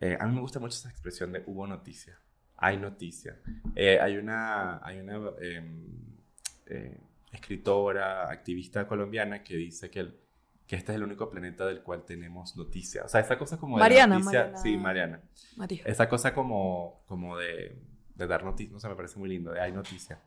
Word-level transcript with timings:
Eh, 0.00 0.16
a 0.18 0.26
mí 0.26 0.34
me 0.34 0.40
gusta 0.40 0.58
mucho 0.60 0.76
esa 0.76 0.90
expresión 0.90 1.32
de 1.32 1.42
hubo 1.46 1.66
noticia. 1.66 2.18
Hay 2.56 2.76
noticia. 2.76 3.36
Eh, 3.74 3.98
hay 4.00 4.16
una, 4.16 4.84
hay 4.84 4.98
una 5.00 5.14
em, 5.40 5.86
eh, 6.66 6.98
escritora, 7.32 8.30
activista 8.30 8.86
colombiana 8.86 9.42
que 9.42 9.56
dice 9.56 9.90
que, 9.90 10.00
el- 10.00 10.16
que 10.66 10.76
este 10.76 10.92
es 10.92 10.96
el 10.96 11.02
único 11.04 11.30
planeta 11.30 11.66
del 11.66 11.82
cual 11.82 12.04
tenemos 12.04 12.56
noticia. 12.56 13.04
O 13.04 13.08
sea, 13.08 13.20
esa 13.20 13.38
cosa 13.38 13.56
como 13.58 13.76
de 13.76 13.80
Mariana, 13.80 14.18
noticia. 14.18 14.40
Mariana. 14.40 14.58
Sí, 14.62 14.76
Mariana. 14.76 15.20
María. 15.56 15.82
Esa 15.86 16.08
cosa 16.08 16.34
como, 16.34 17.02
como 17.06 17.36
de, 17.36 17.76
de 18.14 18.26
dar 18.26 18.44
noticias, 18.44 18.72
no 18.72 18.80
sé, 18.80 18.88
me 18.88 18.94
parece 18.96 19.18
muy 19.18 19.28
lindo, 19.28 19.52
de 19.52 19.60
hay 19.60 19.72
noticia. 19.72 20.20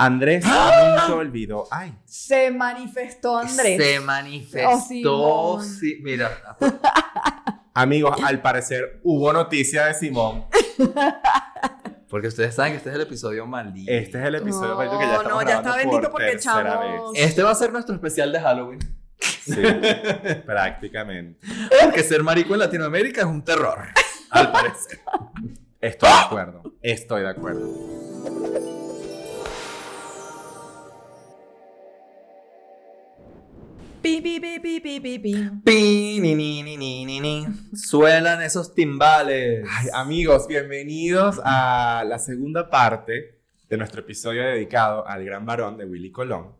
Andrés 0.00 0.44
¡Ah! 0.46 0.96
nunca 1.08 1.14
olvidó. 1.16 1.66
Ay, 1.72 1.92
Se 2.04 2.50
manifestó 2.52 3.36
Andrés. 3.38 3.76
Se 3.82 3.98
Oh, 3.98 4.02
manifestó. 4.02 4.80
Simón. 5.60 5.64
sí, 5.64 5.98
mira. 6.02 6.56
amigos, 7.82 8.16
al 8.24 8.40
parecer 8.42 9.00
hubo 9.04 9.32
noticia 9.32 9.86
de 9.86 9.94
Simón. 9.94 10.44
Porque 12.08 12.28
ustedes 12.28 12.54
saben 12.54 12.72
que 12.72 12.78
este 12.78 12.88
es 12.88 12.94
el 12.94 13.02
episodio 13.02 13.46
maldito. 13.46 13.92
Este 13.92 14.18
es 14.18 14.24
el 14.24 14.34
episodio 14.36 14.70
No, 14.70 14.76
maldito 14.76 14.98
que 14.98 15.04
ya 15.06 15.16
estamos 15.16 15.44
no, 15.44 15.48
ya 15.48 15.56
está 15.58 15.76
bendito 15.76 16.00
por 16.02 16.10
porque 16.12 16.26
tercera 16.30 16.60
echamos- 16.80 17.12
vez. 17.12 17.22
Este 17.26 17.42
va 17.42 17.50
a 17.50 17.54
ser 17.54 17.70
nuestro 17.72 17.94
especial 17.94 18.32
de 18.32 18.40
Halloween. 18.40 18.78
Sí, 19.20 19.62
prácticamente. 20.46 21.46
Porque 21.84 22.02
ser 22.02 22.22
marico 22.22 22.54
en 22.54 22.60
Latinoamérica 22.60 23.20
es 23.20 23.26
un 23.26 23.42
terror. 23.44 23.78
Al 24.30 24.52
parecer. 24.52 25.00
Estoy 25.80 26.08
de 26.10 26.16
acuerdo. 26.18 26.62
Estoy 26.82 27.22
de 27.22 27.28
acuerdo. 27.28 27.66
Pi, 34.02 34.20
pi, 34.20 34.38
pi, 34.40 34.60
pi, 34.60 34.80
pi, 34.80 35.00
pi, 35.00 35.18
pi. 35.18 35.50
Pi, 35.64 36.18
ni, 36.20 36.34
ni, 36.34 36.62
ni, 36.62 36.76
ni, 36.76 37.04
ni, 37.04 37.20
ni. 37.20 37.46
Suenan 37.74 38.40
esos 38.42 38.74
timbales. 38.74 39.66
Ay, 39.70 39.88
amigos, 39.92 40.46
bienvenidos 40.46 41.40
a 41.44 42.04
la 42.06 42.18
segunda 42.18 42.70
parte 42.70 43.40
de 43.68 43.76
nuestro 43.76 44.00
episodio 44.00 44.42
dedicado 44.42 45.06
al 45.06 45.24
gran 45.24 45.44
varón 45.44 45.76
de 45.76 45.84
Willy 45.84 46.12
Colón. 46.12 46.54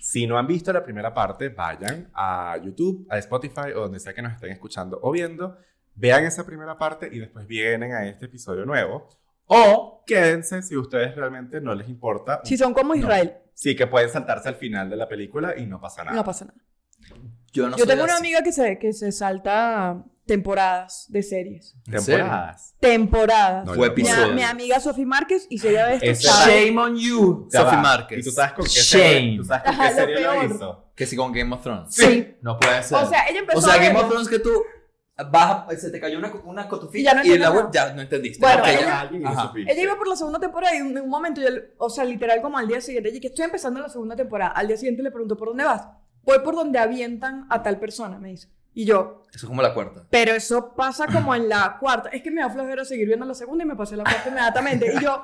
Si 0.00 0.26
no 0.26 0.38
han 0.38 0.46
visto 0.46 0.72
la 0.72 0.82
primera 0.82 1.12
parte, 1.12 1.50
vayan 1.50 2.10
a 2.14 2.56
YouTube, 2.62 3.06
a 3.10 3.18
Spotify 3.18 3.72
o 3.76 3.80
donde 3.80 4.00
sea 4.00 4.14
que 4.14 4.22
nos 4.22 4.32
estén 4.32 4.50
escuchando 4.50 4.98
o 5.02 5.10
viendo, 5.12 5.58
vean 5.94 6.24
esa 6.24 6.46
primera 6.46 6.78
parte 6.78 7.08
y 7.12 7.18
después 7.18 7.46
vienen 7.46 7.92
a 7.92 8.06
este 8.06 8.26
episodio 8.26 8.64
nuevo. 8.64 9.08
O 9.46 10.04
quédense 10.06 10.62
si 10.62 10.74
a 10.74 10.80
ustedes 10.80 11.14
realmente 11.14 11.60
no 11.60 11.74
les 11.74 11.88
importa. 11.88 12.40
Si 12.44 12.56
son 12.56 12.72
como 12.72 12.94
No. 12.94 13.00
Israel, 13.00 13.34
Sí, 13.52 13.74
que 13.74 13.86
pueden 13.88 14.08
saltarse 14.08 14.48
al 14.48 14.54
final 14.54 14.88
de 14.88 14.96
la 14.96 15.08
película 15.08 15.54
y 15.58 15.66
no 15.66 15.80
pasa 15.80 16.04
nada. 16.04 16.16
no 16.16 16.24
pasa 16.24 16.44
nada. 16.44 16.58
Yo 17.58 17.68
no 17.68 17.76
Yo 17.76 17.84
soy 17.84 17.86
tengo 17.88 18.04
una 18.04 18.14
así. 18.14 18.20
amiga 18.22 18.42
que 18.42 18.52
se, 18.52 18.78
que 18.78 18.92
se 18.92 19.12
salta 19.12 20.02
temporadas 20.26 21.06
de 21.08 21.22
series. 21.22 21.74
¿En? 21.86 21.92
Temporadas. 22.04 22.74
Temporadas. 22.80 23.64
No, 23.66 23.74
Fue 23.74 23.88
mi, 23.88 23.92
episodio. 24.02 24.34
mi 24.34 24.42
amiga 24.42 24.78
Sofía 24.80 25.06
Márquez 25.06 25.46
y 25.48 25.58
si 25.58 25.68
ella 25.68 25.86
ve 25.86 25.98
esto, 26.02 26.28
sabe. 26.28 26.66
Shame 26.66 26.78
on 26.80 26.96
you, 26.96 27.48
Ya 27.50 27.60
Sophie 27.60 27.76
va. 27.76 27.82
Márquez. 27.82 28.18
¿Y 28.18 28.22
tú 28.22 28.30
sabes 28.30 28.52
con 28.52 28.64
qué 28.64 28.70
Shame. 28.70 29.04
serie, 29.04 29.36
¿tú 29.38 29.44
sabes 29.44 29.62
con 29.64 29.72
Ajá, 29.74 29.82
qué 29.84 29.90
lo 29.90 29.96
serie 30.00 30.20
lo 30.20 30.30
peor. 30.32 30.44
hizo? 30.44 30.84
Que 30.94 31.06
si 31.06 31.16
con 31.16 31.32
Game 31.32 31.54
of 31.54 31.62
Thrones. 31.62 31.94
Sí. 31.94 32.36
No 32.42 32.58
puede 32.58 32.82
ser. 32.82 32.98
O 32.98 33.08
sea, 33.08 33.26
ella 33.28 33.38
empezó 33.40 33.58
O 33.58 33.62
sea, 33.62 33.72
a 33.72 33.76
Game 33.76 33.88
verlo. 33.88 34.02
of 34.02 34.08
Thrones 34.08 34.28
que 34.28 34.38
tú 34.38 34.52
vas 35.30 35.64
a- 35.68 35.76
se 35.76 35.90
te 35.90 35.98
cayó 35.98 36.18
una, 36.18 36.32
una 36.44 36.68
cotufilla 36.68 37.00
Y 37.00 37.04
ya 37.04 37.14
no 37.14 37.20
y, 37.20 37.26
entiendo 37.32 37.54
la 37.54 37.60
web 37.62 37.70
ya 37.72 37.92
no 37.92 38.02
entendiste. 38.02 38.40
Bueno, 38.40 38.62
Ok, 38.62 38.68
ella- 38.68 39.00
alguien 39.00 39.26
Ajá. 39.26 39.52
Ella 39.66 39.82
iba 39.82 39.96
por 39.96 40.08
la 40.08 40.16
segunda 40.16 40.38
temporada 40.38 40.74
y 40.74 40.78
en 40.78 40.98
un 40.98 41.08
momento, 41.08 41.40
yo, 41.40 41.48
o 41.78 41.88
sea, 41.90 42.04
literal 42.04 42.40
como 42.42 42.58
al 42.58 42.68
día 42.68 42.80
siguiente, 42.80 43.10
y 43.10 43.18
que 43.20 43.28
estoy 43.28 43.44
empezando 43.46 43.80
la 43.80 43.88
segunda 43.88 44.14
temporada. 44.14 44.50
Al 44.52 44.68
día 44.68 44.76
siguiente 44.76 45.02
le 45.02 45.10
pregunto, 45.10 45.36
¿por 45.36 45.48
dónde 45.48 45.64
vas? 45.64 45.88
Voy 46.28 46.40
por 46.44 46.54
donde 46.54 46.78
avientan 46.78 47.46
a 47.48 47.62
tal 47.62 47.78
persona, 47.80 48.18
me 48.18 48.28
dice. 48.28 48.48
Y 48.74 48.84
yo, 48.84 49.22
Eso 49.34 49.46
es 49.46 49.48
como 49.48 49.62
la 49.62 49.72
cuarta. 49.72 50.04
pero 50.10 50.32
eso 50.32 50.74
pasa 50.76 51.06
como 51.06 51.34
en 51.34 51.48
la 51.48 51.78
cuarta. 51.80 52.10
Es 52.10 52.22
que 52.22 52.30
me 52.30 52.42
da 52.42 52.50
flojera 52.50 52.84
seguir 52.84 53.06
viendo 53.06 53.24
la 53.24 53.32
segunda 53.32 53.64
y 53.64 53.66
me 53.66 53.74
pasé 53.76 53.96
la 53.96 54.04
cuarta 54.04 54.28
inmediatamente. 54.28 54.92
Y 54.94 55.02
yo, 55.02 55.22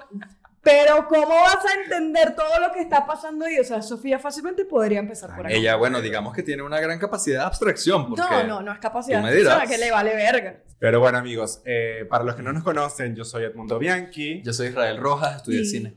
pero 0.63 1.07
¿cómo 1.07 1.29
vas 1.29 1.59
a 1.63 1.83
entender 1.83 2.35
todo 2.35 2.59
lo 2.59 2.73
que 2.73 2.81
está 2.81 3.05
pasando 3.07 3.45
ahí? 3.45 3.59
O 3.59 3.65
sea, 3.65 3.83
Sofía 3.83 4.19
fácilmente 4.19 4.65
podría 4.65 4.99
empezar 5.01 5.37
por 5.37 5.47
ahí. 5.47 5.57
Ella, 5.57 5.77
bueno, 5.77 6.01
digamos 6.01 6.33
que 6.35 6.43
tiene 6.43 6.63
una 6.63 6.81
gran 6.81 6.99
capacidad 6.99 7.41
de 7.41 7.45
abstracción. 7.45 8.09
Porque 8.09 8.23
No, 8.23 8.43
no, 8.45 8.63
no 8.63 8.73
es 8.73 8.79
capacidad. 8.79 9.21
una 9.21 9.31
dirás. 9.31 9.69
que 9.69 9.77
le 9.77 9.91
vale 9.91 10.17
verga. 10.17 10.63
Pero 10.79 11.01
bueno, 11.01 11.19
amigos, 11.19 11.61
eh, 11.67 12.07
para 12.09 12.25
los 12.25 12.35
que 12.35 12.43
no 12.43 12.53
nos 12.53 12.65
conocen, 12.65 13.15
yo 13.15 13.25
soy 13.25 13.45
Edmundo 13.45 13.79
Bianchi. 13.79 14.43
Yo 14.43 14.55
soy 14.55 14.69
Israel 14.69 14.97
Rojas, 14.97 15.37
estudié 15.37 15.61
Y- 15.61 15.67
cine. 15.67 15.95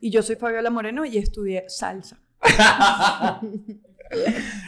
Y 0.00 0.10
yo 0.10 0.22
soy 0.22 0.36
Fabiola 0.36 0.70
Moreno 0.70 1.04
y 1.06 1.16
estudié 1.18 1.64
salsa. 1.68 2.18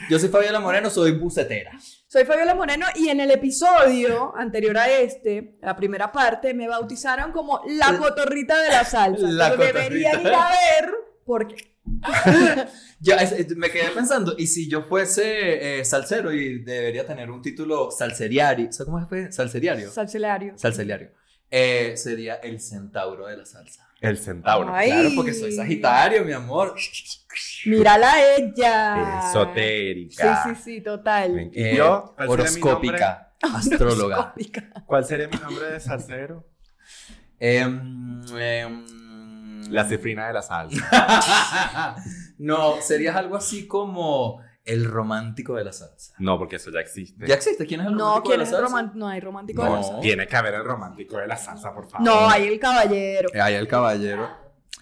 Yo 0.09 0.19
soy 0.19 0.29
Fabiola 0.29 0.59
Moreno, 0.59 0.89
soy 0.89 1.11
bucetera. 1.11 1.71
Soy 2.07 2.23
Fabiola 2.25 2.55
Moreno 2.55 2.85
y 2.95 3.09
en 3.09 3.19
el 3.19 3.31
episodio 3.31 4.33
anterior 4.37 4.77
a 4.77 4.89
este, 4.89 5.55
la 5.61 5.75
primera 5.75 6.11
parte, 6.11 6.53
me 6.53 6.67
bautizaron 6.67 7.31
como 7.31 7.61
la 7.67 7.97
cotorrita 7.97 8.61
de 8.61 8.69
la 8.69 8.85
salsa. 8.85 9.27
La 9.27 9.49
Lo 9.49 9.57
deberían 9.57 10.21
ir 10.21 10.27
a 10.27 10.49
ver 10.49 10.91
porque 11.25 11.55
Ya, 13.01 13.17
es- 13.17 13.33
es- 13.33 13.55
me 13.57 13.69
quedé 13.69 13.89
pensando, 13.89 14.35
¿y 14.37 14.47
si 14.47 14.69
yo 14.69 14.83
fuese 14.83 15.79
eh, 15.79 15.85
salsero 15.85 16.31
y 16.31 16.59
debería 16.63 17.05
tener 17.05 17.29
un 17.29 17.41
título 17.41 17.91
salseriario? 17.91 18.71
¿Sabes 18.71 18.89
cómo 18.89 19.05
fue? 19.09 19.29
Salseriario. 19.31 19.91
salselario. 19.91 20.53
Salseriario. 20.57 21.11
Eh, 21.51 21.95
sería 21.97 22.35
el 22.35 22.61
centauro 22.61 23.27
de 23.27 23.37
la 23.37 23.45
salsa. 23.45 23.87
El 24.03 24.17
centauro. 24.17 24.69
Ay. 24.75 24.89
Claro, 24.89 25.09
porque 25.15 25.33
soy 25.33 25.53
sagitario, 25.53 26.25
mi 26.25 26.33
amor. 26.33 26.75
Mírala 27.65 28.13
ella. 28.35 29.29
Esotérica. 29.29 30.43
Sí, 30.43 30.49
sí, 30.55 30.61
sí, 30.61 30.81
total. 30.81 31.39
Eh, 31.39 31.71
¿Y 31.71 31.77
yo? 31.77 32.13
¿Cuál 32.17 32.27
sería 32.27 32.35
mi 32.35 32.61
horoscópica, 32.61 33.33
astróloga. 33.41 34.19
Horoscópica. 34.19 34.83
¿Cuál 34.85 35.05
sería 35.05 35.29
mi 35.29 35.37
nombre 35.37 35.67
de 35.71 35.79
salsero? 35.79 36.45
Em, 37.39 38.21
em, 38.37 38.85
La 39.71 39.85
cifrina 39.87 40.27
de 40.27 40.33
la 40.33 40.41
salsa. 40.41 41.95
no, 42.39 42.81
serías 42.81 43.15
algo 43.15 43.37
así 43.37 43.67
como 43.67 44.42
el 44.65 44.85
romántico 44.85 45.55
de 45.55 45.63
la 45.65 45.73
salsa. 45.73 46.13
No, 46.19 46.37
porque 46.37 46.55
eso 46.57 46.71
ya 46.71 46.79
existe. 46.79 47.27
¿Ya 47.27 47.35
existe? 47.35 47.65
¿Quién 47.65 47.81
es 47.81 47.87
el 47.87 47.93
No, 47.93 47.99
romántico 47.99 48.23
¿quién 48.29 48.37
de 48.39 48.43
es 48.45 48.51
la 48.51 48.57
el 48.59 48.67
salsa? 48.69 48.91
No 48.95 49.07
hay 49.09 49.19
romántico 49.19 49.63
de 49.63 49.69
la 49.69 49.75
No. 49.75 49.83
salsa. 49.83 49.99
Tiene 50.01 50.27
que 50.27 50.35
haber 50.35 50.53
el 50.53 50.63
romántico 50.63 51.17
de 51.17 51.27
la 51.27 51.37
salsa, 51.37 51.73
por 51.73 51.89
favor. 51.89 52.05
No, 52.05 52.29
hay 52.29 52.47
el 52.47 52.59
caballero. 52.59 53.29
Eh, 53.33 53.41
Ahí 53.41 53.55
el 53.55 53.67
caballero. 53.67 54.29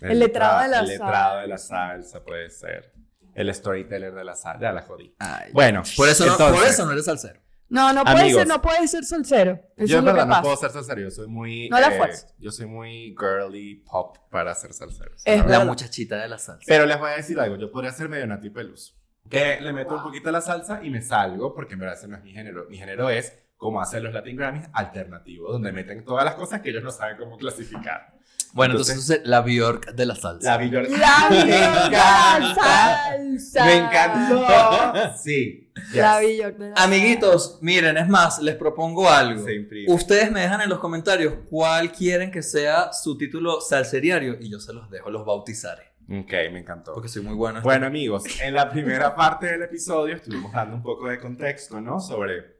El 0.01 0.19
letrado 0.19 0.61
de 0.61 0.67
la 0.67 0.79
El 0.81 0.87
letrado 0.87 1.13
salsa. 1.13 1.41
de 1.41 1.47
la 1.47 1.57
salsa 1.57 2.23
puede 2.23 2.49
ser. 2.49 2.93
El 3.33 3.53
storyteller 3.53 4.13
de 4.13 4.23
la 4.23 4.35
salsa. 4.35 4.59
Ya 4.59 4.71
la 4.71 4.81
jodí. 4.81 5.15
Ay, 5.19 5.51
Bueno, 5.53 5.83
por 5.95 6.09
eso, 6.09 6.25
no, 6.25 6.33
entonces, 6.33 6.59
por 6.59 6.67
eso 6.69 6.85
no 6.85 6.91
eres 6.91 7.05
salsero. 7.05 7.39
No, 7.69 7.93
no 7.93 8.03
puede 8.03 8.19
Amigos. 8.23 8.39
ser, 8.41 8.47
no 8.49 8.61
puede 8.61 8.85
ser 8.89 9.05
salsero. 9.05 9.53
Eso 9.77 9.85
Yo 9.85 9.85
es 9.85 9.91
en 9.99 10.05
lo 10.05 10.11
que 10.11 10.13
verdad 10.13 10.25
no 10.25 10.31
pasa. 10.31 10.41
puedo 10.41 10.57
ser 10.57 10.71
salsero. 10.71 11.01
Yo 11.01 11.09
soy 11.11 11.27
muy. 11.27 11.69
No 11.69 11.79
la 11.79 11.87
eh, 11.95 11.97
fuerza. 11.97 12.27
Yo 12.37 12.51
soy 12.51 12.65
muy 12.65 13.15
girly 13.17 13.75
pop 13.89 14.17
para 14.29 14.53
ser 14.55 14.73
salsero. 14.73 15.11
Es 15.23 15.37
la 15.39 15.43
verdad. 15.45 15.65
Muchachita 15.65 16.17
de 16.17 16.27
la 16.27 16.37
salsa. 16.37 16.65
Pero 16.67 16.85
les 16.85 16.99
voy 16.99 17.11
a 17.11 17.15
decir 17.15 17.39
algo, 17.39 17.55
yo 17.55 17.71
podría 17.71 17.91
ser 17.93 18.09
medio 18.09 18.27
Nati 18.27 18.49
Pelus. 18.49 18.97
Que 19.31 19.59
le 19.61 19.73
meto 19.73 19.95
un 19.95 20.03
poquito 20.03 20.29
a 20.29 20.31
la 20.33 20.41
salsa 20.41 20.81
y 20.83 20.89
me 20.89 21.01
salgo, 21.01 21.53
porque 21.55 21.73
en 21.73 21.79
verdad 21.79 21.97
ese 21.97 22.07
no 22.07 22.17
es 22.17 22.23
mi 22.23 22.31
género. 22.33 22.65
Mi 22.69 22.77
género 22.77 23.09
es, 23.09 23.33
como 23.57 23.81
hacen 23.81 24.03
los 24.03 24.13
Latin 24.13 24.35
Grammys, 24.35 24.65
alternativo, 24.73 25.51
donde 25.51 25.71
meten 25.71 26.03
todas 26.05 26.25
las 26.25 26.35
cosas 26.35 26.61
que 26.61 26.69
ellos 26.71 26.83
no 26.83 26.91
saben 26.91 27.17
cómo 27.17 27.37
clasificar. 27.37 28.13
Bueno, 28.53 28.73
Entonces- 28.73 28.95
entonces, 28.95 29.21
es 29.21 29.27
la 29.29 29.39
Bjork 29.41 29.93
de 29.93 30.05
la 30.05 30.15
salsa. 30.15 30.57
La 30.57 30.61
Billboard- 30.61 30.89
La 30.89 31.27
Me 31.29 31.43
Billboard 31.45 31.83
de 31.85 31.91
la 31.91 32.55
salsa. 32.55 33.65
Me 33.65 33.77
encantó. 33.77 35.17
Sí. 35.17 35.71
La 35.93 36.19
yes. 36.19 36.29
Billboard 36.29 36.57
de 36.57 36.69
la 36.71 36.75
Amiguitos, 36.75 37.59
miren, 37.61 37.97
es 37.97 38.09
más, 38.09 38.41
les 38.41 38.55
propongo 38.55 39.09
algo. 39.09 39.45
Se. 39.45 39.67
Ustedes 39.87 40.31
me 40.31 40.41
dejan 40.41 40.59
en 40.61 40.69
los 40.69 40.79
comentarios 40.79 41.33
cuál 41.49 41.93
quieren 41.93 42.29
que 42.29 42.43
sea 42.43 42.91
su 42.91 43.17
título 43.17 43.61
salseriario 43.61 44.35
y 44.39 44.49
yo 44.49 44.59
se 44.59 44.73
los 44.73 44.89
dejo, 44.89 45.09
los 45.09 45.25
bautizaré. 45.25 45.90
Ok, 46.19 46.31
me 46.51 46.59
encantó. 46.59 46.93
Porque 46.93 47.07
soy 47.07 47.23
muy 47.23 47.35
bueno. 47.35 47.59
en 47.59 47.63
Bueno, 47.63 47.85
amigos, 47.85 48.23
en 48.41 48.53
la 48.53 48.69
primera 48.69 49.15
parte 49.15 49.47
del 49.47 49.63
episodio 49.63 50.15
estuvimos 50.15 50.51
dando 50.51 50.75
un 50.75 50.83
poco 50.83 51.07
de 51.07 51.17
contexto, 51.19 51.79
¿no? 51.79 52.01
Sobre 52.01 52.57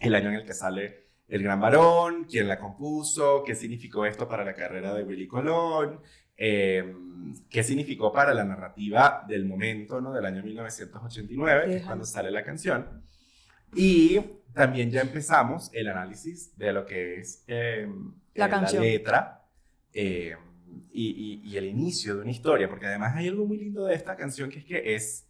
el 0.00 0.14
año 0.14 0.28
en 0.28 0.34
el 0.34 0.44
que 0.44 0.52
sale 0.52 1.06
El 1.26 1.42
Gran 1.42 1.60
Varón, 1.60 2.26
quién 2.28 2.46
la 2.46 2.58
compuso, 2.58 3.42
qué 3.44 3.54
significó 3.54 4.04
esto 4.04 4.28
para 4.28 4.44
la 4.44 4.54
carrera 4.54 4.92
de 4.92 5.02
Willy 5.02 5.26
Colón, 5.26 6.00
eh, 6.36 6.94
qué 7.48 7.62
significó 7.62 8.12
para 8.12 8.34
la 8.34 8.44
narrativa 8.44 9.24
del 9.26 9.46
momento, 9.46 10.00
¿no? 10.02 10.12
Del 10.12 10.26
año 10.26 10.42
1989, 10.42 11.66
que 11.66 11.76
es 11.76 11.84
cuando 11.84 12.04
sale 12.04 12.30
la 12.30 12.44
canción. 12.44 13.02
Y 13.74 14.20
también 14.52 14.90
ya 14.90 15.00
empezamos 15.00 15.70
el 15.72 15.88
análisis 15.88 16.56
de 16.58 16.72
lo 16.72 16.84
que 16.84 17.20
es 17.20 17.44
eh, 17.46 17.88
La 18.34 18.46
eh, 18.46 18.50
canción. 18.50 18.82
letra 18.82 19.42
eh, 19.92 20.36
y, 20.92 21.40
y- 21.44 21.48
y 21.48 21.56
el 21.56 21.66
inicio 21.66 22.16
de 22.16 22.22
una 22.22 22.30
historia, 22.30 22.68
porque 22.68 22.86
además 22.86 23.14
hay 23.16 23.28
algo 23.28 23.44
muy 23.46 23.58
lindo 23.58 23.84
de 23.84 23.94
esta 23.94 24.16
canción 24.16 24.50
que 24.50 24.58
es 24.60 24.64
que 24.64 24.94
es 24.94 25.28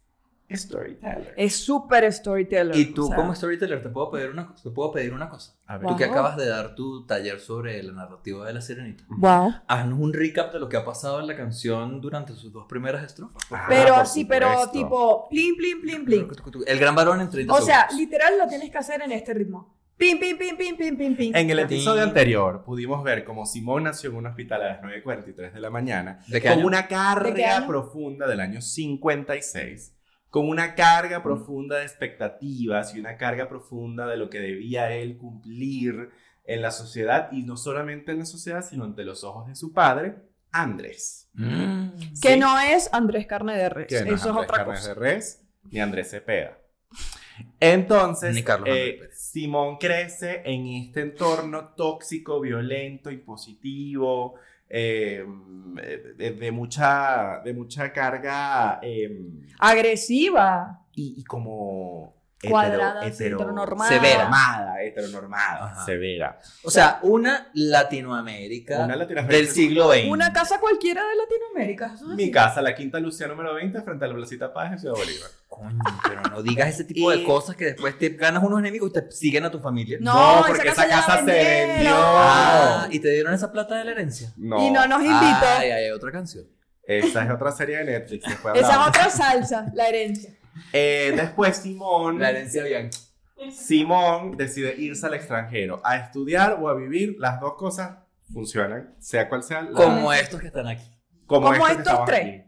storyteller. 0.53 1.33
Es 1.37 1.55
súper 1.55 2.11
storyteller. 2.13 2.75
Y 2.75 2.93
tú 2.93 3.05
o 3.05 3.07
sea, 3.07 3.15
como 3.15 3.33
storyteller 3.33 3.81
te 3.81 3.89
puedo 3.89 4.11
pedir 4.11 4.29
una, 4.29 4.53
te 4.61 4.69
puedo 4.69 4.91
pedir 4.91 5.11
una 5.13 5.27
cosa. 5.27 5.55
A 5.65 5.77
ver, 5.79 5.87
Tú 5.87 5.95
que 5.95 6.05
Wow. 6.05 6.13
acabas 6.13 6.37
de 6.37 6.45
dar 6.47 6.75
tu 6.75 7.03
taller 7.07 7.39
sobre 7.39 7.81
la 7.81 7.93
narrativa 7.93 8.45
de 8.45 8.53
la 8.53 8.61
sirenita. 8.61 9.03
Wow. 9.09 9.53
Haznos 9.67 9.99
un 9.99 10.13
recap 10.13 10.53
de 10.53 10.59
lo 10.59 10.69
que 10.69 10.77
ha 10.77 10.85
pasado 10.85 11.19
en 11.19 11.25
la 11.27 11.35
canción 11.35 11.99
durante 11.99 12.33
sus 12.33 12.51
dos 12.53 12.65
primeras 12.67 13.03
estrofas. 13.03 13.43
favor. 13.45 13.65
Pero 13.69 13.95
así, 13.95 14.25
pero 14.25 14.69
tipo, 14.71 15.27
plin, 15.29 15.55
plin, 15.57 15.81
plin, 15.81 16.05
plin. 16.05 16.27
El 16.67 16.79
gran 16.79 16.93
varón 16.93 17.21
en 17.21 17.29
30 17.31 17.51
O 17.51 17.61
sea, 17.61 17.87
segundos. 17.89 17.97
literal 17.99 18.37
lo 18.37 18.47
tienes 18.47 18.69
que 18.69 18.77
hacer 18.77 19.01
en 19.01 19.11
este 19.13 19.33
ritmo. 19.33 19.75
Pim, 19.97 20.19
pim, 20.19 20.37
pim, 20.37 20.57
pim, 20.57 20.75
pim, 20.75 20.97
pim, 20.97 21.15
pim. 21.15 21.35
En 21.35 21.49
el 21.49 21.59
episodio 21.59 22.03
anterior 22.03 22.63
pudimos 22.65 23.01
ver 23.03 23.23
cómo 23.23 23.45
Simón 23.45 23.83
nació 23.83 24.09
en 24.09 24.17
un 24.17 24.27
hospital 24.27 24.61
a 24.63 24.67
las 24.67 24.81
9.43 24.81 25.53
de 25.53 25.59
la 25.61 25.69
mañana 25.69 26.19
¿De 26.27 26.41
con 26.41 26.51
año? 26.51 26.67
una 26.67 26.81
¿De 26.81 26.87
carga 26.89 27.57
año? 27.57 27.67
profunda 27.67 28.27
del 28.27 28.41
año 28.41 28.61
56, 28.61 29.93
con 30.29 30.49
una 30.49 30.75
carga 30.75 31.23
profunda 31.23 31.77
de 31.77 31.83
expectativas 31.83 32.93
y 32.93 32.99
una 32.99 33.15
carga 33.15 33.47
profunda 33.47 34.05
de 34.07 34.17
lo 34.17 34.29
que 34.29 34.39
debía 34.41 34.91
él 34.91 35.17
cumplir 35.17 36.09
en 36.43 36.61
la 36.61 36.71
sociedad 36.71 37.29
y 37.31 37.43
no 37.43 37.55
solamente 37.55 38.11
en 38.11 38.19
la 38.19 38.25
sociedad, 38.25 38.63
sino 38.63 38.83
ante 38.83 39.05
los 39.05 39.23
ojos 39.23 39.47
de 39.47 39.55
su 39.55 39.71
padre, 39.71 40.15
Andrés. 40.51 41.29
Mm. 41.33 41.87
Que 42.21 42.35
no 42.37 42.59
es 42.59 42.89
Andrés 42.93 43.25
Carne 43.27 43.55
de 43.57 43.69
Res. 43.69 43.87
que 43.87 44.01
no 44.01 44.07
Eso 44.07 44.15
es 44.15 44.25
Andrés 44.25 44.43
otra 44.43 44.57
Carnes 44.57 44.79
cosa. 44.81 44.93
de 44.93 44.99
Res, 44.99 45.41
ni 45.71 45.79
Andrés 45.79 46.09
Cepeda. 46.11 46.57
Entonces, 47.59 48.33
Ni 48.35 48.43
Carlos 48.43 48.69
eh, 48.69 48.71
Andrés 48.71 48.99
Pérez. 48.99 49.14
Simón 49.35 49.75
crece 49.75 50.43
en 50.45 50.65
este 50.67 51.01
entorno 51.01 51.73
tóxico, 51.75 52.39
violento, 52.39 53.11
impositivo, 53.11 54.35
eh, 54.69 55.25
de, 56.15 56.31
de 56.31 56.51
mucha, 56.53 57.41
de 57.43 57.53
mucha 57.53 57.91
carga 57.91 58.79
eh, 58.81 59.27
Agresiva. 59.59 60.85
y, 60.93 61.15
y 61.19 61.23
como 61.25 62.14
Cuadrada, 62.49 63.01
sí, 63.11 63.23
heteronormada. 63.23 63.89
Severa. 63.89 64.75
Heteronormada, 64.83 65.65
Ajá. 65.71 65.85
severa. 65.85 66.39
O 66.63 66.69
sea, 66.69 66.99
una 67.01 67.47
Latinoamérica 67.53 68.83
Una 68.85 68.95
Latinoamérica. 68.95 69.37
del 69.37 69.47
siglo 69.47 69.91
XX. 69.91 70.07
Una 70.09 70.31
casa 70.33 70.59
cualquiera 70.59 71.01
de 71.01 71.15
Latinoamérica. 71.15 71.93
es 71.95 72.01
Mi 72.03 72.23
así. 72.23 72.31
casa, 72.31 72.61
la 72.61 72.75
Quinta 72.75 72.99
Lucía 72.99 73.27
número 73.27 73.53
20, 73.55 73.81
frente 73.81 74.05
a 74.05 74.07
la 74.09 74.13
Placita 74.15 74.53
Paz 74.53 74.73
en 74.73 74.79
Ciudad 74.79 74.95
Bolívar. 74.95 75.29
Coño, 75.47 75.79
pero 76.07 76.21
no 76.23 76.43
digas 76.43 76.69
ese 76.69 76.83
tipo 76.83 77.09
de 77.09 77.23
cosas 77.23 77.55
que 77.55 77.65
después 77.65 77.97
te 77.97 78.09
ganas 78.09 78.43
unos 78.43 78.59
enemigos 78.59 78.89
y 78.89 78.93
te 78.93 79.11
siguen 79.11 79.45
a 79.45 79.51
tu 79.51 79.59
familia. 79.59 79.97
No, 80.01 80.41
No, 80.41 80.45
porque 80.45 80.67
esa 80.69 80.85
esa 80.85 80.95
casa, 81.01 81.17
se 81.19 81.23
vendió. 81.25 81.91
Ah, 81.95 82.87
¿y 82.91 82.99
te 82.99 83.09
dieron 83.11 83.33
esa 83.33 83.51
plata 83.51 83.75
de 83.75 83.85
la 83.85 83.91
herencia? 83.91 84.31
No, 84.37 84.65
Y 84.67 84.71
no 84.71 84.85
nos 84.87 84.99
invitó. 85.01 85.45
Ay, 85.57 85.71
hay 85.71 85.89
otra 85.91 86.11
canción. 86.11 86.45
esa 86.83 87.23
es 87.23 87.31
otra 87.31 87.51
serie 87.51 87.77
de 87.77 87.85
Netflix. 87.85 88.25
Esa 88.27 88.71
es 88.81 88.87
otra 88.89 89.09
salsa, 89.09 89.65
la 89.73 89.87
herencia. 89.87 90.31
Eh, 90.73 91.13
después 91.15 91.57
Simón, 91.57 92.19
La 92.19 92.29
herencia 92.31 92.63
Bianchi. 92.63 92.99
Simón 93.51 94.37
decide 94.37 94.75
irse 94.77 95.05
al 95.05 95.13
extranjero 95.13 95.81
a 95.83 95.97
estudiar 95.97 96.57
o 96.61 96.69
a 96.69 96.75
vivir. 96.75 97.15
Las 97.19 97.39
dos 97.39 97.55
cosas 97.55 97.97
funcionan, 98.33 98.95
sea 98.99 99.27
cual 99.29 99.43
sea. 99.43 99.61
la- 99.63 99.71
Como 99.71 100.11
estos 100.13 100.39
que 100.41 100.47
están 100.47 100.67
aquí. 100.67 100.89
como 101.27 101.47
como 101.51 101.67
estos 101.67 102.05
tres. 102.05 102.19
aquí. 102.21 102.41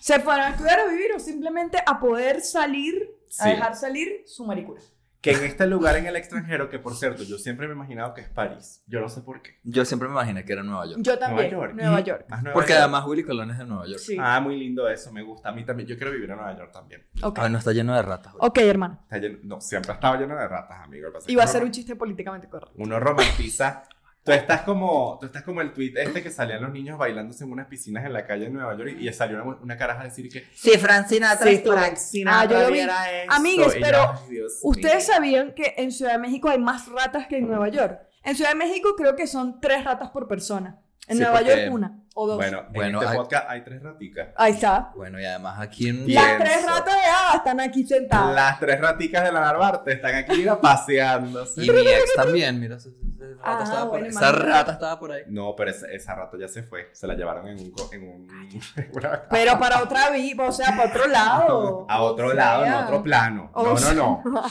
¿Se 0.00 0.18
fueron 0.20 0.44
a 0.46 0.50
estudiar 0.50 0.80
o 0.86 0.90
vivir 0.90 1.12
o 1.14 1.20
simplemente 1.20 1.78
a 1.84 1.98
poder 2.00 2.40
salir, 2.40 2.94
a 3.38 3.44
Sí. 3.44 3.50
dejar 3.50 3.76
salir 3.76 4.22
su 4.26 4.44
maricura? 4.44 4.80
Que 5.22 5.30
en 5.30 5.44
este 5.44 5.68
lugar 5.68 5.96
en 5.96 6.06
el 6.06 6.16
extranjero, 6.16 6.68
que 6.68 6.80
por 6.80 6.94
cierto, 6.96 7.22
yo 7.22 7.38
siempre 7.38 7.68
me 7.68 7.74
he 7.74 7.76
imaginado 7.76 8.12
que 8.12 8.22
es 8.22 8.28
París. 8.28 8.82
Yo 8.88 9.00
no 9.00 9.08
sé 9.08 9.20
por 9.20 9.40
qué. 9.40 9.60
Yo 9.62 9.84
siempre 9.84 10.08
me 10.08 10.14
imaginé 10.14 10.44
que 10.44 10.52
era 10.52 10.64
Nueva 10.64 10.84
York. 10.84 10.98
Yo 11.00 11.16
también. 11.16 11.48
York. 11.48 11.74
Nueva. 11.74 12.00
York. 12.00 12.24
Más 12.28 12.42
Nueva 12.42 12.54
Porque 12.54 12.72
York. 12.72 12.82
además 12.82 13.04
Willy 13.06 13.22
Colón 13.22 13.50
es 13.52 13.58
de 13.58 13.64
Nueva 13.64 13.86
York. 13.86 14.00
Sí. 14.00 14.16
Ah, 14.20 14.40
muy 14.40 14.58
lindo 14.58 14.88
eso, 14.88 15.12
me 15.12 15.22
gusta. 15.22 15.48
A 15.48 15.52
mí 15.52 15.64
también. 15.64 15.88
Yo 15.88 15.96
quiero 15.96 16.10
vivir 16.10 16.28
en 16.28 16.36
Nueva 16.36 16.56
York 16.58 16.72
también. 16.72 17.06
Ok. 17.22 17.38
Ay, 17.38 17.52
no 17.52 17.58
está 17.58 17.70
lleno 17.72 17.94
de 17.94 18.02
ratas. 18.02 18.32
güey. 18.32 18.48
Ok, 18.48 18.58
hermano. 18.58 18.98
Está 19.04 19.18
lleno- 19.18 19.38
no, 19.44 19.60
siempre 19.60 19.92
ha 19.92 19.94
estado 19.94 20.16
lleno 20.18 20.34
de 20.36 20.48
ratas, 20.48 20.80
amigo. 20.82 21.08
Iba 21.28 21.44
a 21.44 21.46
ser 21.46 21.62
un 21.62 21.70
chiste 21.70 21.94
políticamente 21.94 22.48
correcto. 22.48 22.74
Uno 22.76 22.98
romantiza. 22.98 23.84
Tú 24.24 24.30
estás 24.30 24.60
como, 24.62 25.18
tú 25.20 25.26
estás 25.26 25.42
como 25.42 25.60
el 25.62 25.72
tweet 25.72 25.94
este 25.96 26.22
que 26.22 26.30
salían 26.30 26.62
los 26.62 26.72
niños 26.72 26.96
bailándose 26.96 27.42
en 27.42 27.50
unas 27.50 27.66
piscinas 27.66 28.04
en 28.04 28.12
la 28.12 28.24
calle 28.24 28.44
de 28.44 28.50
Nueva 28.50 28.76
York 28.76 28.92
y, 28.98 29.08
y 29.08 29.12
salió 29.12 29.42
una, 29.42 29.56
una 29.60 29.76
caraja 29.76 30.02
a 30.02 30.04
decir 30.04 30.28
que 30.28 30.44
Sí, 30.54 30.78
Francina 30.78 31.36
si 31.36 31.58
Frank 31.58 31.96
Sinatra 31.96 32.40
Ah, 32.40 32.44
yo 32.48 32.60
lo 32.60 32.66
vi. 32.68 32.72
viera 32.74 33.10
esto", 33.22 33.34
Amigues, 33.34 33.74
y 33.74 33.80
yo, 33.80 33.84
pero 33.86 33.98
"Ay, 34.12 34.30
Dios 34.30 34.58
¿Ustedes 34.62 35.08
mío". 35.08 35.14
sabían 35.14 35.54
que 35.54 35.74
en 35.76 35.90
Ciudad 35.90 36.12
de 36.12 36.18
México 36.18 36.48
hay 36.48 36.58
más 36.58 36.86
ratas 36.88 37.26
que 37.26 37.38
en 37.38 37.48
Nueva 37.48 37.68
York? 37.68 37.98
En 38.22 38.36
Ciudad 38.36 38.50
de 38.50 38.56
México 38.56 38.94
creo 38.96 39.16
que 39.16 39.26
son 39.26 39.60
tres 39.60 39.82
ratas 39.84 40.10
por 40.10 40.28
persona. 40.28 40.78
En 41.08 41.16
Sí, 41.16 41.22
Nueva 41.24 41.38
porque- 41.40 41.50
York 41.56 41.72
una 41.74 41.98
o 42.14 42.26
dos. 42.26 42.36
Bueno, 42.36 42.64
Bueno, 42.72 42.98
en 42.98 43.04
este 43.04 43.08
hay- 43.08 43.16
podcast 43.16 43.50
hay 43.50 43.64
tres 43.64 43.82
raticas. 43.82 44.28
Ahí 44.36 44.52
está. 44.52 44.92
Bueno, 44.94 45.20
y 45.20 45.24
además 45.24 45.58
aquí 45.60 45.88
en... 45.88 46.04
Bien. 46.06 46.20
Las 46.22 46.38
tres 46.38 46.50
Pienso. 46.58 46.68
ratas 46.68 46.94
de 46.94 47.00
ah, 47.10 47.32
están 47.36 47.60
aquí 47.60 47.86
sentadas. 47.86 48.34
Las 48.34 48.60
tres 48.60 48.80
raticas 48.80 49.24
de 49.24 49.32
la 49.32 49.40
Narvarte 49.40 49.92
están 49.92 50.14
aquí 50.14 50.36
mira, 50.38 50.60
paseándose. 50.60 51.64
Y 51.64 51.70
mi 51.70 51.80
ex 51.80 52.14
también, 52.14 52.60
mira, 52.60 52.76
esa, 52.76 52.88
esa 52.90 53.26
rata, 53.34 53.40
Ah, 53.44 53.60
estaba 53.64 53.80
por 53.82 53.88
bueno, 53.90 54.04
ahí. 54.06 54.10
esa 54.10 54.32
rata 54.32 54.72
estaba 54.72 54.98
por 55.00 55.12
ahí. 55.12 55.22
No, 55.28 55.54
pero 55.56 55.70
esa, 55.70 55.86
esa 55.90 56.14
rata 56.14 56.36
ya 56.38 56.48
se 56.48 56.62
fue. 56.62 56.90
Se 56.92 57.06
la 57.06 57.14
llevaron 57.14 57.48
en 57.48 57.58
un... 57.58 57.70
co- 57.70 57.88
En 57.92 58.02
un 58.02 58.28
Pero 59.30 59.58
para 59.58 59.82
otra 59.82 60.10
vida, 60.10 60.44
o 60.44 60.52
sea, 60.52 60.76
para 60.76 60.90
otro 60.90 61.06
lado. 61.08 61.86
a 61.88 62.02
otro 62.02 62.28
O 62.28 62.32
lado, 62.34 62.64
en 62.66 62.72
otro 62.74 63.02
plano. 63.02 63.50
O 63.54 63.64
No, 63.64 63.76
sea. 63.76 63.94
no, 63.94 64.22
no. 64.24 64.42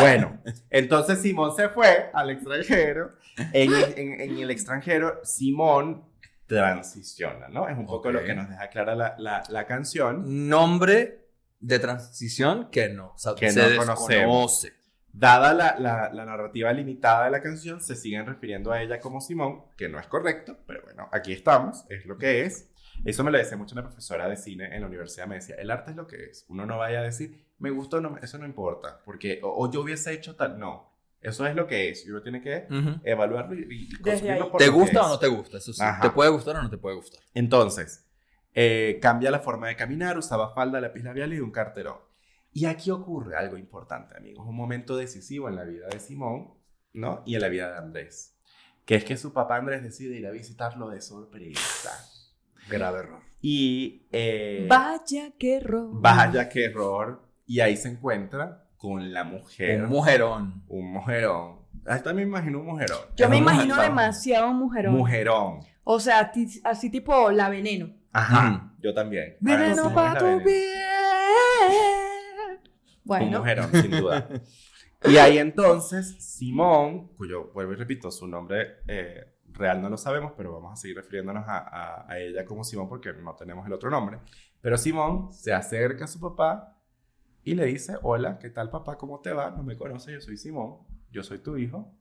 Bueno, 0.00 0.40
entonces 0.70 1.20
Simón 1.20 1.54
se 1.54 1.68
fue 1.68 2.10
al 2.12 2.30
extranjero. 2.30 3.12
En, 3.52 3.70
en- 3.96 4.20
en 4.20 4.38
el 4.38 4.50
extranjero, 4.50 5.20
Simón 5.22 6.05
transiciona, 6.46 7.48
¿no? 7.48 7.68
Es 7.68 7.76
un 7.76 7.86
poco 7.86 8.10
lo 8.10 8.22
que 8.24 8.34
nos 8.34 8.48
deja 8.48 8.68
clara 8.68 8.94
la, 8.94 9.14
la- 9.18 9.42
la 9.48 9.66
canción. 9.66 10.48
Nombre 10.48 11.26
de 11.60 11.78
transición 11.78 12.68
que 12.70 12.88
no, 12.88 13.12
o 13.14 13.18
sea, 13.18 13.34
Que 13.34 13.50
se 13.50 13.60
no 13.60 13.76
conocemos. 13.76 14.62
desconoce. 14.62 14.72
Dada 15.12 15.54
la, 15.54 15.76
la- 15.78 16.10
la 16.12 16.24
narrativa 16.26 16.72
limitada 16.72 17.24
de 17.24 17.30
la 17.30 17.40
canción, 17.40 17.80
se 17.80 17.96
siguen 17.96 18.26
refiriendo 18.26 18.70
a 18.70 18.82
ella 18.82 19.00
como 19.00 19.20
Simón, 19.20 19.62
que 19.76 19.88
no 19.88 19.98
es 19.98 20.06
correcto, 20.06 20.58
pero 20.66 20.82
bueno, 20.82 21.08
aquí 21.12 21.32
estamos, 21.32 21.84
es 21.88 22.04
lo 22.04 22.18
que 22.18 22.42
es. 22.44 22.68
Eso 23.04 23.24
me 23.24 23.30
lo 23.30 23.38
decía 23.38 23.56
mucho 23.56 23.74
una 23.74 23.82
profesora 23.82 24.28
de 24.28 24.36
cine 24.36 24.74
en 24.74 24.80
la 24.82 24.86
universidad, 24.88 25.26
me 25.26 25.36
decía, 25.36 25.56
el 25.56 25.70
arte 25.70 25.90
es 25.92 25.96
lo 25.96 26.06
que 26.06 26.16
es. 26.26 26.44
Uno 26.48 26.66
no 26.66 26.78
vaya 26.78 27.00
a 27.00 27.02
decir, 27.02 27.46
me 27.58 27.70
gustó, 27.70 28.00
no, 28.00 28.18
eso 28.22 28.36
no 28.38 28.44
importa, 28.46 29.00
porque 29.04 29.40
o, 29.42 29.48
o 29.64 29.70
yo 29.70 29.80
hubiese 29.82 30.12
hecho 30.12 30.34
tal, 30.36 30.58
no, 30.58 30.92
eso 31.20 31.46
es 31.46 31.54
lo 31.54 31.66
que 31.66 31.88
es, 31.90 32.06
y 32.06 32.10
uno 32.10 32.22
tiene 32.22 32.40
que 32.40 32.66
Ujú. 32.70 33.00
evaluarlo 33.04 33.54
y, 33.54 33.88
y 33.90 33.96
consumirlo 34.00 34.50
por 34.50 34.58
¿Te 34.60 34.66
lo 34.66 34.72
que 34.72 34.78
gusta 34.78 35.02
o 35.02 35.04
es. 35.06 35.10
no 35.10 35.18
te 35.18 35.26
gusta? 35.28 35.58
Eso 35.58 35.72
sí. 35.72 35.82
Ajá. 35.82 36.02
¿Te 36.02 36.10
puede 36.10 36.30
gustar 36.30 36.56
o 36.56 36.62
no 36.62 36.70
te 36.70 36.78
puede 36.78 36.96
gustar? 36.96 37.20
Entonces, 37.34 38.06
eh, 38.54 38.98
cambia 39.02 39.30
la 39.30 39.40
forma 39.40 39.68
de 39.68 39.76
caminar, 39.76 40.16
usaba 40.18 40.54
falda, 40.54 40.80
lápiz 40.80 41.02
labial 41.02 41.32
y 41.32 41.40
un 41.40 41.50
carterón. 41.50 41.98
Y 42.52 42.64
aquí 42.66 42.90
ocurre 42.90 43.36
algo 43.36 43.58
importante, 43.58 44.16
amigos, 44.16 44.46
un 44.46 44.56
momento 44.56 44.96
decisivo 44.96 45.48
en 45.48 45.56
la 45.56 45.64
vida 45.64 45.88
de 45.88 45.98
Simón, 46.00 46.54
¿no? 46.94 47.22
Y 47.26 47.34
en 47.34 47.42
la 47.42 47.48
vida 47.48 47.70
de 47.70 47.76
Andrés, 47.78 48.34
que 48.86 48.94
es 48.94 49.04
que 49.04 49.16
su 49.18 49.32
papá 49.34 49.56
Andrés 49.56 49.82
decide 49.82 50.16
ir 50.16 50.26
a 50.26 50.30
visitarlo 50.30 50.88
de 50.88 51.02
sorpresa. 51.02 51.90
Grave 52.70 53.00
error. 53.00 53.20
Y 53.42 54.06
eh, 54.10 54.66
Vaya 54.70 55.32
que 55.38 55.56
error. 55.56 55.90
vaya 56.00 56.48
qué 56.48 56.64
error, 56.64 57.28
y 57.46 57.60
ahí 57.60 57.76
se 57.76 57.88
encuentra 57.90 58.65
con 58.88 59.12
la 59.12 59.24
mujer, 59.24 59.82
Un 59.84 59.88
mujerón. 59.90 60.62
un 60.68 60.92
mujerón. 60.92 61.56
También 61.84 62.16
me 62.16 62.22
imagino 62.38 62.60
un 62.60 62.66
mujerón. 62.66 62.98
Yo 63.16 63.24
Es 63.24 63.30
me 63.30 63.36
un 63.36 63.42
imagino 63.42 63.74
mujerón. 63.74 63.96
demasiado 63.96 64.52
mujerón. 64.52 64.94
Mujerón. 64.94 65.60
O 65.84 66.00
sea, 66.00 66.32
así 66.64 66.90
tipo 66.90 67.30
la 67.30 67.48
veneno. 67.48 67.90
Ajá, 68.12 68.72
yo 68.80 68.94
también. 68.94 69.36
Veneno 69.40 69.92
para 69.94 70.18
tu 70.18 70.42
piel. 70.44 70.70
Un 72.48 72.60
Bueno, 73.04 73.38
mujerón, 73.38 73.70
sin 73.72 73.90
duda. 73.90 74.28
Y 75.04 75.18
ahí 75.18 75.38
entonces, 75.38 76.16
Simón, 76.18 77.08
cuyo, 77.16 77.52
vuelvo 77.52 77.74
y 77.74 77.76
repito, 77.76 78.10
su 78.10 78.26
nombre 78.26 78.78
eh, 78.88 79.36
real 79.52 79.80
no 79.80 79.88
lo 79.90 79.96
sabemos, 79.98 80.32
pero 80.36 80.52
vamos 80.54 80.72
a 80.72 80.76
seguir 80.76 80.96
refiriéndonos 80.96 81.44
a, 81.46 81.58
a- 81.58 82.06
a 82.10 82.18
ella 82.18 82.44
como 82.44 82.64
Simón 82.64 82.88
porque 82.88 83.12
no 83.12 83.36
tenemos 83.36 83.64
el 83.66 83.72
otro 83.74 83.90
nombre. 83.90 84.18
Pero 84.60 84.76
Simón 84.78 85.32
se 85.32 85.52
acerca 85.52 86.06
a 86.06 86.08
su 86.08 86.18
papá 86.18 86.75
y 87.46 87.54
le 87.54 87.64
dice, 87.64 87.94
hola, 88.02 88.38
¿qué 88.40 88.50
tal 88.50 88.70
papá? 88.70 88.98
¿Cómo 88.98 89.20
te 89.20 89.32
va? 89.32 89.52
No 89.52 89.62
me 89.62 89.76
conoces, 89.76 90.12
yo 90.12 90.20
soy 90.20 90.36
Simón, 90.36 90.78
yo 91.12 91.22
soy 91.22 91.38
tu 91.38 91.56
hijo, 91.56 91.94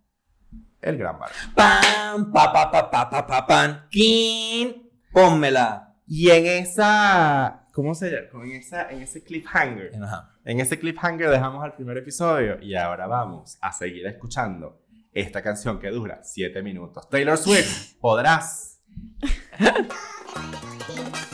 el 0.81 0.97
gran 0.97 1.19
varón. 1.19 1.35
Pam, 1.53 2.31
pa, 2.31 2.51
pa, 2.51 2.71
pa, 2.71 2.89
pa, 2.89 3.09
pa, 3.11 3.27
pa, 3.27 3.45
pan. 3.45 3.85
Kin. 3.91 4.89
Pónmela. 5.11 5.99
Y 6.07 6.31
en 6.31 6.47
esa, 6.47 7.67
¿cómo 7.73 7.93
se 7.93 8.09
llama? 8.09 8.43
En, 8.43 8.53
esa, 8.53 8.89
en 8.89 9.03
ese 9.03 9.23
cliffhanger. 9.23 9.91
Ajá. 10.03 10.35
En 10.45 10.59
ese 10.59 10.79
cliffhanger 10.79 11.29
dejamos 11.29 11.63
al 11.63 11.75
primer 11.75 11.97
episodio 11.97 12.59
y 12.59 12.73
ahora 12.73 13.05
vamos 13.05 13.59
a 13.61 13.71
seguir 13.71 14.07
escuchando 14.07 14.81
esta 15.13 15.43
canción 15.43 15.79
que 15.79 15.91
dura 15.91 16.23
7 16.23 16.63
minutos. 16.63 17.07
Taylor 17.07 17.37
Swift, 17.37 17.99
podrás. 17.99 18.81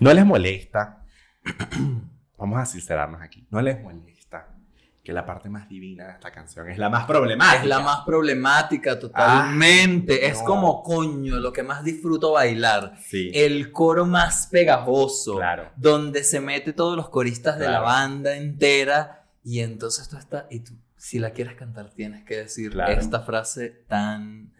No 0.00 0.12
les 0.14 0.24
molesta, 0.24 1.04
vamos 2.38 2.58
a 2.60 2.66
sincerarnos 2.66 3.20
aquí, 3.22 3.46
no 3.50 3.60
les 3.60 3.80
molesta 3.82 4.48
que 5.02 5.12
la 5.14 5.24
parte 5.24 5.48
más 5.48 5.66
divina 5.70 6.04
de 6.06 6.12
esta 6.12 6.30
canción 6.30 6.68
es 6.68 6.76
la 6.76 6.90
más 6.90 7.06
problemática. 7.06 7.62
Es 7.62 7.66
la 7.66 7.80
más 7.80 8.00
problemática 8.04 8.98
totalmente. 8.98 10.20
Ah, 10.22 10.26
es 10.26 10.38
no. 10.40 10.44
como, 10.44 10.82
coño, 10.82 11.36
lo 11.36 11.50
que 11.50 11.62
más 11.62 11.82
disfruto 11.82 12.32
bailar. 12.32 12.92
Sí, 13.00 13.30
El 13.32 13.72
coro 13.72 14.04
más 14.04 14.48
pegajoso. 14.48 15.36
claro. 15.36 15.70
Donde 15.76 16.22
se 16.24 16.40
mete 16.40 16.74
todos 16.74 16.94
los 16.94 17.08
coristas 17.08 17.58
de 17.58 17.68
la 17.70 17.80
banda 17.80 18.36
entera. 18.36 19.24
Y 19.42 19.60
entonces 19.60 20.10
tú 20.10 20.18
estás. 20.18 20.44
Y 20.50 20.60
tú, 20.60 20.74
si 20.98 21.18
la 21.18 21.30
quieres 21.30 21.54
cantar, 21.54 21.88
tienes 21.88 22.22
que 22.24 22.36
decir 22.36 22.72
Claro. 22.72 22.92
esta 22.92 23.20
frase 23.20 23.70
tan 23.88 24.52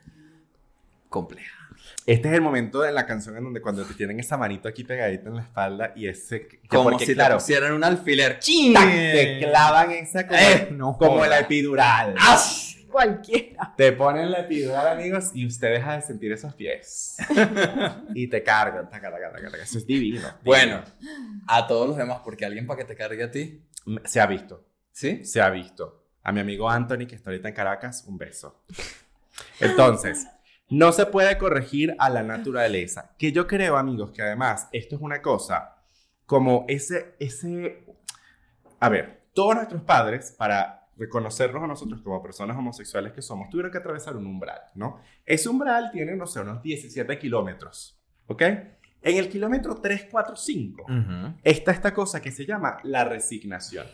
compleja. 1.10 1.57
Este 2.08 2.28
es 2.28 2.34
el 2.34 2.40
momento 2.40 2.80
de 2.80 2.90
la 2.90 3.04
canción 3.04 3.36
en 3.36 3.44
donde 3.44 3.60
cuando 3.60 3.84
te 3.84 3.92
tienen 3.92 4.18
esa 4.18 4.38
manito 4.38 4.66
aquí 4.66 4.82
pegadita 4.82 5.28
en 5.28 5.36
la 5.36 5.42
espalda 5.42 5.92
y 5.94 6.08
ese... 6.08 6.48
Como 6.66 6.84
porque, 6.84 7.04
si 7.04 7.12
claro, 7.12 7.34
te 7.34 7.40
pusieran 7.40 7.74
un 7.74 7.84
alfiler. 7.84 8.40
¡tac! 8.40 8.90
te 8.90 9.40
clavan 9.40 9.90
esa 9.90 10.26
como, 10.26 10.40
Eh, 10.40 10.68
no 10.72 10.96
como 10.96 11.26
la 11.26 11.40
epidural. 11.40 12.14
¡Ah! 12.18 12.42
Cualquiera. 12.90 13.74
Te 13.76 13.92
ponen 13.92 14.30
la 14.30 14.38
epidural, 14.40 14.88
amigos, 14.88 15.32
y 15.34 15.44
usted 15.46 15.70
deja 15.70 15.96
de 15.96 16.00
sentir 16.00 16.32
esos 16.32 16.54
pies. 16.54 17.18
y 18.14 18.26
te 18.26 18.42
cargan. 18.42 18.88
taca, 18.88 19.10
taca, 19.10 19.30
taca, 19.30 19.50
taca. 19.50 19.62
Eso 19.62 19.76
es 19.76 19.86
divino. 19.86 20.26
Bueno, 20.42 20.82
a 21.46 21.66
todos 21.66 21.86
los 21.88 21.98
demás, 21.98 22.22
porque 22.24 22.46
alguien 22.46 22.66
para 22.66 22.78
que 22.78 22.84
te 22.86 22.96
cargue 22.96 23.22
a 23.24 23.30
ti. 23.30 23.62
divino. 23.84 24.02
Se 24.06 24.18
ha 24.18 24.26
visto. 24.26 24.64
¿Sí? 24.92 25.26
Se 25.26 25.42
ha 25.42 25.50
visto. 25.50 26.06
A 26.22 26.32
mi 26.32 26.40
amigo 26.40 26.70
Anthony, 26.70 27.06
que 27.06 27.16
está 27.16 27.28
ahorita 27.28 27.48
en 27.48 27.54
Caracas, 27.54 28.04
un 28.06 28.16
beso. 28.16 28.64
Entonces, 29.60 30.26
no 30.70 30.92
se 30.92 31.06
puede 31.06 31.38
corregir 31.38 31.94
a 31.98 32.10
la 32.10 32.22
naturaleza. 32.22 33.14
Que 33.18 33.32
yo 33.32 33.46
creo, 33.46 33.76
amigos, 33.76 34.10
que 34.12 34.22
además 34.22 34.68
esto 34.72 34.96
es 34.96 35.00
una 35.02 35.22
cosa 35.22 35.76
como 36.26 36.64
ese, 36.68 37.14
ese... 37.18 37.84
A 38.80 38.88
ver, 38.88 39.22
todos 39.32 39.54
nuestros 39.56 39.82
padres, 39.82 40.34
para 40.36 40.86
reconocernos 40.96 41.62
a 41.62 41.66
nosotros 41.66 42.00
como 42.02 42.22
personas 42.22 42.56
homosexuales 42.56 43.12
que 43.12 43.22
somos, 43.22 43.48
tuvieron 43.50 43.70
que 43.72 43.78
atravesar 43.78 44.16
un 44.16 44.26
umbral, 44.26 44.60
¿no? 44.74 45.00
Ese 45.24 45.48
umbral 45.48 45.90
tiene, 45.92 46.16
no 46.16 46.26
sé, 46.26 46.40
unos 46.40 46.62
17 46.62 47.18
kilómetros, 47.18 47.98
¿ok? 48.26 48.42
En 48.42 49.16
el 49.16 49.28
kilómetro 49.28 49.76
3, 49.76 50.08
4, 50.10 50.34
5 50.36 50.86
está 51.44 51.70
esta 51.70 51.94
cosa 51.94 52.20
que 52.20 52.32
se 52.32 52.44
llama 52.44 52.78
la 52.82 53.04
resignación, 53.04 53.86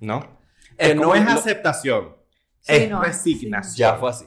¿no? 0.00 0.38
Es 0.78 0.88
Que 0.90 0.94
no 0.94 1.14
es 1.14 1.24
lo- 1.24 1.30
aceptación, 1.32 2.16
Sí, 2.60 2.72
es 2.74 2.90
no, 2.90 3.02
resignación. 3.02 3.74
Ya 3.76 3.94
fue 3.96 4.10
así. 4.10 4.24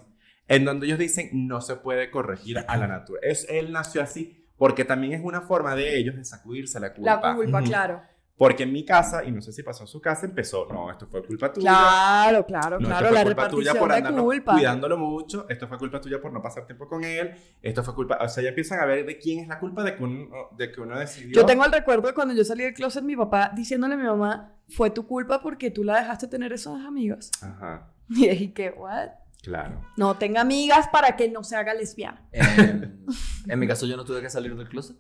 En 0.50 0.66
donde 0.66 0.88
ellos 0.88 1.00
dicen 1.00 1.30
no 1.48 1.62
se 1.62 1.78
puede 1.78 2.12
corregir 2.12 2.60
a 2.68 2.76
la 2.76 2.88
naturaleza. 2.88 3.32
Es, 3.32 3.48
él 3.50 3.72
nació 3.72 4.02
así 4.02 4.46
porque 4.58 4.84
también 4.84 5.14
es 5.14 5.22
una 5.24 5.42
forma 5.42 5.74
de 5.76 5.98
ellos 5.98 6.16
de 6.18 6.26
sacudirse 6.26 6.80
la 6.82 6.94
culpa. 6.94 7.22
La 7.22 7.36
culpa, 7.36 7.62
claro. 7.62 8.02
Porque 8.36 8.64
en 8.64 8.72
mi 8.72 8.86
casa, 8.86 9.26
y 9.26 9.32
no 9.34 9.42
sé 9.42 9.52
si 9.52 9.64
pasó 9.64 9.84
en 9.84 9.88
su 9.88 10.00
casa, 10.00 10.26
empezó, 10.26 10.66
no, 10.72 10.90
esto 10.90 11.06
fue 11.08 11.22
culpa 11.26 11.52
tuya. 11.52 11.72
Claro, 11.72 12.46
claro, 12.46 12.80
No, 12.80 12.88
claro. 12.88 13.08
esto 13.08 13.10
fue 13.10 13.18
La 13.18 13.24
culpa 13.26 13.50
tuya 13.50 13.74
repartición 13.74 13.78
por 13.80 13.90
de 13.92 13.98
andarlo 13.98 14.24
culpa. 14.24 14.52
cuidándolo 14.54 14.98
mucho. 14.98 15.46
Esto 15.50 15.68
fue 15.68 15.78
culpa 15.78 16.00
tuya 16.00 16.22
por 16.22 16.32
no 16.32 16.42
pasar 16.42 16.66
tiempo 16.66 16.88
con 16.88 17.04
él. 17.04 17.32
Esto 17.62 17.84
fue 17.84 17.94
culpa. 17.94 18.18
O 18.22 18.30
sea, 18.30 18.42
ya 18.42 18.50
empiezan 18.50 18.80
a 18.80 18.86
ver 18.86 19.06
de 19.06 19.18
quién 19.18 19.40
es 19.40 19.48
la 19.50 19.60
culpa 19.60 19.84
de 19.84 19.96
que 19.96 20.04
uno, 20.04 20.30
de 20.58 20.72
que 20.72 20.80
uno 20.80 20.98
decidió. 20.98 21.36
Yo 21.36 21.46
tengo 21.46 21.66
el 21.66 21.72
recuerdo 21.74 22.08
de 22.08 22.14
cuando 22.14 22.34
yo 22.34 22.46
salí 22.46 22.64
del 22.64 22.74
closet, 22.74 23.04
mi 23.04 23.18
papá 23.18 23.52
diciéndole 23.54 23.96
a 23.96 23.98
mi 23.98 24.06
mamá, 24.06 24.54
fue 24.70 24.90
tu 24.90 25.06
culpa 25.06 25.42
porque 25.42 25.70
tú 25.70 25.84
la 25.84 26.00
dejaste 26.00 26.28
tener 26.30 26.54
esas 26.54 26.86
amigas. 26.86 27.32
Ajá, 27.42 27.92
Y 28.10 28.28
dije, 28.30 28.54
¿qué? 28.54 28.70
¿What? 28.72 29.10
Claro. 29.42 29.82
No 29.98 30.18
tenga 30.18 30.42
amigas 30.42 30.88
para 30.92 31.16
que 31.16 31.30
no 31.30 31.44
se 31.44 31.56
haga 31.56 31.74
lesbiana. 31.74 32.28
En, 32.32 33.06
en 33.48 33.60
mi 33.60 33.68
caso, 33.68 33.86
yo 33.86 33.98
no 33.98 34.06
tuve 34.06 34.22
que 34.22 34.30
salir 34.30 34.56
del 34.56 34.70
closet. 34.70 34.98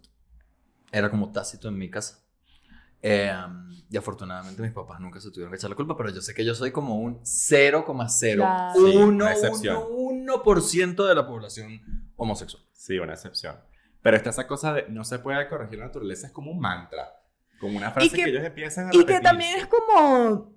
Era 0.92 1.10
como 1.10 1.32
tácito 1.32 1.68
en 1.68 1.78
mi 1.78 1.90
casa. 1.90 2.26
Eh, 3.02 3.32
y 3.90 3.96
afortunadamente 3.98 4.62
mis 4.62 4.72
papás 4.74 5.00
nunca 5.00 5.20
se 5.22 5.32
tuvieron 5.32 5.52
que 5.52 5.56
echar 5.58 5.70
la 5.70 5.76
culpa, 5.76 5.96
pero 5.96 6.10
yo 6.10 6.22
sé 6.22 6.34
que 6.34 6.44
yo 6.44 6.54
soy 6.54 6.72
como 6.72 6.98
un 7.00 7.22
0,01% 7.24 8.36
Claro. 8.36 8.74
Sí, 8.76 8.98
una 8.98 9.32
excepción. 9.32 9.78
1% 9.90 11.08
de 11.08 11.16
la 11.16 11.26
población 11.26 11.82
homosexual. 12.18 12.64
Sí, 12.74 13.00
una 13.00 13.14
excepción. 13.14 13.56
Pero 14.02 14.18
está 14.18 14.30
esa 14.32 14.48
cosa 14.48 14.74
de 14.74 14.86
no 14.90 15.04
se 15.04 15.20
puede 15.20 15.48
corregir 15.48 15.80
la 15.80 15.86
naturaleza, 15.86 16.28
es 16.28 16.34
como 16.34 16.52
un 16.52 16.60
mantra. 16.60 17.06
Como 17.60 17.78
una 17.78 17.92
frase 17.92 18.10
que, 18.10 18.16
que- 18.24 18.30
ellos 18.30 18.44
empiezan 18.44 18.86
a 18.88 18.90
Y 18.90 18.92
que 18.92 18.98
repetir. 19.00 19.22
también 19.24 19.58
es 19.58 19.68
como 19.68 20.54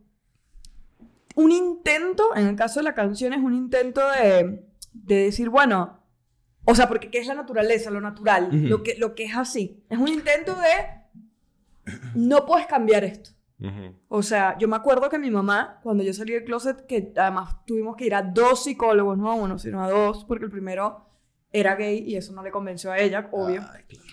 un 1.34 1.50
intento, 1.50 2.34
en 2.36 2.46
el 2.46 2.56
caso 2.56 2.80
de 2.80 2.84
la 2.84 2.94
canción, 2.94 3.32
es 3.32 3.40
un 3.40 3.54
intento 3.54 4.00
de, 4.10 4.64
de 4.92 5.14
decir, 5.16 5.48
bueno, 5.48 6.02
o 6.64 6.74
sea, 6.74 6.88
porque 6.88 7.10
¿qué 7.10 7.18
es 7.18 7.26
la 7.26 7.34
naturaleza? 7.34 7.90
Lo 7.90 8.00
natural, 8.00 8.48
lo, 8.52 8.82
que, 8.82 8.96
lo 8.96 9.14
que 9.14 9.24
es 9.24 9.36
así. 9.36 9.82
Es 9.88 9.98
un 9.98 10.08
intento 10.08 10.54
de, 10.54 11.92
no 12.14 12.46
puedes 12.46 12.66
cambiar 12.66 13.04
esto. 13.04 13.30
O 14.08 14.24
sea, 14.24 14.58
yo 14.58 14.66
me 14.66 14.74
acuerdo 14.74 15.08
que 15.08 15.20
mi 15.20 15.30
mamá, 15.30 15.78
cuando 15.84 16.02
yo 16.02 16.12
salí 16.12 16.32
del 16.32 16.44
closet, 16.44 16.84
que 16.86 17.12
además 17.16 17.64
tuvimos 17.64 17.96
que 17.96 18.06
ir 18.06 18.14
a 18.14 18.22
dos 18.22 18.64
psicólogos, 18.64 19.16
no 19.16 19.30
a 19.30 19.34
uno, 19.34 19.56
sino 19.56 19.82
a 19.82 19.88
dos, 19.88 20.24
porque 20.24 20.46
el 20.46 20.50
primero 20.50 21.06
era 21.52 21.76
gay 21.76 22.02
y 22.04 22.16
eso 22.16 22.32
no 22.32 22.42
le 22.42 22.50
convenció 22.50 22.90
a 22.90 22.98
ella, 22.98 23.28
obvio. 23.30 23.62
Ay, 23.72 23.84
claro. 23.84 24.04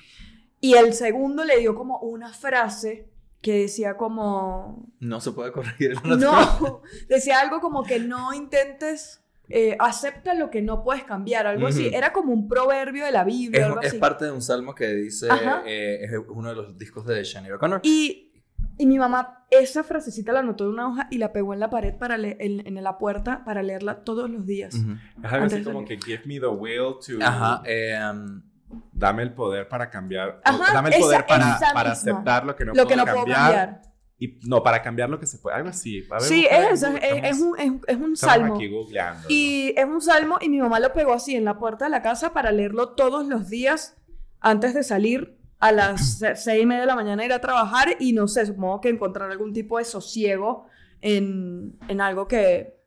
Y 0.61 0.73
el 0.73 0.93
segundo 0.93 1.43
le 1.45 1.57
dio 1.57 1.73
como 1.73 1.97
una 1.99 2.31
frase 2.31 3.09
que 3.41 3.61
decía 3.61 3.95
como, 3.97 4.91
No 4.99 5.21
se 5.21 5.31
puede 5.31 5.51
corregir 5.51 5.93
naturaleza. 5.95 6.57
no, 6.61 6.81
decía 7.09 7.39
algo 7.39 7.61
como 7.61 7.83
que 7.83 7.99
no 7.99 8.33
intentes, 8.33 9.23
eh, 9.47 9.75
acepta 9.79 10.33
lo 10.33 10.49
que 10.49 10.61
no 10.61 10.83
puedes 10.83 11.03
cambiar, 11.03 11.47
algo 11.47 11.67
así. 11.67 11.87
Ujú. 11.87 11.95
Era 11.97 12.13
como 12.13 12.33
un 12.33 12.47
proverbio 12.47 13.05
de 13.05 13.11
la 13.11 13.23
Biblia, 13.23 13.61
Es, 13.61 13.65
algo 13.67 13.81
es 13.81 13.87
así. 13.89 13.97
parte 13.97 14.25
de 14.25 14.31
un 14.31 14.41
salmo 14.41 14.75
que 14.75 14.87
dice, 14.89 15.27
eh, 15.65 15.99
es 16.03 16.11
uno 16.29 16.49
de 16.49 16.55
los 16.55 16.77
discos 16.77 17.05
de 17.05 17.23
Shania 17.23 17.55
O'Connor. 17.55 17.81
Y, 17.83 18.33
y 18.77 18.85
mi 18.85 18.99
mamá 18.99 19.45
esa 19.51 19.83
frasecita 19.83 20.31
la 20.31 20.39
anotó 20.41 20.65
en 20.65 20.71
una 20.71 20.87
hoja 20.87 21.07
y 21.09 21.17
la 21.17 21.31
pegó 21.33 21.53
en 21.53 21.59
la 21.59 21.69
pared, 21.69 21.95
para 21.97 22.15
en, 22.15 22.37
en 22.67 22.83
la 22.83 22.97
puerta, 22.97 23.43
para 23.43 23.63
leerla 23.63 24.03
todos 24.03 24.29
los 24.29 24.45
días. 24.45 24.75
Ujú. 24.75 24.91
Es 25.23 25.31
algo 25.31 25.45
así 25.47 25.63
como 25.63 25.85
que 25.85 25.97
give 25.97 26.21
me 26.25 26.39
the 26.39 26.47
will 26.47 26.95
to... 27.05 27.13
Ajá, 27.25 27.63
eh, 27.65 27.97
um, 28.11 28.43
Dame 28.91 29.23
el 29.23 29.33
poder 29.33 29.67
para 29.67 29.89
cambiar. 29.89 30.41
Ajá, 30.43 30.73
dame 30.73 30.89
el 30.89 30.95
esa- 30.95 31.03
poder 31.03 31.25
para, 31.25 31.59
para 31.73 31.91
aceptar 31.91 32.45
lo 32.45 32.55
que 32.55 32.65
no 32.65 32.73
lo 32.73 32.83
puedo 32.83 32.87
que 32.87 32.95
no 32.95 33.05
cambiar. 33.05 33.25
puedo 33.25 33.35
cambiar. 33.35 33.81
Y 34.21 34.37
no, 34.49 34.61
para 34.61 34.81
cambiar 34.81 35.09
lo 35.09 35.17
que 35.19 35.25
se 35.25 35.37
puede. 35.37 35.55
Algo 35.55 35.69
así. 35.69 36.05
A 36.11 36.15
ver, 36.15 36.21
Sí, 36.23 36.45
es, 36.51 36.83
es, 36.83 37.23
es 37.23 37.39
un, 37.39 37.57
es, 37.57 37.71
es 37.87 37.97
un 37.97 38.17
salmo. 38.17 38.55
aquí 38.55 38.67
googleando. 38.67 39.27
Y 39.29 39.73
es 39.77 39.85
un 39.85 40.01
salmo 40.01 40.37
y 40.41 40.49
mi 40.49 40.59
mamá 40.59 40.79
lo 40.81 40.91
pegó 40.91 41.13
así 41.13 41.35
en 41.35 41.45
la 41.45 41.57
puerta 41.57 41.85
de 41.85 41.91
la 41.91 42.01
casa 42.01 42.33
para 42.33 42.51
leerlo 42.51 42.89
todos 42.89 43.25
los 43.27 43.49
días 43.49 43.95
antes 44.41 44.73
de 44.73 44.83
salir 44.83 45.37
a 45.59 45.71
las 45.71 46.01
se- 46.19 46.35
seis 46.35 46.63
y 46.63 46.65
media 46.65 46.81
de 46.81 46.87
la 46.87 46.95
mañana 46.95 47.23
a 47.23 47.25
ir 47.25 47.33
a 47.33 47.39
trabajar 47.39 47.95
y 47.99 48.11
no 48.11 48.27
sé, 48.27 48.45
supongo 48.45 48.81
que 48.81 48.89
encontrar 48.89 49.31
algún 49.31 49.53
tipo 49.53 49.77
de 49.77 49.85
sosiego 49.85 50.67
en, 51.01 51.77
en 51.87 52.01
algo 52.01 52.27
que 52.27 52.77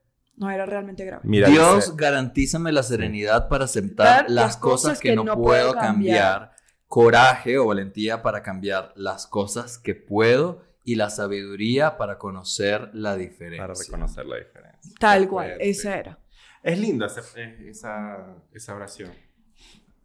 no 0.43 0.51
era 0.51 0.67
realmente 0.67 1.05
grave. 1.05 1.23
Mira, 1.25 1.49
Dios 1.49 1.77
dice- 1.77 1.93
garantízame 1.97 2.73
la 2.73 2.83
serenidad 2.83 3.49
para 3.49 3.65
aceptar 3.65 4.27
las 4.29 4.57
cosas 4.57 5.01
que, 5.01 5.15
no, 5.17 5.25
puedo 5.37 5.73
cambiar. 5.75 6.53
coraje 6.89 7.57
o 7.59 7.67
valentía 7.67 8.23
para 8.23 8.43
cambiar 8.43 8.93
las 8.97 9.27
cosas 9.27 9.79
que 9.79 9.95
puedo 9.95 10.61
y 10.85 10.97
la 10.97 11.09
sabiduría 11.09 11.97
para 11.97 12.19
conocer 12.19 12.91
la 12.93 13.17
diferencia. 13.17 13.67
para 13.67 13.79
reconocer 13.79 14.27
la 14.27 14.37
diferencia. 14.37 14.93
Tal 14.99 15.29
cual, 15.29 15.57
esa 15.61 15.97
era. 15.97 16.19
Es 16.63 16.79
lindo 16.79 17.07
esa, 17.07 17.23
eh, 17.37 17.67
esa, 17.69 18.37
esa 18.53 18.75
oración. 18.75 19.11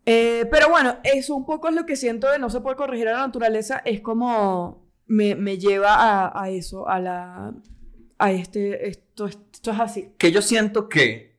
Eh, 0.05 0.47
pero 0.49 0.69
bueno, 0.69 0.97
eso 1.03 1.35
un 1.35 1.45
poco 1.45 1.67
es 1.67 1.75
lo 1.75 1.85
que 1.85 1.97
siento 1.97 2.31
de 2.31 2.39
no 2.39 2.49
se 2.49 2.61
puede 2.61 2.77
corregir 2.77 3.09
a 3.09 3.13
la 3.13 3.27
naturaleza, 3.27 3.81
es 3.83 3.99
como 3.99 4.87
me, 5.05 5.35
me 5.35 5.57
lleva 5.57 5.95
a, 5.95 6.41
a 6.41 6.49
eso, 6.49 6.87
a 6.87 6.99
la... 6.99 7.53
a 8.17 8.31
este, 8.31 8.87
esto, 8.87 9.27
esto 9.27 9.71
es 9.71 9.79
así. 9.79 10.13
Que 10.17 10.31
yo 10.31 10.41
siento 10.41 10.89
que, 10.89 11.37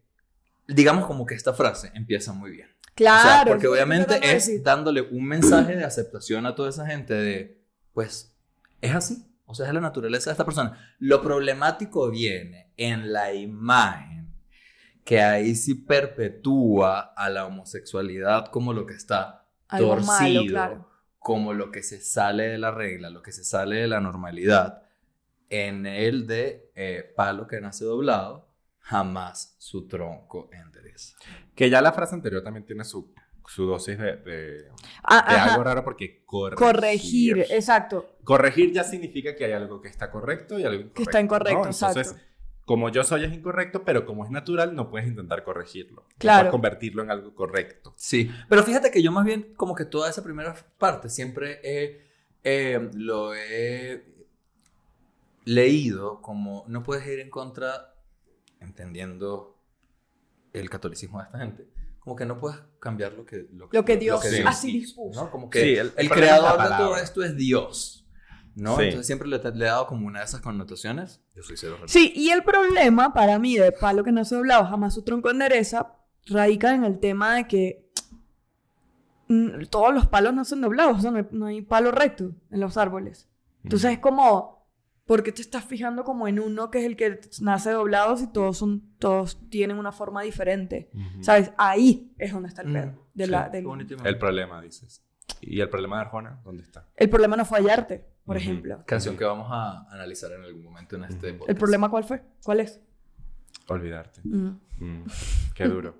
digamos 0.66 1.06
como 1.06 1.26
que 1.26 1.34
esta 1.34 1.52
frase 1.52 1.90
empieza 1.94 2.32
muy 2.32 2.50
bien. 2.50 2.68
Claro. 2.94 3.18
o 3.18 3.22
sea, 3.22 3.42
es 3.42 3.48
porque 3.48 3.68
obviamente 3.68 4.18
es 4.22 4.62
dándole 4.64 5.02
un 5.02 5.24
mensaje 5.24 5.76
de 5.76 5.84
aceptación 5.84 6.46
a 6.46 6.54
toda 6.54 6.70
esa 6.70 6.86
gente 6.86 7.14
de, 7.14 7.60
pues, 7.92 8.34
es 8.80 8.94
así. 8.94 9.24
O 9.46 9.54
sea, 9.54 9.66
es 9.66 9.72
la 9.72 9.80
naturaleza 9.80 10.30
de 10.30 10.32
esta 10.32 10.44
persona. 10.44 10.94
Lo 10.98 11.22
problemático 11.22 12.10
viene 12.10 12.72
en 12.76 13.12
la 13.12 13.32
imagen 13.32 14.18
que 15.04 15.22
ahí 15.22 15.54
sí 15.54 15.74
perpetúa 15.74 17.14
a 17.16 17.30
la 17.30 17.46
homosexualidad 17.46 18.48
como 18.48 18.74
lo 18.74 18.84
que 18.84 18.92
está 18.92 19.46
Algo 19.68 19.94
torcido, 19.94 20.42
malo, 20.42 20.46
claro. 20.46 20.90
como 21.18 21.54
lo 21.54 21.70
que 21.70 21.82
se 21.82 21.98
sale 22.02 22.48
de 22.48 22.58
la 22.58 22.72
regla, 22.72 23.08
lo 23.08 23.22
que 23.22 23.32
se 23.32 23.42
sale 23.42 23.76
de 23.76 23.88
la 23.88 24.00
normalidad, 24.00 24.82
en 25.50 25.86
el 25.86 26.26
de 26.26 26.70
eh, 26.74 27.12
palo 27.16 27.46
que 27.46 27.60
nace 27.60 27.84
doblado, 27.84 28.48
jamás 28.80 29.54
su 29.58 29.86
tronco 29.86 30.48
endereza. 30.52 31.16
Que 31.54 31.68
ya 31.70 31.80
la 31.82 31.92
frase 31.92 32.14
anterior 32.14 32.42
también 32.42 32.64
tiene 32.64 32.84
su, 32.84 33.12
su 33.46 33.64
dosis 33.66 33.98
de, 33.98 34.16
de, 34.16 34.68
Ah, 35.02 35.24
de 35.28 35.36
algo 35.38 35.64
raro 35.64 35.84
porque 35.84 36.22
corregir. 36.24 36.58
Corregir, 36.58 37.46
exacto. 37.50 38.16
Corregir 38.24 38.72
ya 38.72 38.84
significa 38.84 39.34
que 39.36 39.44
hay 39.46 39.52
algo 39.52 39.80
que 39.80 39.88
está 39.88 40.10
correcto 40.10 40.58
y 40.58 40.64
algo 40.64 40.74
incorrecto. 40.80 40.94
Que 40.96 41.02
está 41.02 41.20
incorrecto, 41.20 41.58
¿no? 41.60 41.64
Entonces, 41.70 42.08
exacto. 42.08 42.22
como 42.64 42.90
yo 42.90 43.04
soy 43.04 43.24
es 43.24 43.32
incorrecto, 43.32 43.84
pero 43.84 44.04
como 44.04 44.24
es 44.24 44.30
natural, 44.30 44.74
no 44.74 44.90
puedes 44.90 45.08
intentar 45.08 45.44
corregirlo. 45.44 46.02
No 46.02 46.08
Claro. 46.18 46.38
puedes 46.40 46.50
convertirlo 46.52 47.02
en 47.02 47.10
algo 47.10 47.34
correcto. 47.34 47.94
Sí, 47.96 48.30
pero 48.48 48.62
fíjate 48.62 48.90
que 48.90 49.02
yo 49.02 49.12
más 49.12 49.24
bien 49.24 49.54
como 49.56 49.74
que 49.74 49.84
toda 49.86 50.08
esa 50.10 50.22
primera 50.22 50.54
parte 50.78 51.08
siempre 51.08 51.60
he, 51.62 52.06
eh, 52.44 52.90
lo 52.94 53.34
he 53.34 54.16
leído 55.48 56.20
como 56.20 56.64
no 56.68 56.82
puedes 56.82 57.06
ir 57.06 57.20
en 57.20 57.30
contra, 57.30 57.94
entendiendo 58.60 59.56
el 60.52 60.68
catolicismo 60.68 61.18
de 61.20 61.24
esta 61.26 61.38
gente, 61.38 61.68
como 62.00 62.16
que 62.16 62.26
no 62.26 62.38
puedes 62.38 62.58
cambiar 62.80 63.12
lo 63.12 63.24
que, 63.24 63.48
Lo 63.52 63.84
que 63.84 63.96
Dios 63.96 64.22
así 64.44 64.72
dispuso. 64.72 65.24
¿no? 65.24 65.30
Como 65.30 65.48
que 65.48 65.60
Sí, 65.62 65.76
el, 65.76 65.92
el- 65.96 66.10
creador 66.10 66.60
de 66.62 66.68
todo 66.76 66.96
esto 66.96 67.22
es 67.22 67.36
Dios, 67.36 68.06
¿no? 68.54 68.76
Sí. 68.76 68.84
Entonces 68.84 69.06
siempre 69.06 69.26
le, 69.28 69.38
le 69.38 69.64
he 69.64 69.68
dado 69.68 69.86
como 69.86 70.06
una 70.06 70.18
de 70.20 70.26
esas 70.26 70.40
connotaciones. 70.42 71.22
Yo 71.34 71.42
soy 71.42 71.56
cero 71.56 71.76
Sí, 71.86 72.12
y 72.14 72.30
el 72.30 72.42
problema 72.44 73.14
para 73.14 73.38
mí 73.38 73.56
de 73.56 73.72
palo 73.72 74.04
que 74.04 74.12
no 74.12 74.24
se 74.24 74.34
doblado 74.34 74.64
jamás 74.66 74.94
su 74.94 75.02
tronco 75.02 75.30
endereza 75.30 75.94
radica 76.26 76.74
en 76.74 76.84
el 76.84 76.98
tema 76.98 77.36
de 77.36 77.46
que 77.48 77.88
mm, 79.28 79.64
todos 79.70 79.94
los 79.94 80.06
palos 80.06 80.34
no 80.34 80.44
son 80.44 80.60
doblados, 80.60 80.98
o 80.98 81.00
sea, 81.00 81.10
no 81.10 81.18
hay, 81.18 81.26
no 81.30 81.46
hay 81.46 81.62
palo 81.62 81.90
recto 81.90 82.32
en 82.50 82.60
los 82.60 82.76
árboles. 82.76 83.28
Entonces 83.64 83.92
es 83.92 83.98
como, 83.98 84.57
¿por 85.08 85.24
qué 85.24 85.32
te 85.32 85.42
estás 85.42 85.64
fijando 85.64 86.04
como 86.04 86.28
en 86.28 86.38
uno 86.38 86.70
que 86.70 86.78
es 86.78 86.84
el 86.84 86.94
que 86.94 87.18
nace 87.40 87.70
doblado 87.72 88.16
si 88.16 88.28
todos 88.30 88.56
son, 88.58 88.82
todos 89.00 89.40
tienen 89.50 89.78
una 89.78 89.90
forma 89.90 90.22
diferente? 90.22 90.90
¿Sabes? 91.22 91.50
Ahí 91.58 92.12
es 92.18 92.32
donde 92.32 92.48
está 92.50 92.62
el 92.62 92.68
Mm, 92.68 92.72
pedo. 92.74 93.06
de 93.14 93.24
sí, 93.24 93.30
la- 93.30 93.48
del- 93.48 93.66
El 94.04 94.18
problema, 94.18 94.62
dices. 94.62 95.02
¿Y 95.40 95.60
el 95.60 95.68
problema 95.70 95.96
de 95.96 96.02
Arjona? 96.02 96.40
¿Dónde 96.44 96.62
está? 96.62 96.86
el 96.94 97.08
problema 97.10 97.36
no 97.36 97.44
fue 97.44 97.58
hallarte, 97.58 98.04
por 98.24 98.36
ejemplo. 98.36 98.82
Canción 98.86 99.16
que 99.16 99.24
vamos 99.24 99.48
a 99.50 99.86
analizar 99.92 100.30
en 100.32 100.42
algún 100.44 100.62
momento 100.62 100.94
en 100.96 101.04
este 101.04 101.32
podcast. 101.32 101.48
¿El 101.50 101.56
problema 101.56 101.88
cuál 101.90 102.04
fue? 102.04 102.22
¿Cuál 102.44 102.60
es? 102.60 102.80
Olvidarte. 103.68 104.20
Mm. 104.24 104.58
Mm, 104.78 105.04
qué 105.54 105.64
duro. 105.68 105.94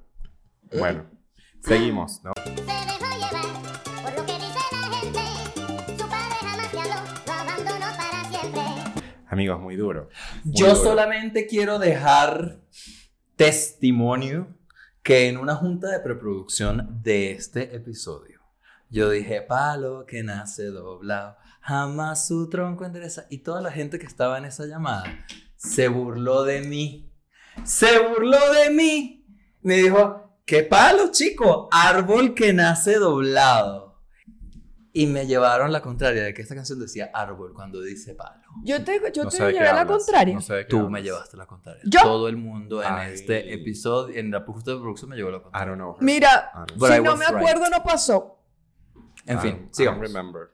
Bueno, 0.79 1.05
seguimos, 1.61 2.23
¿no? 2.25 2.33
Se 2.45 2.51
dejó 2.51 3.17
llevar 3.17 3.88
Amigos, 9.39 9.61
muy 9.61 9.77
duro. 9.77 10.09
Muy 10.43 10.53
Yo 10.53 10.67
duro. 10.75 10.83
solamente 10.83 11.47
quiero 11.47 11.79
dejar 11.79 12.59
testimonio 13.37 14.49
que 15.05 15.29
en 15.29 15.37
una 15.37 15.55
junta 15.55 15.93
de 15.93 16.01
preproducción 16.01 17.01
de 17.05 17.31
este 17.31 17.77
episodio, 17.77 18.41
yo 18.91 19.11
dije, 19.11 19.41
palo 19.43 20.07
que 20.07 20.25
nace 20.25 20.65
doblado, 20.65 21.37
jamás 21.61 22.27
su 22.27 22.49
tronco 22.49 22.85
endereza. 22.85 23.27
Y 23.31 23.39
toda 23.39 23.61
la 23.61 23.71
gente 23.71 24.01
que 24.01 24.07
estaba 24.07 24.39
en 24.39 24.45
esa 24.47 24.67
llamada 24.67 25.05
se 25.55 25.87
burló 25.87 26.43
de 26.43 26.63
mí. 26.63 27.13
Se 27.63 27.97
burló 28.09 28.41
de 28.55 28.71
mí. 28.71 29.25
Me 29.63 29.77
dijo, 29.77 30.37
¿qué 30.45 30.65
palo, 30.65 31.13
chico? 31.13 31.69
Árbol 31.71 32.35
que 32.35 32.53
nace 32.53 32.97
doblado. 32.97 33.88
Y 35.01 35.07
me 35.07 35.27
llevaron 35.27 35.71
la 35.71 35.81
contraria 35.81 36.25
de 36.25 36.35
que 36.35 36.43
esta 36.43 36.55
canción 36.55 36.79
decía 36.81 37.11
árbol 37.15 37.53
cuando 37.55 37.81
dice 37.81 38.15
palo. 38.15 38.43
Yo 38.65 38.83
te, 38.83 39.01
yo 39.13 39.25
No 39.25 39.31
te 39.31 39.37
llevé 39.39 39.61
la 39.65 39.81
hablas, 39.81 39.87
contraria. 39.87 40.35
no 40.35 40.41
sé 40.41 40.55
de 40.55 40.63
qué 40.65 40.69
Tú 40.71 40.77
hablas. 40.79 40.91
me 40.93 41.03
llevaste 41.03 41.37
la 41.37 41.47
contraria. 41.47 41.83
¿Yo? 41.85 42.01
Todo 42.03 42.29
el 42.29 42.37
mundo 42.37 42.83
en 42.83 42.93
Ay. 42.93 43.13
este 43.15 43.55
episodio, 43.55 44.17
en 44.17 44.31
la 44.31 44.41
justa 44.41 44.73
de 44.73 44.79
producción 44.79 45.11
me 45.11 45.17
llevó 45.17 45.31
la 45.31 45.39
I 45.39 45.41
contraria. 45.43 45.67
don't 45.69 45.79
know. 45.79 45.97
her. 45.97 46.03
Mira, 46.03 46.51
I 46.53 46.57
don't 46.59 46.71
I 46.93 46.97
si 46.97 47.03
no 47.03 47.17
me 47.17 47.27
right. 47.27 47.37
acuerdo, 47.37 47.71
no 47.71 47.83
pasó. 47.85 48.39
En 49.27 49.39
I 49.39 49.41
fin, 49.41 49.51
don't- 49.51 49.57
I 49.57 49.61
don't 49.63 49.75
sigamos. 49.75 50.01
remember. 50.01 50.51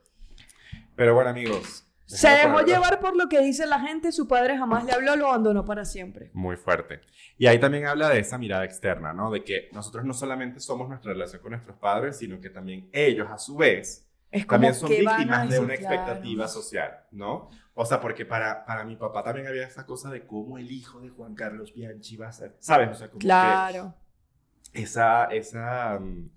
Pero 0.95 1.15
bueno, 1.15 1.29
amigos. 1.31 1.81
Se 2.05 2.29
dejó 2.29 2.61
llevar 2.61 2.99
por 2.99 3.15
lo 3.15 3.27
que 3.27 3.41
dice 3.41 3.65
la 3.65 3.79
gente, 3.79 4.11
su 4.11 4.27
padre 4.27 4.55
jamás 4.59 4.85
le 4.85 4.91
habló, 4.91 5.15
lo 5.15 5.27
abandonó 5.29 5.65
para 5.65 5.85
siempre. 5.85 6.29
Muy 6.33 6.55
fuerte. 6.55 7.01
Y 7.39 7.47
ahí 7.47 7.57
también 7.59 7.87
habla 7.87 8.09
de 8.09 8.19
esa 8.19 8.37
mirada 8.37 8.63
externa, 8.63 9.11
¿no? 9.11 9.31
De 9.31 9.43
que 9.43 9.69
nosotros 9.73 10.05
no 10.05 10.13
solamente 10.13 10.59
somos 10.59 10.87
nuestra 10.87 11.13
relación 11.13 11.41
con 11.41 11.51
nuestros 11.53 11.77
padres, 11.77 12.17
sino 12.19 12.39
que 12.39 12.51
también 12.51 12.89
ellos, 12.93 13.27
a 13.31 13.39
su 13.39 13.57
vez, 13.57 14.07
Es 14.31 14.45
como 14.45 14.55
también 14.55 14.73
son 14.73 14.89
que 14.89 15.03
van 15.03 15.15
a 15.15 15.17
víctimas 15.17 15.49
de 15.49 15.59
una 15.59 15.73
expectativa 15.75 16.47
social, 16.47 16.91
¿no? 17.11 17.49
O 17.73 17.85
sea, 17.85 18.01
porque 18.01 18.25
para, 18.25 18.65
para 18.65 18.83
mi 18.83 18.95
papá 18.95 19.23
también 19.23 19.47
había 19.47 19.65
esa 19.65 19.85
cosa 19.85 20.09
de 20.09 20.25
cómo 20.25 20.57
el 20.57 20.71
hijo 20.71 20.99
de 20.99 21.09
Juan 21.09 21.35
Carlos 21.35 21.73
Bianchi 21.73 22.17
va 22.17 22.27
a 22.27 22.31
ser, 22.31 22.55
¿sabes? 22.59 22.89
O 22.89 22.93
sea, 22.95 23.09
como 23.09 23.19
Claro. 23.19 23.95
que 24.73 24.81
esa, 24.81 25.25
esa, 25.25 25.99
mm, 25.99 26.29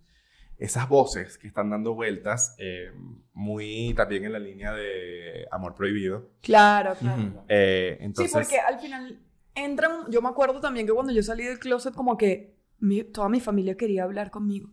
esas 0.59 0.89
voces 0.89 1.39
que 1.39 1.49
están 1.49 1.71
dando 1.71 1.95
vueltas, 1.95 2.55
eh, 2.59 2.93
muy 3.33 3.95
también 3.97 4.25
en 4.25 4.33
la 4.33 4.39
línea 4.39 4.73
de 4.73 5.47
amor 5.51 5.75
prohibido. 5.75 6.31
Claro, 6.43 6.95
claro. 6.95 7.45
Eh, 7.49 7.99
entonces, 8.01 8.31
sí, 8.33 8.35
porque 8.37 8.61
al 8.61 8.79
final 8.81 9.19
entran. 9.55 10.11
Yo 10.11 10.21
me 10.23 10.29
acuerdo 10.29 10.61
también 10.61 10.87
que 10.87 10.93
cuando 10.93 11.13
yo 11.13 11.23
salí 11.23 11.45
del 11.45 11.59
closet, 11.59 11.95
como 11.95 12.17
que 12.17 12.57
mi- 12.81 13.05
toda 13.05 13.29
mi 13.29 13.41
familia 13.41 13.77
quería 13.77 14.05
hablar 14.05 14.31
conmigo. 14.31 14.71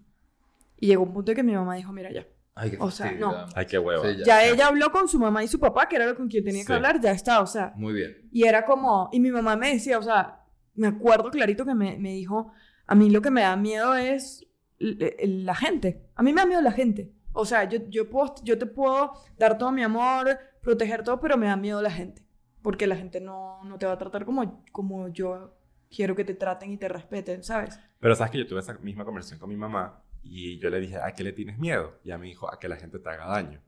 Y 0.80 0.88
llegó 0.88 1.04
un 1.04 1.14
punto 1.14 1.32
en 1.32 1.36
que 1.38 1.44
mi 1.44 1.54
mamá 1.54 1.76
dijo: 1.76 1.92
Mira, 1.94 2.12
ya. 2.12 2.26
Ay, 2.58 2.72
qué 2.72 2.78
O 2.80 2.90
sea, 2.90 3.12
no. 3.12 3.46
Ay, 3.54 3.66
qué 3.66 3.78
hueva. 3.78 4.02
Sí, 4.14 4.24
Ya 4.26 4.44
ella 4.46 4.68
habló 4.68 4.90
con 4.92 5.08
su 5.10 5.20
mamá 5.20 5.44
y 5.44 5.48
su 5.48 5.60
papá, 5.60 5.88
que 5.90 5.98
era 5.98 6.06
lo 6.06 6.16
con 6.16 6.28
quien 6.30 6.44
tenía 6.44 6.62
Sí. 6.62 6.68
que 6.68 6.74
hablar, 6.74 7.00
ya 7.02 7.12
está, 7.12 7.42
o 7.42 7.46
sea. 7.48 7.74
Muy 7.76 7.94
bien. 7.94 8.30
Y 8.32 8.46
era 8.48 8.66
como, 8.66 9.10
y 9.12 9.20
mi 9.20 9.30
mamá 9.30 9.56
me 9.58 9.74
decía, 9.74 10.00
o 10.00 10.02
sea, 10.02 10.42
me 10.74 10.88
acuerdo 10.88 11.30
clarito 11.32 11.66
que 11.66 11.76
me, 11.76 11.98
me 11.98 12.12
dijo, 12.14 12.52
a 12.88 12.96
mí 12.96 13.10
lo 13.10 13.22
que 13.22 13.30
me 13.32 13.42
da 13.42 13.56
miedo 13.58 13.96
es 13.96 14.48
l- 14.80 15.14
la 15.44 15.54
gente. 15.56 16.08
A 16.16 16.24
mí 16.24 16.32
me 16.32 16.42
da 16.42 16.48
miedo 16.48 16.62
la 16.62 16.72
gente. 16.72 17.12
O 17.34 17.46
sea, 17.46 17.66
yo, 17.66 17.80
yo, 17.90 18.10
puedo, 18.10 18.36
yo 18.44 18.58
te 18.58 18.66
puedo 18.66 19.12
dar 19.38 19.58
todo 19.58 19.72
mi 19.74 19.84
amor, 19.84 20.40
proteger 20.62 21.04
todo, 21.04 21.20
pero 21.20 21.36
me 21.38 21.48
da 21.48 21.58
miedo 21.58 21.82
la 21.82 21.92
gente. 21.92 22.24
Porque 22.62 22.88
la 22.88 22.96
gente 22.96 23.20
no, 23.20 23.62
no 23.66 23.78
te 23.78 23.86
va 23.86 23.92
a 23.94 23.98
tratar 23.98 24.24
como, 24.24 24.64
como 24.72 25.10
yo 25.10 25.58
quiero 25.94 26.16
que 26.16 26.24
te 26.24 26.34
traten 26.36 26.72
y 26.72 26.78
te 26.78 26.88
respeten, 26.88 27.44
¿sabes? 27.44 27.78
Pero 28.00 28.16
sabes 28.16 28.32
que 28.32 28.38
yo 28.40 28.48
tuve 28.48 28.62
esa 28.62 28.74
misma 28.76 29.04
conversación 29.04 29.40
con 29.40 29.50
mi 29.50 29.58
mamá 29.58 30.02
y 30.26 30.60
yo 30.60 30.70
le 30.70 30.80
dije, 30.80 30.98
¿a 30.98 31.14
qué 31.14 31.24
le 31.24 31.32
tienes 31.32 31.58
miedo? 31.58 32.00
Y 32.04 32.10
ella 32.10 32.18
me 32.18 32.26
dijo, 32.28 32.52
a 32.52 32.60
que 32.60 32.68
la 32.68 32.76
gente 32.78 33.00
te 33.00 33.10
haga 33.10 33.28
daño. 33.28 33.62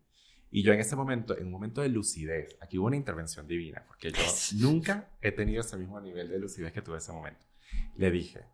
Y 0.50 0.64
yo 0.64 0.74
en 0.74 0.80
ese 0.80 0.96
momento, 0.96 1.38
en 1.38 1.46
un 1.46 1.52
momento 1.52 1.82
de 1.82 1.90
lucidez, 1.90 2.58
aquí 2.62 2.78
hubo 2.78 2.88
una 2.88 2.96
intervención 2.96 3.48
divina, 3.48 3.84
porque 3.88 4.12
yo 4.12 4.22
nunca 4.60 5.10
he 5.22 5.32
tenido 5.32 5.62
ese 5.62 5.78
mismo 5.78 6.00
nivel 6.02 6.30
de 6.30 6.40
lucidez 6.40 6.72
que 6.74 6.82
tuve 6.82 6.96
en 6.96 7.00
ese 7.02 7.12
momento. 7.12 7.46
Le 7.96 8.10
dije, 8.12 8.46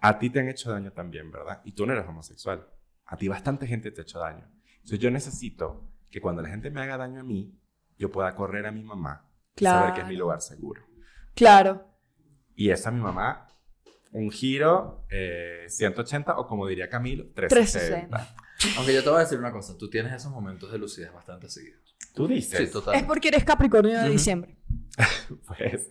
a 0.00 0.18
ti 0.18 0.30
te 0.30 0.40
han 0.40 0.48
hecho 0.48 0.70
daño 0.70 0.92
también, 0.92 1.30
¿verdad? 1.30 1.60
Y 1.64 1.72
tú 1.72 1.86
no 1.86 1.92
eres 1.92 2.06
homosexual. 2.06 2.66
A 3.06 3.16
ti 3.16 3.28
bastante 3.28 3.66
gente 3.66 3.90
te 3.90 4.00
ha 4.00 4.02
hecho 4.02 4.18
daño. 4.18 4.46
Entonces 4.74 4.98
yo 4.98 5.10
necesito 5.10 5.88
que 6.10 6.20
cuando 6.20 6.42
la 6.42 6.48
gente 6.48 6.70
me 6.70 6.80
haga 6.82 6.96
daño 6.96 7.20
a 7.20 7.24
mí, 7.24 7.58
yo 7.96 8.10
pueda 8.10 8.34
correr 8.34 8.66
a 8.66 8.72
mi 8.72 8.82
mamá 8.82 9.28
y 9.56 9.64
saber 9.64 9.92
que 9.94 10.00
es 10.00 10.06
mi 10.06 10.14
Claro. 10.14 10.24
lugar 10.24 10.40
seguro. 10.40 10.82
Claro. 11.34 11.84
Y 12.54 12.70
esa 12.70 12.90
mi 12.90 13.00
mamá, 13.00 13.47
un 14.12 14.30
giro 14.30 15.04
eh, 15.10 15.64
180 15.68 16.36
o 16.38 16.46
como 16.46 16.66
diría 16.66 16.88
Camilo, 16.88 17.26
360. 17.34 18.08
360. 18.16 18.78
Aunque 18.78 18.94
yo 18.94 19.02
te 19.04 19.08
voy 19.10 19.18
a 19.18 19.22
decir 19.22 19.38
una 19.38 19.52
cosa, 19.52 19.76
tú 19.76 19.88
tienes 19.90 20.12
esos 20.12 20.32
momentos 20.32 20.72
de 20.72 20.78
lucidez 20.78 21.12
bastante 21.12 21.48
seguidos. 21.48 21.80
Tú 22.14 22.26
dices. 22.26 22.58
Sí, 22.58 22.72
total. 22.72 22.94
Es 22.96 23.04
porque 23.04 23.28
eres 23.28 23.44
Capricornio 23.44 24.00
de 24.02 24.08
diciembre. 24.10 24.56
Pues. 25.46 25.86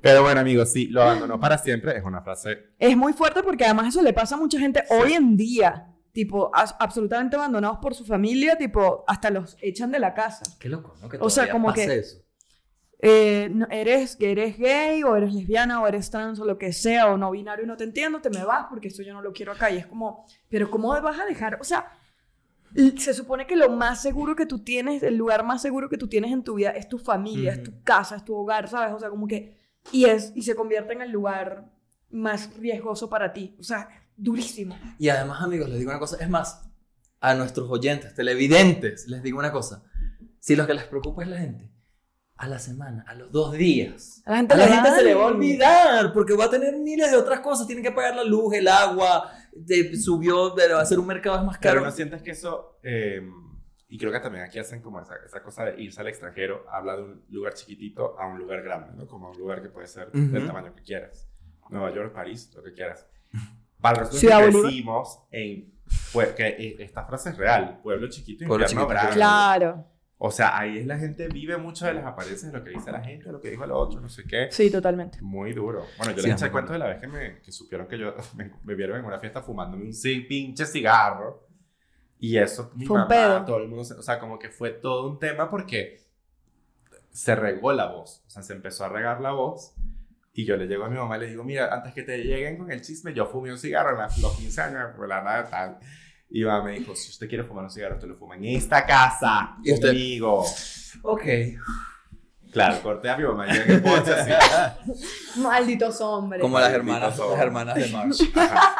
Pero 0.00 0.22
bueno, 0.22 0.40
amigos, 0.40 0.70
sí, 0.72 0.88
lo 0.88 1.02
abandonó 1.02 1.38
para 1.38 1.56
siempre. 1.58 1.96
Es 1.96 2.04
una 2.04 2.22
frase. 2.22 2.58
Es 2.78 2.96
muy 2.96 3.12
fuerte 3.12 3.42
porque 3.42 3.64
además 3.64 3.88
eso 3.88 4.02
le 4.02 4.12
pasa 4.12 4.34
a 4.34 4.38
mucha 4.38 4.58
gente 4.58 4.80
Sí. 4.88 4.94
hoy 4.94 5.12
en 5.12 5.36
día. 5.36 5.88
Tipo, 6.12 6.50
absolutamente 6.54 7.36
abandonados 7.36 7.78
por 7.80 7.94
su 7.94 8.04
familia, 8.04 8.58
tipo, 8.58 9.02
hasta 9.06 9.30
los 9.30 9.56
echan 9.62 9.90
de 9.90 9.98
la 9.98 10.12
casa. 10.12 10.42
Qué 10.60 10.68
loco, 10.68 10.94
¿no? 11.00 11.08
Que 11.08 11.16
O 11.18 11.30
sea, 11.30 11.48
como 11.50 11.68
pase 11.68 11.86
que- 11.86 11.98
eso. 12.00 12.21
Eh, 13.04 13.52
eres, 13.70 14.16
eres 14.20 14.56
gay 14.56 15.02
o 15.02 15.16
eres 15.16 15.34
lesbiana 15.34 15.82
o 15.82 15.88
eres 15.88 16.08
trans 16.08 16.38
o 16.38 16.44
lo 16.44 16.56
que 16.56 16.72
sea 16.72 17.12
o 17.12 17.18
no 17.18 17.32
binario 17.32 17.64
y 17.64 17.66
no 17.66 17.76
te 17.76 17.82
entiendo, 17.82 18.20
te 18.20 18.30
me 18.30 18.44
vas 18.44 18.66
porque 18.70 18.86
esto 18.86 19.02
yo 19.02 19.12
no 19.12 19.20
lo 19.20 19.32
quiero 19.32 19.50
acá. 19.50 19.70
Y 19.70 19.78
es 19.78 19.86
como, 19.86 20.24
pero 20.48 20.70
¿cómo 20.70 20.88
vas 21.02 21.18
a 21.18 21.24
dejar? 21.24 21.58
O 21.60 21.64
sea, 21.64 21.92
se 22.96 23.12
supone 23.12 23.46
que 23.46 23.56
lo 23.56 23.70
más 23.70 24.00
seguro 24.00 24.36
que 24.36 24.46
tú 24.46 24.60
tienes, 24.60 25.02
el 25.02 25.16
lugar 25.16 25.44
más 25.44 25.60
seguro 25.60 25.88
que 25.88 25.98
tú 25.98 26.08
tienes 26.08 26.30
en 26.30 26.44
tu 26.44 26.54
vida 26.54 26.70
es 26.70 26.88
tu 26.88 26.98
familia, 26.98 27.52
es 27.52 27.62
tu 27.64 27.82
casa, 27.82 28.16
es 28.16 28.24
tu 28.24 28.34
hogar, 28.36 28.68
¿sabes? 28.68 28.94
O 28.94 29.00
sea, 29.00 29.10
como 29.10 29.26
que, 29.26 29.58
y 29.90 30.04
es, 30.04 30.32
y 30.36 30.42
se 30.42 30.54
convierte 30.54 30.92
en 30.92 31.02
el 31.02 31.10
lugar 31.10 31.70
más 32.10 32.56
riesgoso 32.56 33.10
para 33.10 33.32
ti. 33.32 33.56
O 33.58 33.64
sea, 33.64 33.88
durísimo. 34.16 34.78
Y 34.98 35.08
además, 35.08 35.42
amigos, 35.42 35.68
les 35.68 35.80
digo 35.80 35.90
una 35.90 35.98
cosa. 35.98 36.16
Es 36.20 36.30
más, 36.30 36.70
a 37.20 37.34
nuestros 37.34 37.68
oyentes, 37.68 38.14
televidentes, 38.14 39.08
les 39.08 39.22
digo 39.22 39.38
una 39.38 39.52
cosa. 39.52 39.82
Si 40.38 40.56
lo 40.56 40.66
que 40.66 40.74
les 40.74 40.84
preocupa 40.84 41.22
es 41.22 41.28
la 41.28 41.38
gente, 41.38 41.71
a 42.42 42.48
la 42.48 42.58
semana, 42.58 43.04
a 43.06 43.14
los 43.14 43.30
dos 43.30 43.52
días, 43.52 44.20
A 44.26 44.32
la 44.32 44.36
gente 44.38 44.54
a 44.54 44.56
la 44.56 44.66
gente 44.66 44.90
se 44.96 45.02
le 45.04 45.14
va 45.14 45.22
a 45.22 45.26
olvidar 45.26 46.12
porque 46.12 46.34
va 46.34 46.46
a 46.46 46.50
tener 46.50 46.76
miles 46.76 47.10
de 47.10 47.16
otras 47.16 47.38
cosas. 47.40 47.66
Tienen 47.68 47.84
que 47.84 47.92
pagar 47.92 48.16
la 48.16 48.24
luz, 48.24 48.52
el 48.54 48.66
agua, 48.66 49.30
de- 49.52 49.96
subió, 49.96 50.52
pero 50.56 50.74
va 50.76 50.82
a 50.82 50.86
ser 50.86 50.98
un 50.98 51.06
mercado 51.06 51.44
más 51.44 51.58
Pero 51.58 51.74
caro. 51.74 51.86
no 51.86 51.92
sientes 51.92 52.20
que 52.20 52.32
eso. 52.32 52.78
eh, 52.82 53.22
y 53.88 53.96
creo 53.98 54.10
que 54.10 54.18
también 54.20 54.42
aquí 54.44 54.58
hacen 54.58 54.80
como 54.82 55.00
esa, 55.00 55.14
esa 55.24 55.42
cosa 55.42 55.66
de 55.66 55.80
irse 55.82 56.00
al 56.00 56.08
extranjero. 56.08 56.66
Habla 56.70 56.96
de 56.96 57.02
un 57.02 57.22
lugar 57.28 57.54
chiquitito 57.54 58.18
a 58.18 58.26
un 58.26 58.38
lugar 58.38 58.62
grande, 58.62 58.88
¿no? 58.96 59.06
Como 59.06 59.28
a 59.28 59.30
un 59.30 59.38
lugar 59.38 59.62
que 59.62 59.68
puede 59.68 59.86
ser 59.86 60.10
del 60.10 60.38
Ujú. 60.38 60.46
tamaño 60.48 60.74
que 60.74 60.82
quieras. 60.82 61.28
Nueva 61.70 61.94
York, 61.94 62.12
París, 62.12 62.50
lo 62.56 62.62
que 62.64 62.72
quieras. 62.72 63.06
Para 63.80 64.00
nosotros 64.00 64.20
que 64.20 64.60
crecimos 64.60 65.18
en. 65.30 65.72
Pues, 66.12 66.28
que 66.32 66.46
eh, 66.48 66.76
esta 66.80 67.04
frase 67.04 67.30
es 67.30 67.36
real. 67.36 67.78
Pueblo 67.82 68.08
chiquito, 68.08 68.46
Pueblo 68.46 68.66
chiquito, 68.66 68.88
grande. 68.88 69.12
Claro. 69.12 69.86
O 70.24 70.30
sea, 70.30 70.56
ahí 70.56 70.78
es 70.78 70.86
la 70.86 70.98
gente 70.98 71.26
vive 71.26 71.56
mucho 71.56 71.84
de 71.84 71.94
las 71.94 72.04
apariencias 72.04 72.52
de 72.52 72.56
lo 72.58 72.64
que 72.64 72.70
dice 72.70 72.92
la 72.92 73.00
gente, 73.02 73.32
lo 73.32 73.40
que 73.40 73.50
dijo 73.50 73.64
el 73.64 73.72
otro, 73.72 74.00
no 74.00 74.08
sé 74.08 74.22
qué. 74.24 74.48
Sí, 74.52 74.70
totalmente. 74.70 75.18
Muy 75.20 75.52
duro. 75.52 75.84
Bueno, 75.98 76.12
yo 76.12 76.22
Sí, 76.22 76.28
les 76.28 76.36
es 76.36 76.42
eché 76.42 76.52
cuento 76.52 76.72
de 76.72 76.78
la 76.78 76.86
vez 76.86 77.00
que 77.00 77.08
me 77.08 77.40
que 77.40 77.50
supieron 77.50 77.88
que 77.88 77.98
yo 77.98 78.14
me, 78.36 78.52
me 78.62 78.74
vieron 78.76 78.98
en 79.00 79.04
una 79.04 79.18
fiesta 79.18 79.42
fumándome 79.42 79.84
un 79.86 79.92
sí, 79.92 80.20
pinche 80.20 80.64
cigarro. 80.64 81.48
Y 82.20 82.38
eso, 82.38 82.70
mi 82.76 82.86
Fue 82.86 82.94
un 82.94 83.00
mamá, 83.08 83.08
pedo. 83.08 83.44
todo 83.44 83.56
el 83.58 83.68
mundo, 83.68 83.82
o 83.82 84.02
sea, 84.02 84.20
como 84.20 84.38
que 84.38 84.48
fue 84.50 84.70
todo 84.70 85.10
un 85.10 85.18
tema 85.18 85.50
porque 85.50 85.98
se 87.10 87.34
regó 87.34 87.72
la 87.72 87.86
voz. 87.86 88.22
O 88.26 88.30
sea, 88.30 88.42
se 88.42 88.52
empezó 88.52 88.84
a 88.84 88.88
regar 88.88 89.20
la 89.20 89.32
voz. 89.32 89.74
Y 90.32 90.44
yo 90.46 90.56
le 90.56 90.66
llego 90.66 90.84
a 90.84 90.88
mi 90.88 90.96
mamá 90.96 91.16
y 91.16 91.20
le 91.20 91.26
digo, 91.26 91.44
mira, 91.44 91.74
antes 91.74 91.92
que 91.92 92.02
te 92.04 92.16
lleguen 92.18 92.56
con 92.58 92.70
el 92.70 92.80
chisme, 92.80 93.12
yo 93.12 93.26
fumé 93.26 93.50
un 93.52 93.58
cigarro 93.58 93.90
en 93.90 93.98
la- 93.98 94.08
los 94.20 94.36
15 94.38 94.60
años, 94.62 94.94
por 94.96 95.06
la 95.08 95.22
nada 95.22 95.48
tal. 95.50 95.78
Y 96.34 96.44
mamá 96.44 96.64
me 96.64 96.72
dijo, 96.78 96.96
si 96.96 97.10
usted 97.10 97.28
quiere 97.28 97.44
fumar 97.44 97.64
un 97.64 97.70
cigarro, 97.70 97.96
usted 97.96 98.08
lo 98.08 98.14
fuma 98.16 98.36
en 98.36 98.44
esta 98.46 98.86
casa, 98.86 99.56
Y 99.62 99.72
usted- 99.74 99.88
conmigo. 99.88 100.44
Ok. 101.02 101.22
Claro, 102.52 102.82
corté 102.82 103.08
a 103.08 103.16
mi 103.16 103.24
mamá 103.24 103.46
y 103.46 103.56
en 103.56 103.70
el 103.70 103.82
ponche 103.82 104.12
así. 104.12 104.30
Malditos 105.40 106.00
hombres. 106.02 106.40
Como 106.42 106.58
las 106.60 106.70
hermanas, 106.72 107.18
las 107.18 107.38
hermanas 107.40 107.74
de 107.76 107.88
Marsh. 107.88 108.22
Ajá. 108.36 108.74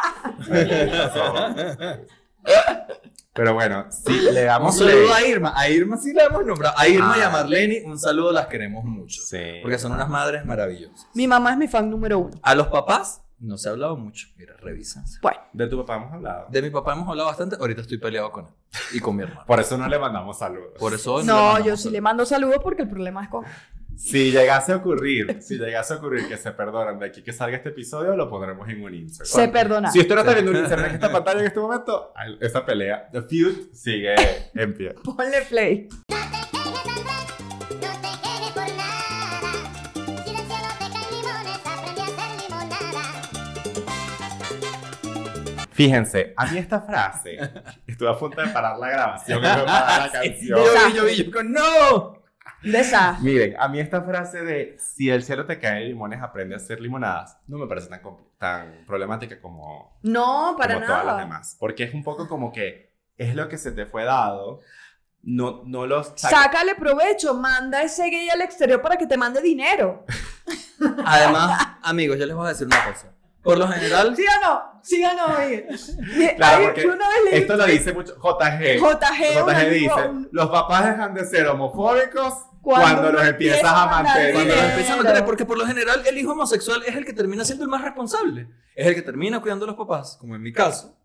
Pero 3.35 3.55
bueno, 3.55 3.87
sí, 3.91 4.12
le 4.31 4.41
Un 4.43 4.47
damos 4.47 4.77
saludo 4.77 5.07
play. 5.07 5.25
a 5.25 5.27
Irma. 5.27 5.53
A 5.57 5.69
Irma 5.71 5.97
sí 5.97 6.12
la 6.12 6.25
hemos 6.25 6.45
nombrado. 6.45 6.79
A 6.79 6.87
Irma 6.87 7.15
y 7.17 7.23
a 7.23 7.29
Ah. 7.29 7.31
Marlene, 7.31 7.83
un 7.87 7.99
saludo, 7.99 8.31
las 8.31 8.47
queremos 8.49 8.85
mucho. 8.85 9.23
Sí. 9.25 9.38
Porque 9.62 9.79
son 9.79 9.93
unas 9.93 10.09
madres 10.09 10.45
maravillosas. 10.45 11.07
Mi 11.15 11.27
mamá 11.27 11.53
es 11.53 11.57
mi 11.57 11.67
fan 11.67 11.88
número 11.88 12.19
uno. 12.19 12.38
A 12.43 12.55
los 12.55 12.67
papás 12.69 13.22
no 13.43 13.59
se 13.59 13.69
ha 13.69 13.73
hablado 13.73 13.97
mucho. 13.97 14.29
Mira, 14.37 14.55
revísense. 14.59 15.19
Bueno, 15.21 15.41
De 15.53 15.67
tu 15.67 15.77
papá 15.79 15.97
hemos 15.97 16.13
hablado. 16.13 16.47
De 16.49 16.63
mi 16.63 16.71
papá 16.71 16.93
hemos 16.95 17.09
hablado 17.09 17.29
bastante. 17.29 17.57
Ahorita 17.59 17.81
estoy 17.83 17.99
peleado 17.99 18.31
con 18.31 18.47
él. 18.47 18.53
Y 18.95 19.01
con 19.01 19.17
mi 19.17 19.25
hermano. 19.25 19.45
Por 19.47 19.61
eso 19.61 19.77
no 19.77 19.89
le 19.89 19.99
mandamos 19.99 20.39
saludos. 20.39 20.73
Por 20.79 20.95
eso 20.95 21.23
no, 21.23 21.35
mandamos 21.35 21.59
yo 21.67 21.77
sí 21.77 21.83
saludos. 21.83 21.93
le 21.93 22.01
mando 22.01 22.25
saludos 22.27 22.57
porque 22.63 22.83
el 22.83 22.89
problema 22.89 23.25
es 23.25 23.29
con. 23.29 23.45
Si 23.97 24.31
llegase 24.33 24.73
a 24.73 24.77
ocurrir, 24.77 25.43
si 25.43 25.59
llegase 25.59 25.93
a 25.95 25.97
ocurrir 25.99 26.27
que 26.27 26.37
se 26.37 26.51
perdonan 26.53 26.99
de 26.99 27.07
aquí 27.07 27.23
que 27.23 27.33
salga 27.33 27.57
este 27.59 27.69
episodio, 27.69 28.17
lo 28.17 28.29
pondremos 28.29 28.67
en 28.69 28.83
un 28.83 28.95
Instagram. 28.95 29.27
Se 29.47 29.49
perdona. 29.49 29.91
Si 29.91 30.01
usted 30.01 30.15
no 30.15 30.21
está 30.23 30.33
viendo 30.33 30.51
un 30.51 30.57
Instagram 30.57 30.87
en 30.89 30.95
esta 30.95 31.13
pantalla 31.13 31.41
en 31.41 31.47
este 31.47 31.61
momento, 31.61 32.13
esa 32.41 32.65
pelea, 32.65 33.09
The 33.13 33.23
Feud, 33.23 33.73
sigue 33.73 34.15
en 34.55 34.75
pie. 34.75 34.95
Ponle 35.05 35.43
play. 35.43 35.89
Fíjense, 45.85 46.35
a 46.37 46.47
mí 46.47 46.59
esta 46.59 46.81
frase, 46.81 47.38
estuve 47.87 48.09
a 48.09 48.16
punto 48.16 48.40
de 48.40 48.49
parar 48.49 48.79
la 48.79 48.88
grabación, 48.88 49.38
y 49.38 49.42
de 49.42 49.49
parar 49.64 50.03
la 50.07 50.12
canción. 50.12 50.61
Yo 50.95 51.05
vi, 51.07 51.25
yo 51.25 51.31
con 51.33 51.53
¡No! 51.53 52.23
Miren, 53.21 53.57
a 53.59 53.66
mí 53.68 53.81
esta 53.81 54.03
frase 54.03 54.42
de 54.42 54.77
si 54.79 55.11
el 55.11 55.25
cielo 55.25 55.47
te 55.47 55.59
cae 55.59 55.85
limones, 55.85 56.23
aprende 56.23 56.55
a 56.55 56.59
hacer 56.59 56.81
limonadas, 56.81 57.37
no 57.49 57.59
me 57.59 57.66
parece 57.66 57.88
tan, 57.88 58.01
tan 58.38 58.85
problemática 58.87 59.40
como, 59.40 59.99
No, 60.03 60.55
para 60.57 60.75
como 60.75 60.87
todas 60.87 61.05
las 61.05 61.14
nada. 61.14 61.25
demás. 61.25 61.57
Porque 61.59 61.83
es 61.83 61.95
un 61.95 62.05
poco 62.05 62.29
como 62.29 62.53
que 62.53 62.92
es 63.16 63.35
lo 63.35 63.49
que 63.49 63.59
se 63.59 63.73
te 63.73 63.87
fue 63.87 64.05
dado, 64.05 64.61
no, 65.23 65.62
no 65.64 65.87
los 65.87 66.12
Sácale 66.16 66.75
provecho, 66.77 67.35
manda 67.35 67.83
ese 67.83 68.09
gay 68.11 68.29
al 68.31 68.42
exterior 68.42 68.81
para 68.81 68.97
que 68.97 69.07
te 69.07 69.16
mande 69.16 69.40
dinero. 69.40 70.05
Además, 71.05 71.66
amigos, 71.83 72.18
yo 72.18 72.27
les 72.27 72.37
voy 72.37 72.47
a 72.47 72.51
decir 72.51 72.66
una 72.66 72.85
cosa. 72.85 73.12
Por 73.43 73.59
lo 73.59 73.67
general, 73.69 74.15
¿Sí 74.17 74.25
o 74.25 74.47
no? 74.47 74.63
¿Sí 74.83 75.05
o 75.05 75.15
no, 75.15 75.39
Miguel? 75.39 75.67
Claro, 76.37 76.59
Ay, 76.59 76.65
porque 76.67 76.87
una 76.87 77.09
vez 77.09 77.33
Esto 77.33 77.57
lo 77.57 77.65
dice 77.67 77.93
mucho 77.93 78.15
JG. 78.17 78.79
JG, 78.79 79.35
JG 79.35 79.51
amigo, 79.51 79.97
dice, 79.97 80.09
un- 80.09 80.29
los 80.33 80.49
papás 80.51 80.85
dejan 80.87 81.15
de 81.15 81.25
ser 81.25 81.47
homofóbicos 81.49 82.35
Cuando 82.63 83.01
cuando, 83.01 83.13
los 83.13 83.27
empiezas 83.27 83.59
empieza 83.59 83.83
a 83.83 83.87
mantener. 83.87 84.33
cuando 84.33 84.39
los 84.49 84.55
dinero. 84.57 84.69
empiezan 84.71 84.93
a 84.93 84.97
mantener, 84.97 85.25
porque 85.25 85.45
por 85.45 85.59
lo 85.59 85.67
general 85.67 86.03
el 86.07 86.19
hijo 86.19 86.33
homosexual 86.33 86.83
es 86.87 86.95
el 86.97 87.05
que 87.05 87.13
termina 87.13 87.45
siendo 87.45 87.65
el 87.65 87.71
más 87.71 87.83
responsable. 87.83 88.49
Es 88.77 88.87
el 88.87 88.95
que 88.95 89.03
termina 89.03 89.41
cuidando 89.41 89.65
a 89.65 89.69
los 89.69 89.77
papás, 89.77 90.17
como 90.21 90.35
en 90.37 90.43
mi 90.43 90.53
caso. 90.53 90.97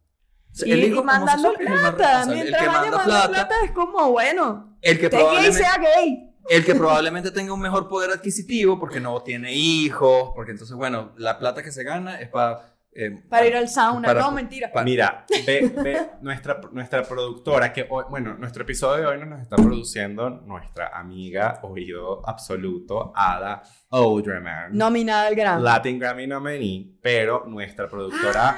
Y, 0.63 0.71
el 0.71 0.80
y 0.80 0.86
hijo 0.88 1.04
mandando 1.04 1.54
el 1.60 1.69
más 1.69 1.93
plata. 1.93 2.23
El 2.23 2.30
Mientras 2.30 2.62
que 2.62 2.67
vaya 2.67 2.82
manda 2.82 2.97
mandando 2.97 3.28
plata, 3.30 3.47
plata 3.47 3.56
es 3.65 3.71
como, 3.71 4.12
bueno, 4.12 4.78
el 4.82 5.00
que 5.00 5.10
probablemente 5.10 5.58
sea 5.58 5.78
gay. 5.78 6.26
El 6.49 6.65
que 6.65 6.75
probablemente 6.75 7.31
tenga 7.31 7.53
un 7.53 7.60
mejor 7.60 7.88
poder 7.89 8.12
adquisitivo 8.12 8.79
porque 8.79 8.99
no 8.99 9.21
tiene 9.21 9.53
hijos, 9.53 10.31
porque 10.36 10.51
entonces, 10.51 10.75
bueno, 10.75 11.13
la 11.17 11.38
plata 11.39 11.62
que 11.63 11.71
se 11.71 11.83
gana 11.83 12.19
es 12.19 12.29
para... 12.29 12.73
eh, 12.93 13.12
Para 13.29 13.45
ir 13.45 13.55
al 13.55 13.67
sauna. 13.69 14.07
para- 14.07 14.21
no, 14.21 14.31
mentira. 14.31 14.71
para- 14.71 14.83
Mira, 14.86 15.25
ve, 15.45 15.71
ve 15.83 16.10
nuestra, 16.21 16.60
nuestra 16.71 17.03
productora, 17.03 17.71
que 17.73 17.86
hoy, 17.89 18.05
bueno, 18.10 18.36
nuestro 18.36 18.63
episodio 18.63 19.01
de 19.03 19.17
hoy 19.17 19.25
nos 19.25 19.41
está 19.41 19.55
produciendo 19.57 20.29
nuestra 20.29 20.97
amiga 20.97 21.60
oído 21.63 22.27
absoluto, 22.27 23.12
Ada 23.15 23.62
Oderman. 23.89 24.75
Nominada 24.75 25.27
al 25.27 25.36
gran. 25.36 25.63
Latin 25.63 25.99
Grammy 25.99 26.27
nominee, 26.27 26.97
pero 27.01 27.43
nuestra 27.45 27.88
productora, 27.88 28.57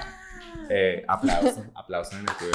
eh, 0.69 1.03
aplausos, 1.07 1.59
aplausos 1.75 2.13
en 2.13 2.19
el 2.19 2.25
estudio. 2.29 2.53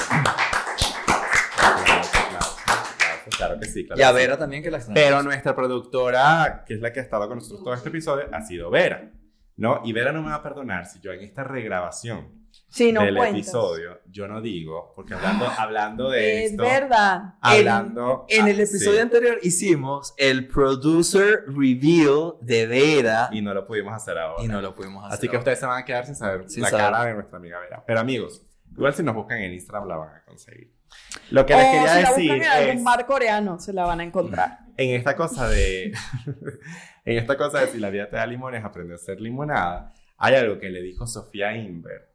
Claro 3.31 3.59
que 3.59 3.67
sí, 3.67 3.87
claro 3.87 4.01
Y 4.01 4.03
a 4.05 4.09
que 4.09 4.13
sí. 4.15 4.19
Vera 4.21 4.39
también 4.39 4.63
que 4.63 4.71
la 4.71 4.79
extrañamos. 4.79 5.09
Pero 5.09 5.23
nuestra 5.23 5.55
productora, 5.57 6.65
que 6.67 6.75
es 6.75 6.81
la 6.81 6.93
que 6.93 7.01
ha 7.01 7.03
estado 7.03 7.29
con 7.29 7.39
nosotros 7.39 7.63
todo 7.65 7.75
este 7.75 7.89
episodio, 7.89 8.27
ha 8.33 8.41
sido 8.43 8.71
Vera, 8.71 9.11
¿no? 9.57 9.81
Y 9.85 9.93
Vera 9.93 10.13
no 10.13 10.23
me 10.23 10.29
va 10.31 10.37
a 10.37 10.43
perdonar 10.43 10.87
si 10.87 11.01
yo 11.01 11.13
en 11.13 11.21
esta 11.23 11.45
regrabación 11.45 12.45
Sí, 12.69 12.93
no 12.93 13.03
del 13.03 13.17
cuentas. 13.17 13.41
episodio, 13.41 14.01
yo 14.07 14.29
no 14.29 14.41
digo, 14.41 14.93
porque 14.95 15.15
hablando, 15.15 15.47
hablando 15.59 16.11
de 16.11 16.45
Es 16.45 16.51
esto, 16.53 16.63
verdad. 16.63 17.35
hablando... 17.41 18.27
En 18.29 18.47
el 18.49 18.59
ah, 18.59 18.63
episodio 18.63 18.93
sí, 18.95 18.99
anterior 19.01 19.39
hicimos 19.43 20.15
el 20.19 20.47
producer 20.49 21.45
reveal 21.49 22.35
de 22.41 22.67
Vera 22.67 23.29
y 23.33 23.43
no 23.43 23.55
lo 23.55 23.67
pudimos 23.67 23.93
hacer 23.95 24.19
ahora. 24.19 24.43
y 24.43 24.49
no 24.49 24.61
lo 24.61 24.75
pudimos 24.75 25.05
hacer. 25.05 25.19
Así 25.19 25.29
que 25.29 25.37
ustedes 25.37 25.59
se 25.59 25.67
van 25.67 25.83
a 25.83 25.85
quedar 25.85 26.07
sin 26.07 26.15
saber 26.17 26.49
Sin 26.49 26.63
la 26.63 26.71
saber. 26.71 26.85
cara 26.93 27.05
de 27.07 27.15
nuestra 27.15 27.39
amiga 27.39 27.59
Vera. 27.61 27.83
Pero 27.87 28.01
amigos, 28.01 28.45
igual 28.73 28.95
si 28.95 29.03
nos 29.03 29.15
buscan 29.15 29.39
en 29.39 29.53
Instagram 29.53 29.89
la 29.89 29.97
van 29.97 30.17
a 30.17 30.25
conseguir. 30.25 30.74
Lo 31.31 31.47
que 31.47 31.55
o 31.55 31.57
les 31.59 31.67
quería 31.67 31.89
si 31.97 32.03
la 32.03 32.09
decir 32.11 32.31
en 32.33 32.45
algún 32.45 32.77
es, 32.79 32.85
bar 32.85 33.07
coreano, 33.07 33.59
se 33.59 33.73
la 33.73 33.85
van 33.85 34.01
a 34.01 34.05
encontrar. 34.05 34.59
en 34.77 34.91
esta 34.97 35.17
cosa 35.17 35.49
de, 35.49 35.93
en 37.05 37.19
esta 37.19 37.37
cosa 37.37 37.61
de 37.61 37.69
si 37.69 37.79
la 37.79 37.91
vida 37.91 38.09
te 38.09 38.17
da 38.17 38.27
limones, 38.27 38.65
aprende 38.65 38.93
a 38.95 38.97
hacer 38.97 39.21
limonada, 39.21 39.93
hay 40.19 40.35
algo 40.35 40.59
que 40.59 40.71
le 40.71 40.83
dijo 40.83 41.07
Sofía 41.07 41.57
Inver 41.57 42.11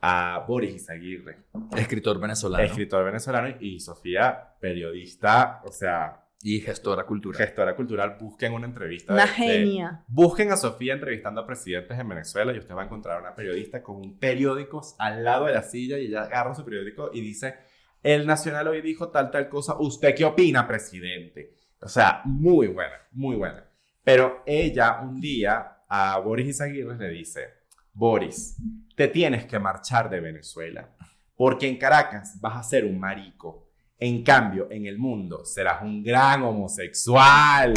a 0.00 0.44
Boris 0.46 0.74
Izaguirre, 0.74 1.38
Escritor 1.76 2.20
venezolano 2.20 2.62
escritor 2.62 3.04
venezolano, 3.04 3.56
y 3.60 3.80
Sofía, 3.80 4.54
periodista, 4.60 5.62
o 5.64 5.72
sea, 5.72 6.20
y 6.42 6.60
gestora 6.60 7.04
cultural. 7.06 7.38
gestora 7.42 7.74
cultural, 7.74 8.18
busquen 8.20 8.52
una 8.52 8.66
entrevista. 8.66 9.14
Una 9.14 9.24
de- 9.24 9.30
de- 9.30 9.36
genia. 9.36 10.04
Busquen 10.08 10.52
a 10.52 10.58
Sofía 10.58 10.92
entrevistando 10.92 11.40
a 11.40 11.46
presidentes 11.46 11.98
en 11.98 12.06
Venezuela 12.06 12.52
y 12.52 12.58
usted 12.58 12.74
va 12.74 12.82
a 12.82 12.84
encontrar 12.84 13.16
a 13.16 13.20
una 13.22 13.34
periodista 13.34 13.82
con 13.82 13.96
un 13.96 14.18
periódico 14.18 14.82
al 14.98 15.24
lado 15.24 15.46
de 15.46 15.54
la 15.54 15.62
silla 15.62 15.96
y 15.98 16.06
ella 16.08 16.24
agarra 16.24 16.54
su 16.54 16.62
periódico 16.66 17.08
y 17.14 17.22
dice, 17.22 17.54
el 18.04 18.26
Nacional 18.26 18.68
hoy 18.68 18.82
dijo 18.82 19.08
tal, 19.08 19.30
tal 19.30 19.48
cosa, 19.48 19.74
¿usted 19.78 20.14
qué 20.14 20.24
opina, 20.24 20.68
presidente? 20.68 21.54
O 21.80 21.88
sea, 21.88 22.20
muy 22.24 22.68
buena, 22.68 22.94
muy 23.12 23.34
buena. 23.34 23.64
Pero 24.04 24.42
ella 24.46 25.00
un 25.02 25.20
día 25.20 25.78
a 25.88 26.18
Boris 26.18 26.46
Izaguirre 26.46 26.96
le 26.96 27.08
dice, 27.08 27.48
Boris, 27.94 28.56
te 28.94 29.08
tienes 29.08 29.46
que 29.46 29.58
marchar 29.58 30.10
de 30.10 30.20
Venezuela 30.20 30.88
porque 31.36 31.66
en 31.68 31.78
Caracas 31.78 32.40
vas 32.40 32.56
a 32.56 32.62
ser 32.62 32.84
un 32.84 32.98
marico. 33.00 33.68
En 33.98 34.22
cambio, 34.22 34.68
en 34.70 34.86
el 34.86 34.98
mundo 34.98 35.44
serás 35.44 35.82
un 35.82 36.02
gran 36.02 36.42
homosexual. 36.42 37.72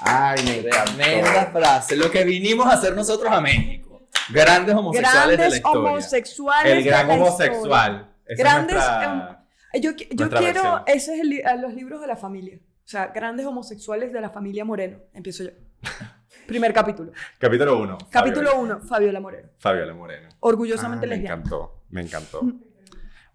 Ay, 0.00 0.38
me 0.44 0.68
Tremenda 0.68 1.30
encantó. 1.30 1.58
frase. 1.58 1.96
Lo 1.96 2.10
que 2.10 2.24
vinimos 2.24 2.66
a 2.66 2.72
hacer 2.72 2.94
nosotros 2.94 3.30
a 3.32 3.40
México. 3.40 4.08
Grandes 4.30 4.74
homosexuales 4.74 5.30
de 5.30 5.36
la 5.36 5.36
Grandes 5.36 5.56
historia. 5.56 5.90
homosexuales. 5.90 6.72
El 6.72 6.84
gran 6.84 7.08
de 7.08 7.16
la 7.16 7.22
homosexual. 7.22 8.07
Esa 8.28 8.42
Grandes, 8.42 8.76
nuestra- 8.76 8.94
historia. 9.04 9.44
Yo, 9.74 9.90
yo 9.92 10.30
quiero, 10.30 10.62
versión. 10.62 10.82
ese 10.86 11.14
es 11.14 11.20
el 11.20 11.60
los 11.60 11.74
libros 11.74 12.00
de 12.00 12.06
la 12.06 12.16
familia. 12.16 12.58
O 12.60 12.88
sea, 12.90 13.08
grandes 13.08 13.44
homosexuales 13.46 14.12
de 14.12 14.20
la 14.20 14.30
familia 14.30 14.64
Moreno. 14.64 14.98
Empiezo 15.12 15.44
yo. 15.44 15.50
Primer 16.46 16.72
capítulo. 16.72 17.12
Capítulo 17.38 17.78
1. 17.78 17.98
Capítulo 18.10 18.56
1, 18.58 18.80
Fabiola 18.80 19.20
Moreno. 19.20 19.48
Fabiola 19.58 19.92
Moreno. 19.94 20.28
Orgullosamente 20.40 21.04
Ah, 21.06 21.10
me 21.10 21.16
encantó, 21.16 21.82
me 21.90 22.00
encantó. 22.02 22.40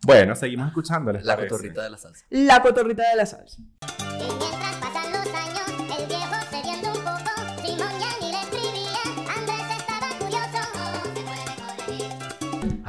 Bueno, 0.06 0.36
seguimos 0.36 0.68
escuchando. 0.68 1.12
¿les 1.14 1.24
La 1.24 1.36
parece? 1.36 1.50
cotorrita 1.50 1.84
de 1.84 1.90
la 1.92 1.98
salsa. 1.98 2.26
La 2.32 2.62
cotorrita 2.62 3.08
de 3.10 3.16
la 3.16 3.26
salsa. 3.28 3.62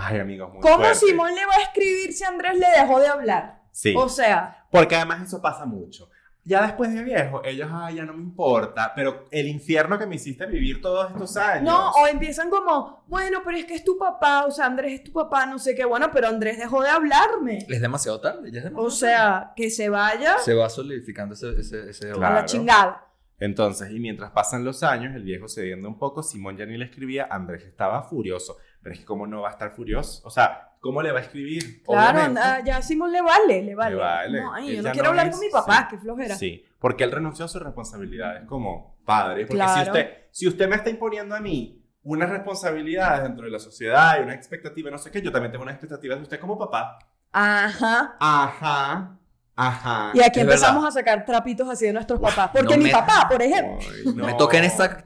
Ay, 0.07 0.19
amigos, 0.19 0.53
muy 0.53 0.61
¿Cómo 0.61 0.77
fuerte. 0.77 0.95
Simón 0.97 1.35
le 1.35 1.47
va 1.47 1.55
a 1.59 1.63
escribir 1.63 2.13
si 2.13 2.25
Andrés 2.25 2.59
le 2.59 2.67
dejó 2.81 3.01
de 3.01 3.07
hablar? 3.09 3.63
Sí. 3.71 3.95
O 3.97 4.09
sea, 4.09 4.67
Porque 4.71 4.97
además 4.97 5.23
eso 5.23 5.41
pasa 5.41 5.65
mucho. 5.67 6.11
Ya 6.47 6.61
después 6.61 6.93
de 6.93 7.03
viejo, 7.03 7.41
ellos, 7.43 7.71
ay, 7.73 7.95
ya 7.97 8.05
no 8.05 8.13
me 8.13 8.23
importa, 8.23 8.93
pero 8.95 9.25
el 9.31 9.49
infierno 9.49 9.99
que 9.99 10.05
me 10.05 10.17
hiciste 10.17 10.45
vivir 10.45 10.83
todos 10.83 11.11
estos 11.11 11.35
años. 11.39 11.65
no, 11.65 11.91
o 11.93 12.07
empiezan 12.07 12.51
como, 12.51 13.03
bueno, 13.07 13.41
pero 13.43 13.57
es 13.57 13.65
que 13.65 13.75
es 13.77 13.83
tu 13.83 13.97
papá, 13.97 14.45
o 14.45 14.51
sea, 14.51 14.67
Andrés 14.67 14.93
es 15.01 15.05
tu 15.05 15.13
papá, 15.13 15.47
no 15.47 15.59
sé 15.59 15.75
qué, 15.75 15.87
bueno, 15.87 16.11
pero 16.13 16.29
Andrés 16.29 16.59
dejó 16.59 16.83
de 16.83 16.91
hablarme. 16.91 17.65
Es 17.67 17.81
demasiado 17.81 18.21
tarde. 18.21 18.51
Ya 18.53 18.59
es 18.59 18.65
demasiado 18.65 18.87
O 18.87 18.91
sea, 18.91 19.53
que 19.57 19.71
se 19.71 19.89
vaya 19.89 20.37
Se 20.41 20.53
va 20.53 20.69
solidificando 20.69 21.35
ese, 21.35 21.59
ese, 21.59 21.89
ese 21.89 22.11
Claro. 22.11 22.35
la 22.35 22.45
chingada. 22.45 23.07
Entonces, 23.39 23.91
y 23.91 23.99
mientras 23.99 24.31
pasan 24.31 24.65
los 24.65 24.83
años, 24.83 25.15
el 25.17 25.23
viejo 25.23 25.49
cediendo 25.49 25.89
un 25.89 25.99
poco, 25.99 26.23
Simón 26.23 26.59
ya 26.59 26.67
ni 26.67 26.77
le 26.77 26.85
escribía, 26.85 27.27
Andrés 27.31 27.65
estaba 27.65 28.03
furioso. 28.03 28.59
Pero 28.85 28.93
es 28.93 29.01
que, 29.01 29.05
¿cómo 29.07 29.27
no 29.27 29.41
va 29.41 29.49
a 29.49 29.53
estar 29.53 29.73
furioso? 29.73 30.21
O 30.25 30.31
sea, 30.31 30.77
¿cómo 30.79 31.03
le 31.03 31.11
va 31.11 31.19
a 31.19 31.23
escribir? 31.23 31.83
Claro, 31.83 32.19
Obviamente. 32.19 32.41
ah, 32.45 32.61
ya 32.65 32.77
a 32.77 32.83
Simón 32.83 33.11
le 33.11 33.23
vale, 33.23 33.63
le 33.63 33.75
vale. 33.75 33.95
Le 33.97 34.01
vale. 34.01 34.41
No, 34.43 34.55
ay, 34.55 34.77
yo 34.77 34.83
no 34.83 34.93
quiero 34.93 35.05
no 35.05 35.11
hablar 35.11 35.27
es- 35.29 35.33
con 35.33 35.41
mi 35.41 35.49
papá, 35.51 35.77
sí. 35.91 35.97
qué 35.97 35.99
flojera. 36.03 36.35
Sí, 36.37 36.65
porque 36.79 37.03
él 37.03 37.11
renunció 37.11 37.47
a 37.47 37.49
sus 37.49 37.63
responsabilidades 37.63 38.45
como 38.47 38.99
padre. 39.05 39.47
Porque 39.47 39.57
Claro. 39.57 39.83
si, 39.83 39.89
usted, 39.91 40.09
si 40.31 40.47
usted 40.49 40.69
me 40.69 40.77
está 40.77 40.91
imponiendo 40.91 41.35
a 41.35 41.41
mí 41.41 41.81
unas 42.03 42.29
responsabilidades 42.29 43.23
dentro 43.23 43.47
de 43.47 43.51
la 43.51 43.59
sociedad 43.59 44.19
y 44.21 44.23
una 44.23 44.35
expectativa, 44.35 44.91
no 44.91 44.99
sé 44.99 45.11
qué, 45.11 45.23
yo 45.23 45.33
también 45.33 45.51
tengo 45.51 45.63
unas 45.65 45.75
expectativas 45.77 46.19
de 46.19 46.23
usted 46.25 46.39
como 46.39 46.59
papá. 46.59 46.99
Ajá. 47.33 48.17
Ajá. 48.21 49.19
Ajá. 49.57 50.11
Y 50.15 50.21
aquí 50.21 50.41
empezamos 50.41 50.83
verdad. 50.83 50.89
a 50.89 51.01
sacar 51.01 51.25
trapitos 51.25 51.69
así 51.69 51.87
de 51.87 51.93
nuestros 51.93 52.19
papás. 52.21 52.51
Porque 52.53 52.75
No 52.75 52.79
mi 52.79 52.85
me- 52.87 52.91
papá, 52.91 53.27
por 53.31 53.41
ejemplo, 53.41 53.79
Ay, 53.81 54.13
no. 54.15 54.27
Me 54.27 54.35
toca 54.35 54.59
en 54.59 54.65
esta 54.65 54.89
mm, 54.89 55.04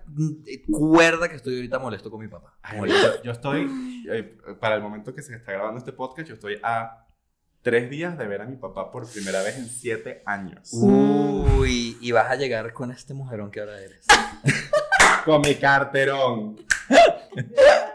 cuerda 0.70 1.28
que 1.28 1.36
estoy 1.36 1.56
ahorita 1.56 1.78
molesto 1.78 2.10
con 2.10 2.20
mi 2.20 2.28
papá. 2.28 2.58
Ay, 2.62 2.90
yo, 2.90 3.22
yo 3.22 3.32
estoy, 3.32 4.04
eh, 4.10 4.36
para 4.60 4.74
el 4.74 4.82
momento 4.82 5.14
que 5.14 5.22
se 5.22 5.34
está 5.34 5.52
grabando 5.52 5.78
este 5.78 5.92
podcast, 5.92 6.28
yo 6.28 6.34
estoy 6.34 6.58
a 6.62 7.06
tres 7.62 7.90
días 7.90 8.16
de 8.16 8.26
ver 8.26 8.40
a 8.40 8.44
mi 8.46 8.56
papá 8.56 8.90
por 8.90 9.10
primera 9.10 9.42
vez 9.42 9.56
en 9.56 9.68
siete 9.68 10.22
años. 10.26 10.70
Uy, 10.72 11.98
y 12.00 12.12
vas 12.12 12.30
a 12.30 12.36
llegar 12.36 12.72
con 12.72 12.90
este 12.90 13.14
mujerón 13.14 13.50
que 13.50 13.60
ahora 13.60 13.80
eres. 13.80 14.06
Con 15.24 15.42
mi 15.42 15.54
carterón. 15.56 16.56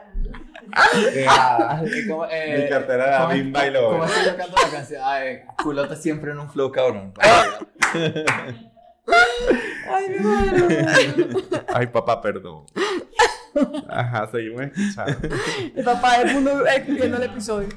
Eh, 1.14 1.28
¿Cómo, 2.08 2.24
mi 2.24 2.70
cartera 2.70 3.28
de 3.28 3.38
y 3.38 3.70
lo. 3.72 3.90
¿Cómo 3.92 4.06
es 4.06 4.12
que 4.12 4.26
yo 4.26 4.38
canto 4.38 4.56
la 4.56 4.72
canción? 4.72 5.02
Ay, 5.04 5.42
culote 5.62 5.96
siempre 5.96 6.32
en 6.32 6.40
un 6.40 6.50
flow 6.50 6.72
cabrón. 6.72 7.14
ay, 9.08 10.10
mi 10.10 10.20
madre. 10.20 10.86
Ay, 11.74 11.88
papá, 11.88 12.22
perdón. 12.22 12.66
Ajá, 13.90 14.28
seguimos 14.32 14.62
escuchando. 14.64 15.30
Mi 15.76 15.84
papá 15.84 16.18
es 16.18 16.26
el 16.26 16.34
mundo 16.36 16.66
escribiendo 16.66 17.18
el 17.18 17.24
episodio. 17.24 17.70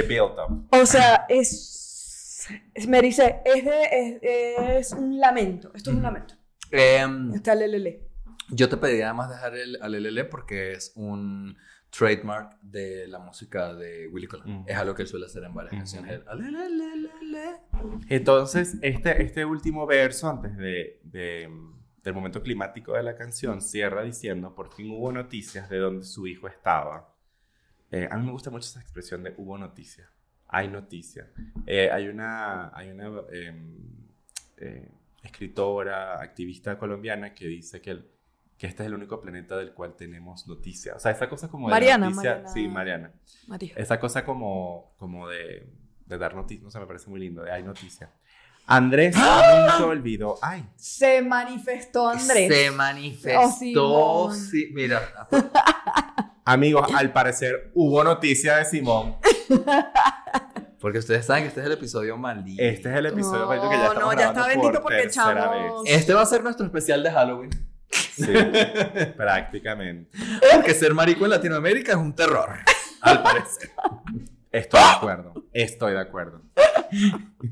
Qué 0.00 0.02
build 0.06 0.32
up. 0.38 0.68
O 0.72 0.86
sea, 0.86 1.24
es. 1.28 2.46
es- 2.74 2.86
me 2.86 3.00
dice, 3.02 3.40
es, 3.44 3.64
de, 3.64 4.18
es, 4.22 4.92
es 4.92 4.92
un 4.92 5.18
lamento. 5.18 5.70
Esto 5.74 5.90
es 5.90 5.96
un 5.96 6.02
lamento. 6.02 6.34
Em, 6.70 7.32
Está 7.34 7.52
el 7.54 7.60
lelele. 7.60 8.02
yo 8.50 8.68
te 8.68 8.76
pediría 8.76 9.06
además 9.06 9.30
dejar 9.30 9.54
el 9.56 9.78
alelele 9.82 10.24
porque 10.24 10.72
es 10.72 10.92
un 10.96 11.56
trademark 11.90 12.60
de 12.60 13.06
la 13.08 13.18
música 13.20 13.72
de 13.74 14.08
Willy 14.08 14.26
Colón. 14.26 14.50
Ujú. 14.60 14.64
Es 14.68 14.76
algo 14.76 14.94
que 14.94 15.02
él 15.02 15.08
suele 15.08 15.26
hacer 15.26 15.44
en 15.44 15.54
varias 15.54 15.72
Ujú. 15.72 15.80
canciones. 15.80 16.12
el 16.20 16.28
alelelelele. 16.28 17.56
Entonces, 18.08 18.76
este, 18.82 19.22
este 19.22 19.44
último 19.44 19.86
verso, 19.86 20.28
antes 20.28 20.56
de, 20.56 21.00
de, 21.04 21.48
del 22.02 22.14
momento 22.14 22.42
climático 22.42 22.92
de 22.92 23.02
la 23.02 23.14
canción, 23.16 23.60
cierra 23.62 24.02
diciendo, 24.02 24.54
por 24.54 24.72
fin 24.74 24.90
hubo 24.90 25.10
noticias 25.12 25.68
de 25.70 25.78
donde 25.78 26.04
su 26.04 26.26
hijo 26.26 26.48
estaba. 26.48 27.12
Eh, 27.90 28.08
a 28.10 28.16
mí 28.16 28.26
me 28.26 28.32
gusta 28.32 28.50
mucho 28.50 28.66
esa 28.68 28.80
expresión 28.80 29.22
de 29.22 29.34
hubo 29.36 29.56
noticias. 29.58 30.08
Hay 30.48 30.68
noticias. 30.68 31.26
Eh, 31.66 31.90
hay 31.90 32.08
una, 32.08 32.70
hay 32.76 32.90
una 32.90 33.06
em, 33.32 33.76
eh, 34.58 34.88
escritora, 35.22 36.20
activista 36.20 36.78
colombiana 36.78 37.34
que 37.34 37.46
dice 37.46 37.80
que, 37.80 37.90
el- 37.92 38.08
que 38.56 38.66
este 38.68 38.82
es 38.82 38.86
el 38.86 38.94
único 38.94 39.20
planeta 39.20 39.56
del 39.56 39.72
cual 39.72 39.94
tenemos 39.96 40.46
noticias. 40.46 40.96
O 40.96 41.00
sea, 41.00 41.12
esa 41.12 41.28
cosa 41.28 41.48
como 41.48 41.66
de 41.68 41.72
Mariana, 41.72 42.06
noticia- 42.10 42.30
Mariana. 42.30 42.48
Sí, 42.48 42.68
Mariana. 42.68 43.12
María. 43.48 43.72
Esa 43.76 43.98
cosa 44.00 44.24
como, 44.24 44.94
como 44.98 45.28
de, 45.28 45.68
de 46.06 46.18
dar 46.18 46.34
noticias, 46.34 46.64
no 46.64 46.70
sé, 46.70 46.78
me 46.80 46.86
parece 46.86 47.10
muy 47.10 47.20
lindo, 47.20 47.42
de 47.42 47.50
hay 47.52 47.62
noticias. 47.62 48.08
Andrés 48.68 49.14
nunca 49.14 49.86
olvidó, 49.86 50.38
ay, 50.42 50.68
Se 50.74 51.22
manifestó 51.22 52.08
Andrés. 52.08 52.48
Se 52.52 52.70
Oh, 52.70 52.72
manifestó. 52.74 53.52
Simón. 53.52 54.34
sí, 54.34 54.70
mira, 54.72 55.28
amigos, 56.46 56.88
al 56.94 57.12
parecer 57.12 57.70
hubo 57.74 58.02
noticia 58.02 58.56
de 58.56 58.64
Simón. 58.64 59.16
porque 60.80 60.98
ustedes 60.98 61.26
saben 61.26 61.42
que 61.44 61.48
este 61.48 61.60
es 61.60 61.66
el 61.66 61.72
episodio 61.72 62.16
maldito. 62.16 62.62
Este 62.62 62.90
es 62.90 62.96
el 62.96 63.06
episodio 63.06 63.40
No, 63.40 63.46
maldito 63.48 63.70
que 63.70 63.76
ya 63.76 63.86
estamos 63.88 64.14
no, 64.14 64.20
ya 64.20 64.26
está 64.28 64.46
bendito 64.46 64.72
por 64.72 64.82
porque 64.82 65.02
tercera 65.02 65.30
echamos- 65.32 65.82
vez. 65.84 65.94
Este 65.94 66.14
va 66.14 66.22
a 66.22 66.26
ser 66.26 66.42
nuestro 66.42 66.64
especial 66.66 67.02
de 67.02 67.10
Halloween. 67.10 67.50
Sí, 67.90 68.26
prácticamente. 69.16 70.10
Porque 70.54 70.74
ser 70.74 70.94
marico 70.94 71.24
en 71.24 71.30
Latinoamérica 71.30 71.92
es 71.92 71.98
un 71.98 72.14
terror. 72.14 72.50
Al 73.02 73.22
parecer. 73.22 73.70
Estoy 74.50 74.80
de 74.80 74.86
acuerdo, 74.86 75.34
estoy 75.52 75.92
de 75.92 76.00
acuerdo. 76.00 76.42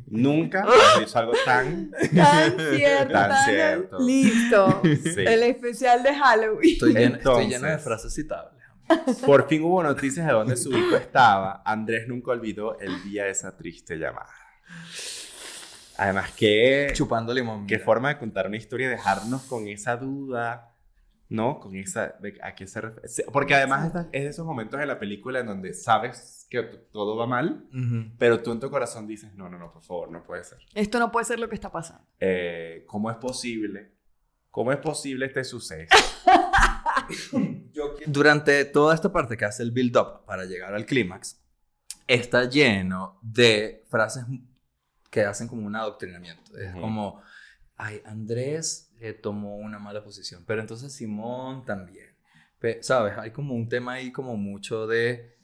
Nunca 0.06 0.64
he 0.96 1.00
dicho 1.00 1.18
algo 1.18 1.32
tan... 1.44 1.90
Tan 2.14 2.56
cierto, 2.76 3.12
Tan 3.12 3.44
cierto. 3.44 3.98
Listo. 4.00 4.82
Sí. 4.82 5.14
El 5.26 5.42
especial 5.42 6.02
de 6.02 6.14
Halloween. 6.14 6.72
Estoy 6.72 6.92
lleno, 6.94 7.16
estoy 7.16 7.18
Entonces. 7.18 7.48
lleno 7.48 7.66
de 7.68 7.78
frases 7.78 8.14
citables. 8.14 8.53
Por 9.26 9.48
fin 9.48 9.62
hubo 9.62 9.82
noticias 9.82 10.26
de 10.26 10.32
dónde 10.32 10.56
su 10.56 10.70
hijo 10.76 10.96
estaba. 10.96 11.62
Andrés 11.64 12.06
nunca 12.08 12.32
olvidó 12.32 12.78
el 12.78 13.02
día 13.04 13.24
de 13.24 13.30
esa 13.30 13.56
triste 13.56 13.96
llamada. 13.96 14.30
Además, 15.96 16.32
que... 16.32 16.90
Chupando 16.92 17.32
limón. 17.32 17.66
Qué 17.66 17.76
mira. 17.76 17.84
forma 17.84 18.08
de 18.08 18.18
contar 18.18 18.46
una 18.46 18.56
historia 18.56 18.88
y 18.88 18.90
dejarnos 18.90 19.42
con 19.42 19.68
esa 19.68 19.96
duda, 19.96 20.74
¿no? 21.28 21.60
Con 21.60 21.76
esa, 21.76 22.16
de 22.20 22.38
a 22.42 22.54
qué 22.54 22.66
se 22.66 22.80
refiere. 22.80 23.08
Porque 23.32 23.54
además 23.54 23.92
es 24.12 24.24
de 24.24 24.28
esos 24.28 24.44
momentos 24.44 24.80
en 24.80 24.88
la 24.88 24.98
película 24.98 25.40
en 25.40 25.46
donde 25.46 25.72
sabes 25.72 26.46
que 26.50 26.62
todo 26.62 27.16
va 27.16 27.26
mal, 27.26 27.68
pero 28.18 28.42
tú 28.42 28.52
en 28.52 28.60
tu 28.60 28.70
corazón 28.70 29.06
dices, 29.06 29.34
no, 29.34 29.48
no, 29.48 29.58
no, 29.58 29.72
por 29.72 29.82
favor, 29.82 30.10
no 30.10 30.22
puede 30.24 30.44
ser. 30.44 30.58
Esto 30.74 30.98
no 30.98 31.10
puede 31.10 31.26
ser 31.26 31.38
lo 31.38 31.48
que 31.48 31.54
está 31.54 31.70
pasando. 31.70 32.04
Eh, 32.20 32.84
¿Cómo 32.86 33.10
es 33.10 33.16
posible? 33.16 33.92
¿Cómo 34.50 34.72
es 34.72 34.78
posible 34.78 35.26
este 35.26 35.42
suceso? 35.44 35.96
Durante 38.06 38.64
toda 38.64 38.94
esta 38.94 39.12
parte 39.12 39.36
que 39.36 39.44
hace 39.44 39.62
el 39.62 39.70
build-up 39.70 40.24
para 40.26 40.44
llegar 40.44 40.74
al 40.74 40.86
clímax, 40.86 41.40
está 42.06 42.44
lleno 42.48 43.18
de 43.22 43.84
frases 43.88 44.24
que 45.10 45.24
hacen 45.24 45.48
como 45.48 45.66
un 45.66 45.74
adoctrinamiento. 45.76 46.56
Es 46.58 46.72
como, 46.74 47.22
ay, 47.76 48.00
Andrés 48.04 48.92
eh, 49.00 49.12
tomó 49.12 49.56
una 49.56 49.78
mala 49.78 50.02
posición, 50.04 50.44
pero 50.46 50.60
entonces 50.60 50.92
Simón 50.92 51.64
también. 51.64 52.14
Pe- 52.58 52.82
¿Sabes? 52.82 53.16
Hay 53.18 53.30
como 53.30 53.54
un 53.54 53.68
tema 53.68 53.94
ahí 53.94 54.10
como 54.12 54.36
mucho 54.36 54.86
de 54.86 55.34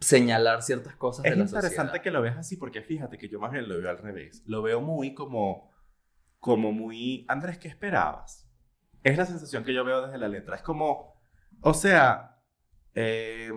señalar 0.00 0.62
ciertas 0.62 0.96
cosas 0.96 1.24
Es 1.24 1.32
de 1.32 1.36
la 1.36 1.44
interesante 1.44 1.70
sociedad. 1.78 2.02
que 2.02 2.10
lo 2.10 2.22
veas 2.22 2.36
así 2.36 2.56
porque 2.56 2.82
fíjate 2.82 3.18
que 3.18 3.28
yo 3.28 3.38
más 3.38 3.52
bien 3.52 3.68
lo 3.68 3.78
veo 3.78 3.90
al 3.90 3.98
revés. 3.98 4.42
Lo 4.46 4.62
veo 4.62 4.80
muy 4.80 5.14
como, 5.14 5.70
como 6.40 6.72
muy, 6.72 7.24
Andrés, 7.28 7.58
¿qué 7.58 7.68
esperabas? 7.68 8.47
Es 9.02 9.16
la 9.16 9.26
sensación 9.26 9.64
que 9.64 9.72
yo 9.74 9.84
veo 9.84 10.02
desde 10.06 10.18
la 10.18 10.28
letra. 10.28 10.56
Es 10.56 10.62
como, 10.62 11.14
o 11.60 11.74
sea, 11.74 12.36
eh, 12.94 13.50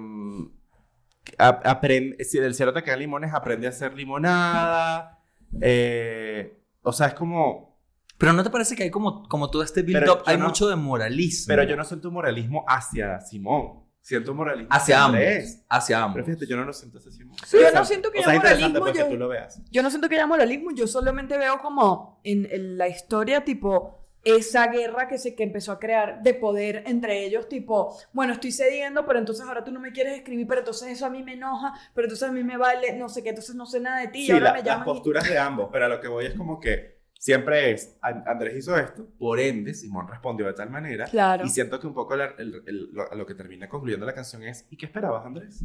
ap- 1.37 1.65
aprende, 1.65 2.23
si 2.23 2.39
del 2.39 2.53
cielo 2.53 2.73
te 2.73 2.83
caen 2.83 2.99
limones, 2.99 3.33
aprende 3.33 3.67
a 3.67 3.69
hacer 3.71 3.93
limonada. 3.93 5.17
eh, 5.61 6.63
o 6.83 6.93
sea, 6.93 7.07
es 7.07 7.13
como, 7.13 7.79
Pero 8.17 8.33
¿no 8.33 8.43
te 8.43 8.49
parece 8.49 8.75
que 8.75 8.83
hay 8.83 8.89
como, 8.91 9.27
como 9.27 9.49
todo 9.51 9.63
este 9.63 9.81
build-up? 9.81 10.23
Hay 10.25 10.37
no- 10.37 10.45
mucho 10.47 10.67
de 10.69 10.75
moralismo. 10.75 11.47
pero 11.49 11.63
yo 11.63 11.75
no 11.75 11.83
siento 11.83 12.07
un 12.07 12.13
moralismo 12.15 12.63
hacia 12.67 13.19
Simón. 13.21 13.81
Siento 14.03 14.31
un 14.31 14.37
moralismo 14.37 14.69
Hacia 14.71 15.03
ambos. 15.03 15.19
Andrés. 15.19 15.63
Hacia 15.69 16.01
ambos. 16.01 16.13
Pero 16.15 16.25
fíjate, 16.25 16.47
yo 16.47 16.57
no 16.57 16.63
lo 16.65 16.73
siento 16.73 16.97
hacia 16.97 17.11
Simón. 17.11 17.35
Yo 17.51 17.71
no 17.71 17.85
siento 17.85 18.11
que 18.11 18.19
o 18.19 18.21
haya 18.23 18.33
es 18.33 18.37
moralismo, 18.59 18.87
yo- 18.93 19.07
tú 19.09 19.15
lo 19.17 19.27
veas. 19.27 19.61
Yo 19.69 19.83
no 19.83 19.89
siento 19.91 20.09
que 20.09 20.15
haya 20.15 20.25
moralismo, 20.25 20.71
yo 20.73 20.87
solamente 20.87 21.37
veo 21.37 21.59
como 21.59 22.19
en, 22.23 22.47
en 22.49 22.77
la 22.79 22.87
historia, 22.87 23.43
tipo, 23.43 24.00
esa 24.23 24.67
guerra 24.67 25.07
que 25.07 25.17
se 25.17 25.35
que 25.35 25.43
empezó 25.43 25.71
a 25.71 25.79
crear 25.79 26.21
de 26.21 26.33
poder 26.33 26.83
entre 26.85 27.25
ellos, 27.25 27.49
tipo, 27.49 27.97
bueno, 28.13 28.33
estoy 28.33 28.51
cediendo, 28.51 29.05
pero 29.05 29.19
entonces 29.19 29.45
ahora 29.47 29.63
tú 29.63 29.71
no 29.71 29.79
me 29.79 29.91
quieres 29.91 30.15
escribir, 30.17 30.45
pero 30.47 30.59
entonces 30.61 30.89
eso 30.89 31.05
a 31.05 31.09
mí 31.09 31.23
me 31.23 31.33
enoja, 31.33 31.73
pero 31.95 32.05
entonces 32.05 32.27
a 32.27 32.31
mí 32.31 32.43
me 32.43 32.57
vale, 32.57 32.93
no 32.97 33.09
sé 33.09 33.23
qué, 33.23 33.29
entonces 33.29 33.55
no 33.55 33.65
sé 33.65 33.79
nada 33.79 33.99
de 34.01 34.07
ti, 34.09 34.19
y 34.19 34.25
Sí, 34.27 34.31
ahora 34.31 34.45
la- 34.45 34.53
me 34.53 34.63
las 34.63 34.81
y- 34.81 34.83
posturas 34.83 35.27
de 35.27 35.37
ambos, 35.39 35.69
pero 35.71 35.85
a 35.85 35.89
lo 35.89 35.99
que 35.99 36.07
voy 36.07 36.25
es 36.25 36.33
como 36.35 36.59
que 36.59 37.01
siempre 37.17 37.71
es, 37.71 37.97
"An- 38.01 38.23
Andrés 38.27 38.55
hizo 38.57 38.75
esto, 38.77 39.07
por 39.19 39.39
ende, 39.39 39.73
Simón 39.73 40.07
respondió 40.07 40.45
de 40.47 40.53
tal 40.53 40.69
manera. 40.69 41.05
Claro. 41.05 41.45
Y 41.45 41.49
siento 41.49 41.79
que 41.79 41.87
un 41.87 41.93
poco 41.93 42.15
la- 42.15 42.33
el- 42.37 42.63
el- 42.65 42.89
lo, 42.93 43.11
a 43.11 43.15
lo 43.15 43.25
que 43.25 43.35
termina 43.35 43.69
concluyendo 43.69 44.05
la 44.05 44.13
canción 44.13 44.43
es, 44.43 44.65
¿y 44.69 44.77
qué 44.77 44.85
esperabas, 44.87 45.25
Andrés? 45.25 45.63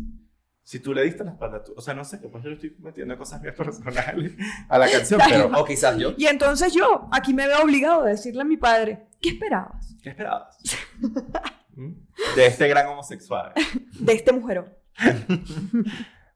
Si 0.66 0.80
tú 0.80 0.92
le 0.92 1.04
diste 1.04 1.22
la 1.22 1.30
espalda, 1.30 1.62
tú, 1.62 1.74
o 1.76 1.80
sea, 1.80 1.94
no 1.94 2.04
sé, 2.04 2.20
capaz 2.20 2.42
yo 2.42 2.48
le 2.48 2.56
estoy 2.56 2.74
metiendo 2.80 3.16
cosas 3.16 3.40
mías 3.40 3.54
personales 3.56 4.32
a 4.68 4.78
la 4.78 4.90
canción, 4.90 5.20
pero 5.24 5.46
O 5.60 5.64
quizás 5.64 5.96
yo. 5.96 6.12
Y 6.18 6.26
entonces 6.26 6.74
yo 6.74 7.08
aquí 7.12 7.32
me 7.32 7.46
veo 7.46 7.62
obligado 7.62 8.02
a 8.02 8.06
decirle 8.06 8.42
a 8.42 8.44
mi 8.44 8.56
padre, 8.56 9.06
¿qué 9.20 9.28
esperabas 9.28 9.96
¿qué 10.02 10.10
esperabas? 10.10 10.58
¿Mm? 11.76 11.92
De 12.34 12.46
este 12.46 12.66
gran 12.66 12.88
homosexual. 12.88 13.52
de 14.00 14.12
este 14.12 14.32
mujerón? 14.32 14.72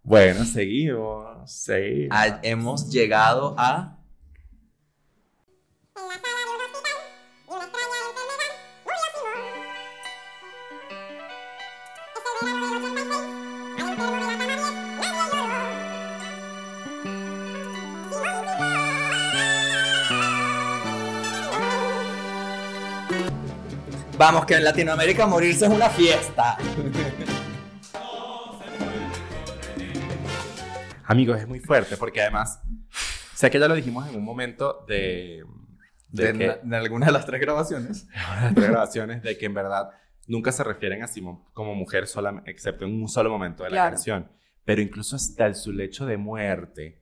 Bueno, 0.02 0.44
seguimos, 0.46 1.52
seguimos. 1.52 2.16
Ah, 2.18 2.40
hemos 2.42 2.90
llegado 2.90 3.54
a 3.58 3.99
Vamos, 24.20 24.44
que 24.44 24.54
en 24.54 24.64
Latinoamérica 24.64 25.26
morirse 25.26 25.64
es 25.64 25.70
una 25.72 25.88
fiesta. 25.88 26.58
Amigos, 31.06 31.40
es 31.40 31.48
muy 31.48 31.58
fuerte 31.60 31.96
porque 31.96 32.20
además, 32.20 32.60
sé 33.34 33.50
que 33.50 33.58
ya 33.58 33.66
lo 33.66 33.74
dijimos 33.74 34.06
en 34.10 34.16
un 34.16 34.22
momento 34.24 34.84
de, 34.86 35.42
de, 36.10 36.32
De, 36.34 36.38
que, 36.38 36.58
de 36.62 36.76
algunas 36.76 37.06
de 37.06 37.12
las 37.14 37.24
tres 37.24 37.40
grabaciones. 37.40 38.08
las 38.42 38.54
tres 38.54 38.68
grabaciones, 38.68 39.22
de 39.22 39.38
que 39.38 39.46
en 39.46 39.54
verdad 39.54 39.88
nunca 40.26 40.52
se 40.52 40.64
refieren 40.64 41.02
a 41.02 41.08
Simón 41.08 41.42
como 41.54 41.74
mujer, 41.74 42.06
sola, 42.06 42.42
excepto 42.44 42.84
en 42.84 43.00
un 43.00 43.08
solo 43.08 43.30
momento 43.30 43.64
de 43.64 43.70
la 43.70 43.74
Claro. 43.76 43.90
canción. 43.96 44.30
Pero 44.66 44.82
incluso 44.82 45.16
hasta 45.16 45.46
el- 45.46 45.54
su 45.54 45.72
lecho 45.72 46.04
de 46.04 46.18
muerte, 46.18 47.00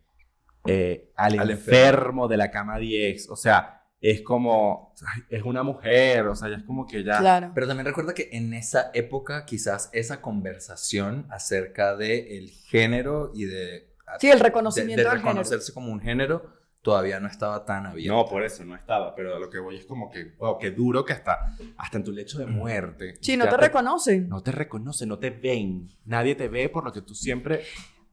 eh, 0.68 1.10
al, 1.16 1.36
Al 1.40 1.50
enfermo 1.50 2.28
de 2.28 2.36
la 2.36 2.52
cama 2.52 2.78
10, 2.78 3.28
o 3.28 3.34
sea, 3.34 3.77
es 4.00 4.22
como, 4.22 4.94
ay, 5.06 5.22
es 5.28 5.42
una 5.42 5.62
mujer, 5.62 6.26
o 6.28 6.36
sea, 6.36 6.48
ya 6.48 6.56
es 6.56 6.62
como 6.62 6.86
que 6.86 7.02
ya... 7.02 7.18
Claro. 7.18 7.52
Pero 7.54 7.66
también 7.66 7.86
recuerda 7.86 8.14
que 8.14 8.28
en 8.32 8.54
esa 8.54 8.90
época 8.94 9.44
quizás 9.44 9.90
esa 9.92 10.20
conversación 10.20 11.26
acerca 11.30 11.96
de 11.96 12.38
el 12.38 12.50
género 12.50 13.32
y 13.34 13.44
de, 13.46 13.88
Sí, 14.20 14.30
el 14.30 14.38
de, 14.38 14.44
reconocimiento 14.44 15.02
de 15.02 15.08
del 15.08 15.18
género. 15.18 15.28
reconocerse 15.28 15.72
como 15.72 15.92
un 15.92 16.00
género 16.00 16.58
todavía 16.80 17.20
no 17.20 17.26
estaba 17.26 17.64
tan 17.64 17.86
abierto. 17.86 18.14
No, 18.14 18.26
por 18.26 18.44
eso 18.44 18.64
no 18.64 18.74
estaba, 18.76 19.14
pero 19.14 19.36
a 19.36 19.38
lo 19.38 19.50
que 19.50 19.58
voy 19.58 19.76
es 19.76 19.84
como 19.84 20.10
que, 20.10 20.32
wow, 20.38 20.58
qué 20.58 20.70
duro 20.70 21.04
que 21.04 21.12
hasta, 21.12 21.56
hasta 21.76 21.98
en 21.98 22.04
tu 22.04 22.12
lecho 22.12 22.38
de 22.38 22.46
muerte. 22.46 23.16
Sí, 23.20 23.36
no 23.36 23.44
ya 23.44 23.50
te 23.50 23.56
reconocen. 23.58 24.28
No 24.28 24.42
te 24.42 24.52
reconocen, 24.52 25.08
no 25.08 25.18
te 25.18 25.30
ven. 25.30 25.88
Nadie 26.04 26.34
te 26.34 26.48
ve 26.48 26.68
por 26.68 26.84
lo 26.84 26.92
que 26.92 27.02
tú 27.02 27.14
siempre 27.14 27.64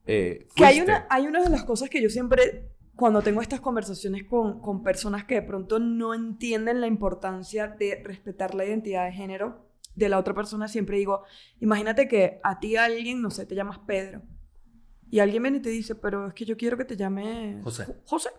eh, 0.07 0.47
Que 0.55 0.65
hay 0.65 0.81
una, 0.81 1.07
hay 1.09 1.25
una 1.25 1.43
de 1.43 1.49
las 1.49 1.63
cosas 1.63 1.89
que 1.89 2.01
yo 2.01 2.09
siempre, 2.09 2.69
cuando 2.95 3.21
tengo 3.21 3.41
estas 3.41 3.59
conversaciones 3.61 4.23
con, 4.23 4.59
con 4.61 4.81
personas 4.83 5.25
que 5.25 5.35
de 5.35 5.41
pronto 5.41 5.79
no 5.79 6.13
entienden 6.13 6.79
la 6.81 6.87
importancia 6.87 7.67
de 7.67 8.01
respetar 8.03 8.55
la 8.55 8.65
identidad 8.65 9.05
de 9.05 9.11
género 9.11 9.65
de 9.95 10.09
la 10.09 10.19
otra 10.19 10.33
persona, 10.33 10.67
siempre 10.67 10.97
digo, 10.97 11.23
imagínate 11.59 12.07
que 12.07 12.39
a 12.43 12.59
ti 12.59 12.75
alguien, 12.75 13.21
no 13.21 13.29
sé, 13.31 13.45
te 13.45 13.55
llamas 13.55 13.79
Pedro, 13.79 14.21
y 15.09 15.19
alguien 15.19 15.43
viene 15.43 15.57
y 15.59 15.61
te 15.61 15.69
dice, 15.69 15.95
pero 15.95 16.27
es 16.27 16.33
que 16.33 16.45
yo 16.45 16.57
quiero 16.57 16.77
que 16.77 16.83
te 16.85 16.97
llame 16.97 17.59
José. 17.63 17.85
Jo- 17.85 17.93
José. 18.05 18.29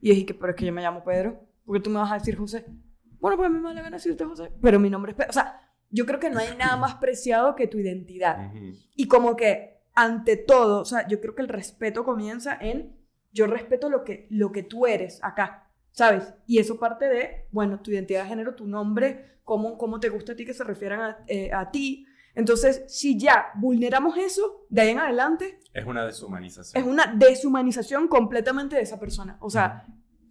Y 0.00 0.24
que, 0.24 0.34
pero 0.34 0.50
es 0.50 0.56
que 0.56 0.66
yo 0.66 0.72
me 0.72 0.82
llamo 0.82 1.04
Pedro, 1.04 1.40
porque 1.64 1.80
tú 1.80 1.90
me 1.90 1.98
vas 1.98 2.10
a 2.10 2.14
decir 2.18 2.36
José. 2.36 2.64
Bueno, 3.20 3.36
pues 3.36 3.46
a 3.46 3.50
mí 3.50 3.58
me 3.58 3.68
da 3.68 3.74
la 3.74 3.82
gana 3.82 3.96
decirte 3.96 4.24
José, 4.24 4.50
pero 4.60 4.80
mi 4.80 4.90
nombre 4.90 5.12
es 5.12 5.16
Pedro. 5.16 5.30
O 5.30 5.32
sea, 5.32 5.60
yo 5.90 6.04
creo 6.06 6.18
que 6.18 6.30
no 6.30 6.38
hay 6.40 6.56
nada 6.56 6.76
más 6.76 6.94
preciado 6.96 7.54
que 7.54 7.66
tu 7.68 7.78
identidad. 7.78 8.52
Y 8.94 9.06
como 9.08 9.36
que 9.36 9.78
ante 9.94 10.36
todo, 10.36 10.80
o 10.80 10.84
sea, 10.84 11.06
yo 11.06 11.20
creo 11.20 11.34
que 11.34 11.42
el 11.42 11.48
respeto 11.48 12.04
comienza 12.04 12.56
en 12.60 12.95
yo 13.36 13.46
respeto 13.46 13.88
lo 13.90 14.02
que, 14.02 14.26
lo 14.30 14.50
que 14.50 14.62
tú 14.62 14.86
eres 14.86 15.22
acá, 15.22 15.68
¿sabes? 15.92 16.32
Y 16.46 16.58
eso 16.58 16.78
parte 16.78 17.06
de, 17.08 17.44
bueno, 17.52 17.80
tu 17.80 17.90
identidad 17.90 18.22
de 18.22 18.28
género, 18.30 18.54
tu 18.54 18.66
nombre, 18.66 19.38
cómo, 19.44 19.76
cómo 19.76 20.00
te 20.00 20.08
gusta 20.08 20.32
a 20.32 20.36
ti 20.36 20.44
que 20.46 20.54
se 20.54 20.64
refieran 20.64 21.00
a, 21.00 21.18
eh, 21.28 21.52
a 21.52 21.70
ti. 21.70 22.06
Entonces, 22.34 22.84
si 22.88 23.18
ya 23.18 23.46
vulneramos 23.54 24.16
eso, 24.16 24.66
de 24.70 24.80
ahí 24.82 24.88
en 24.90 24.98
adelante, 24.98 25.58
Es 25.72 25.84
una 25.86 26.04
deshumanización. 26.06 26.82
es 26.82 26.88
una 26.88 27.06
deshumanización 27.14 28.08
completamente 28.08 28.76
de 28.76 28.82
esa 28.82 28.98
persona. 28.98 29.36
O 29.40 29.50
sea, 29.50 29.86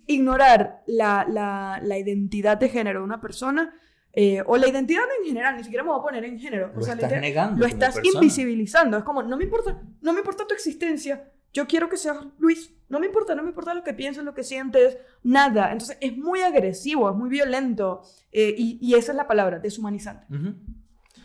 ignorar 0.08 0.84
la, 0.88 1.26
la, 1.30 1.80
la 1.84 1.98
identidad 1.98 2.58
de 2.58 2.70
género 2.70 3.00
de 3.00 3.06
una 3.06 3.22
persona, 3.22 3.74
eh, 4.14 4.42
o 4.46 4.56
la 4.58 4.68
identidad 4.68 5.04
en 5.20 5.28
general, 5.28 5.58
ni 5.58 5.64
siquiera 5.64 5.84
me 5.84 5.90
voy 5.90 6.00
a 6.00 6.04
poner 6.04 6.24
en 6.26 6.40
género. 6.40 6.72
Lo 6.74 6.80
o 6.80 6.84
sea, 6.84 6.94
estás 6.94 7.12
negando. 7.20 7.60
lo 7.60 7.66
estás 7.66 7.96
persona. 7.96 8.14
invisibilizando. 8.16 8.98
Es 8.98 9.04
como, 9.04 9.22
no 9.24 9.36
me 9.36 9.44
importa, 9.44 9.82
no 10.02 10.14
me 10.14 10.20
importa 10.20 10.46
tu 10.48 10.54
existencia. 10.54 11.32
Yo 11.56 11.66
quiero 11.68 11.88
que 11.90 11.98
seas 11.98 12.18
Luis. 12.38 12.72
No 12.90 13.00
me 13.00 13.08
importa, 13.08 13.34
no 13.34 13.42
me 13.44 13.50
importa 13.50 13.74
lo 13.74 13.84
que 13.84 13.94
pienses, 13.94 14.24
lo 14.24 14.34
que 14.36 14.44
sientes, 14.44 14.98
nada. 15.24 15.72
Entonces 15.72 15.98
es 16.02 16.16
muy 16.18 16.42
agresivo, 16.42 17.10
es 17.10 17.16
muy 17.16 17.30
violento. 17.30 18.02
eh, 18.32 18.54
y, 18.58 18.78
y 18.82 18.94
esa 18.96 19.12
es 19.14 19.16
la 19.16 19.26
palabra, 19.28 19.58
deshumanizante. 19.60 20.26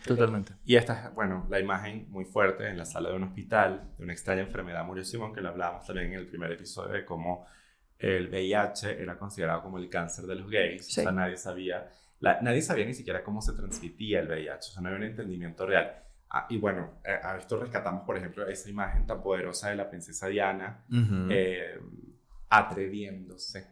Totalmente. 0.07 0.55
Y 0.65 0.77
esta 0.77 1.09
es, 1.09 1.15
bueno, 1.15 1.47
la 1.51 1.61
imagen 1.61 2.07
muy 2.11 2.25
fuerte 2.25 2.67
en 2.69 2.79
la 2.79 2.85
sala 2.87 3.11
de 3.11 3.17
un 3.17 3.25
hospital 3.25 3.91
de 3.99 4.05
una 4.05 4.13
extraña 4.15 4.41
enfermedad 4.43 4.85
murió 4.87 5.05
Simón, 5.05 5.35
que 5.35 5.41
lo 5.43 5.51
hablábamos 5.51 5.87
también 5.87 6.13
en 6.13 6.19
el 6.21 6.27
primer 6.27 6.51
episodio 6.53 6.93
de 6.95 7.05
cómo 7.05 7.45
el 7.99 8.29
VIH 8.29 9.03
era 9.03 9.19
considerado 9.19 9.63
como 9.63 9.77
el 9.79 9.91
cáncer 9.91 10.25
de 10.25 10.37
los 10.37 10.49
gays. 10.51 10.87
Sí. 10.87 11.01
O 11.01 11.05
sea, 11.05 11.13
nadie 11.13 11.37
sabía, 11.37 11.91
la- 12.21 12.41
nadie 12.41 12.63
sabía 12.63 12.87
ni 12.87 12.95
siquiera 12.95 13.23
cómo 13.23 13.43
se 13.43 13.53
transmitía 13.53 14.21
el 14.21 14.29
VIH, 14.29 14.57
o 14.71 14.73
sea, 14.73 14.81
no 14.83 14.89
había 14.89 15.01
un 15.01 15.05
entendimiento 15.07 15.67
real. 15.67 15.93
Ah, 16.33 16.47
y 16.49 16.59
bueno, 16.59 17.01
eh, 17.05 17.19
a 17.23 17.37
esto 17.37 17.59
rescatamos, 17.59 18.05
por 18.05 18.17
ejemplo, 18.17 18.47
esa 18.47 18.71
imagen 18.71 19.05
tan 19.05 19.21
poderosa 19.21 19.71
de 19.71 19.77
la 19.77 19.91
princesa 19.91 20.29
Diana 20.29 20.85
Ujú. 20.89 21.27
eh, 21.29 21.81
atreviéndose, 22.49 23.67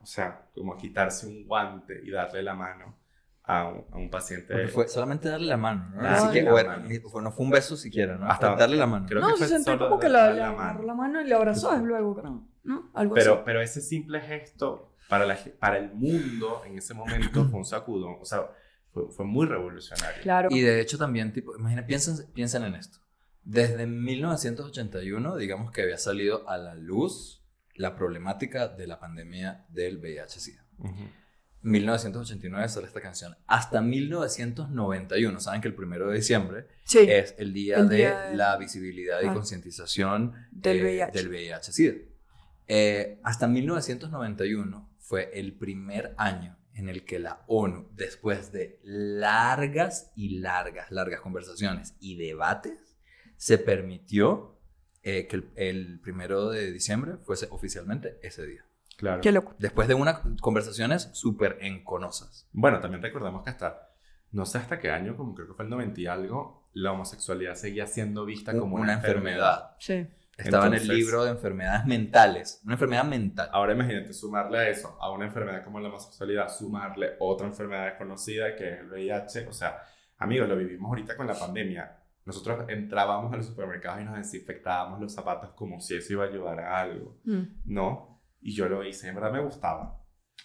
o 0.00 0.06
sea, 0.06 0.46
como 0.54 0.76
quitarse 0.76 1.26
un 1.26 1.44
guante 1.46 2.00
y 2.04 2.10
darle 2.10 2.42
la 2.42 2.54
mano 2.54 2.96
a 3.42 3.68
un, 3.68 3.84
a 3.90 3.96
un 3.96 4.10
paciente. 4.10 4.52
Porque 4.54 4.68
fue 4.68 4.88
solamente 4.88 5.28
darle 5.28 5.48
la 5.48 5.56
mano, 5.56 5.90
¿no? 5.94 6.08
Así 6.08 6.30
que, 6.30 6.42
la 6.42 6.76
no 7.20 7.32
fue 7.32 7.44
un 7.44 7.50
beso 7.50 7.76
siquiera, 7.76 8.16
¿no? 8.16 8.26
Hasta- 8.30 8.54
darle 8.54 8.76
la 8.76 8.86
mano. 8.86 9.06
creo 9.08 9.20
no, 9.20 9.28
que 9.34 9.36
se 9.38 9.48
sentó 9.48 9.76
como 9.78 9.98
que 9.98 10.08
la 10.08 10.26
agarró 10.26 10.56
mano. 10.56 10.82
la 10.82 10.94
mano 10.94 11.20
y 11.20 11.24
le 11.24 11.34
abrazó 11.34 11.76
luego, 11.78 12.14
creo. 12.14 12.42
¿No? 12.62 12.90
Algo 12.94 13.14
así. 13.16 13.24
Pero, 13.24 13.44
pero 13.44 13.60
ese 13.60 13.80
simple 13.80 14.20
gesto 14.20 14.94
para, 15.08 15.26
la, 15.26 15.36
para 15.58 15.78
el 15.78 15.92
mundo 15.92 16.62
en 16.64 16.78
ese 16.78 16.94
momento 16.94 17.44
fue 17.44 17.58
un 17.58 17.64
sacudón, 17.64 18.16
o 18.20 18.24
sea, 18.24 18.48
fue, 18.94 19.10
fue 19.10 19.26
muy 19.26 19.44
revolucionario. 19.46 20.22
Claro. 20.22 20.48
Y 20.50 20.60
de 20.62 20.80
hecho 20.80 20.96
también, 20.96 21.32
tipo, 21.32 21.54
imagina, 21.56 21.84
piensen, 21.86 22.16
piensen 22.32 22.62
en 22.62 22.76
esto. 22.76 22.98
Desde 23.42 23.86
1981, 23.86 25.36
digamos 25.36 25.70
que 25.72 25.82
había 25.82 25.98
salido 25.98 26.48
a 26.48 26.56
la 26.56 26.74
luz 26.74 27.44
la 27.74 27.94
problemática 27.96 28.68
de 28.68 28.86
la 28.86 28.98
pandemia 29.00 29.66
del 29.68 29.98
VIH-Sida. 29.98 30.64
Ujú. 30.78 31.08
1989 31.62 32.68
sale 32.68 32.86
esta 32.86 33.00
canción. 33.00 33.36
Hasta 33.46 33.80
1991, 33.80 35.40
saben 35.40 35.60
que 35.60 35.68
el 35.68 35.74
primero 35.74 36.08
de 36.10 36.16
diciembre 36.16 36.68
sí. 36.84 36.98
es 37.08 37.34
el 37.38 37.52
día 37.52 37.78
El 37.78 37.88
de 37.88 37.96
día 37.96 38.20
de- 38.28 38.36
la 38.36 38.56
visibilidad 38.58 39.20
y 39.22 39.26
Ah. 39.26 39.34
concientización 39.34 40.34
Del 40.52 40.78
eh, 40.78 40.82
VIH. 40.82 41.28
VIH-Sida. 41.28 41.94
Eh, 42.68 43.18
hasta 43.24 43.46
1991 43.48 44.90
fue 45.00 45.30
el 45.38 45.54
primer 45.54 46.14
año 46.16 46.56
en 46.74 46.88
el 46.88 47.04
que 47.04 47.18
la 47.18 47.44
ONU, 47.46 47.88
después 47.94 48.52
de 48.52 48.80
largas 48.82 50.12
y 50.16 50.40
largas, 50.40 50.90
largas 50.90 51.20
conversaciones 51.20 51.94
y 52.00 52.16
debates, 52.16 52.96
se 53.36 53.58
permitió 53.58 54.58
eh, 55.02 55.26
que 55.26 55.36
el, 55.36 55.50
el 55.56 56.00
primero 56.00 56.50
de 56.50 56.72
diciembre 56.72 57.16
fuese 57.24 57.46
oficialmente 57.50 58.18
ese 58.22 58.46
día. 58.46 58.64
Claro. 58.96 59.20
Qué 59.20 59.32
loco. 59.32 59.54
Después 59.58 59.88
de 59.88 59.94
unas 59.94 60.20
conversaciones 60.40 61.10
súper 61.12 61.58
enconosas. 61.60 62.48
Bueno, 62.52 62.80
también 62.80 63.02
recordamos 63.02 63.42
que 63.42 63.50
hasta, 63.50 63.90
no 64.30 64.46
sé 64.46 64.58
hasta 64.58 64.78
qué 64.78 64.90
año, 64.90 65.16
como 65.16 65.34
creo 65.34 65.48
que 65.48 65.54
fue 65.54 65.64
el 65.64 65.70
90 65.70 66.00
y 66.00 66.06
algo, 66.06 66.68
la 66.72 66.92
homosexualidad 66.92 67.54
seguía 67.54 67.86
siendo 67.86 68.24
vista 68.24 68.56
como 68.58 68.76
una, 68.76 68.84
una 68.84 68.94
enfermedad. 68.94 69.76
Sí. 69.78 70.06
Estaba 70.36 70.66
en 70.66 70.74
el 70.74 70.80
Entonces- 70.82 70.96
libro 71.04 71.24
de 71.24 71.30
enfermedades 71.30 71.86
mentales. 71.86 72.60
Una 72.64 72.74
enfermedad 72.74 73.04
mental. 73.04 73.48
Ahora 73.52 73.72
imagínate 73.72 74.12
sumarle 74.12 74.58
a 74.58 74.68
eso, 74.68 74.96
a 75.00 75.10
una 75.12 75.26
enfermedad 75.26 75.62
como 75.64 75.78
la 75.80 75.88
homosexualidad, 75.88 76.48
sumarle 76.48 77.12
otra 77.20 77.46
enfermedad 77.46 77.84
desconocida 77.86 78.56
que 78.56 78.72
es 78.74 78.80
el 78.80 78.90
VIH. 78.90 79.46
O 79.48 79.52
sea, 79.52 79.78
amigos, 80.18 80.48
lo 80.48 80.56
vivimos 80.56 80.88
ahorita 80.88 81.16
con 81.16 81.26
la 81.26 81.34
pandemia. 81.34 81.98
Nosotros 82.24 82.64
entrábamos 82.68 83.32
a 83.32 83.36
los 83.36 83.46
supermercados 83.46 84.00
y 84.00 84.04
nos 84.04 84.16
desinfectábamos 84.16 84.98
los 85.00 85.12
zapatos 85.14 85.50
como 85.52 85.80
si 85.80 85.96
eso 85.96 86.14
iba 86.14 86.24
a 86.24 86.28
ayudar 86.28 86.58
a 86.60 86.80
algo. 86.80 87.18
Mm. 87.24 87.42
No, 87.66 88.22
y 88.40 88.54
yo 88.54 88.68
lo 88.68 88.82
hice, 88.82 89.08
en 89.08 89.14
verdad 89.14 89.30
me 89.32 89.40
gustaba. 89.42 90.00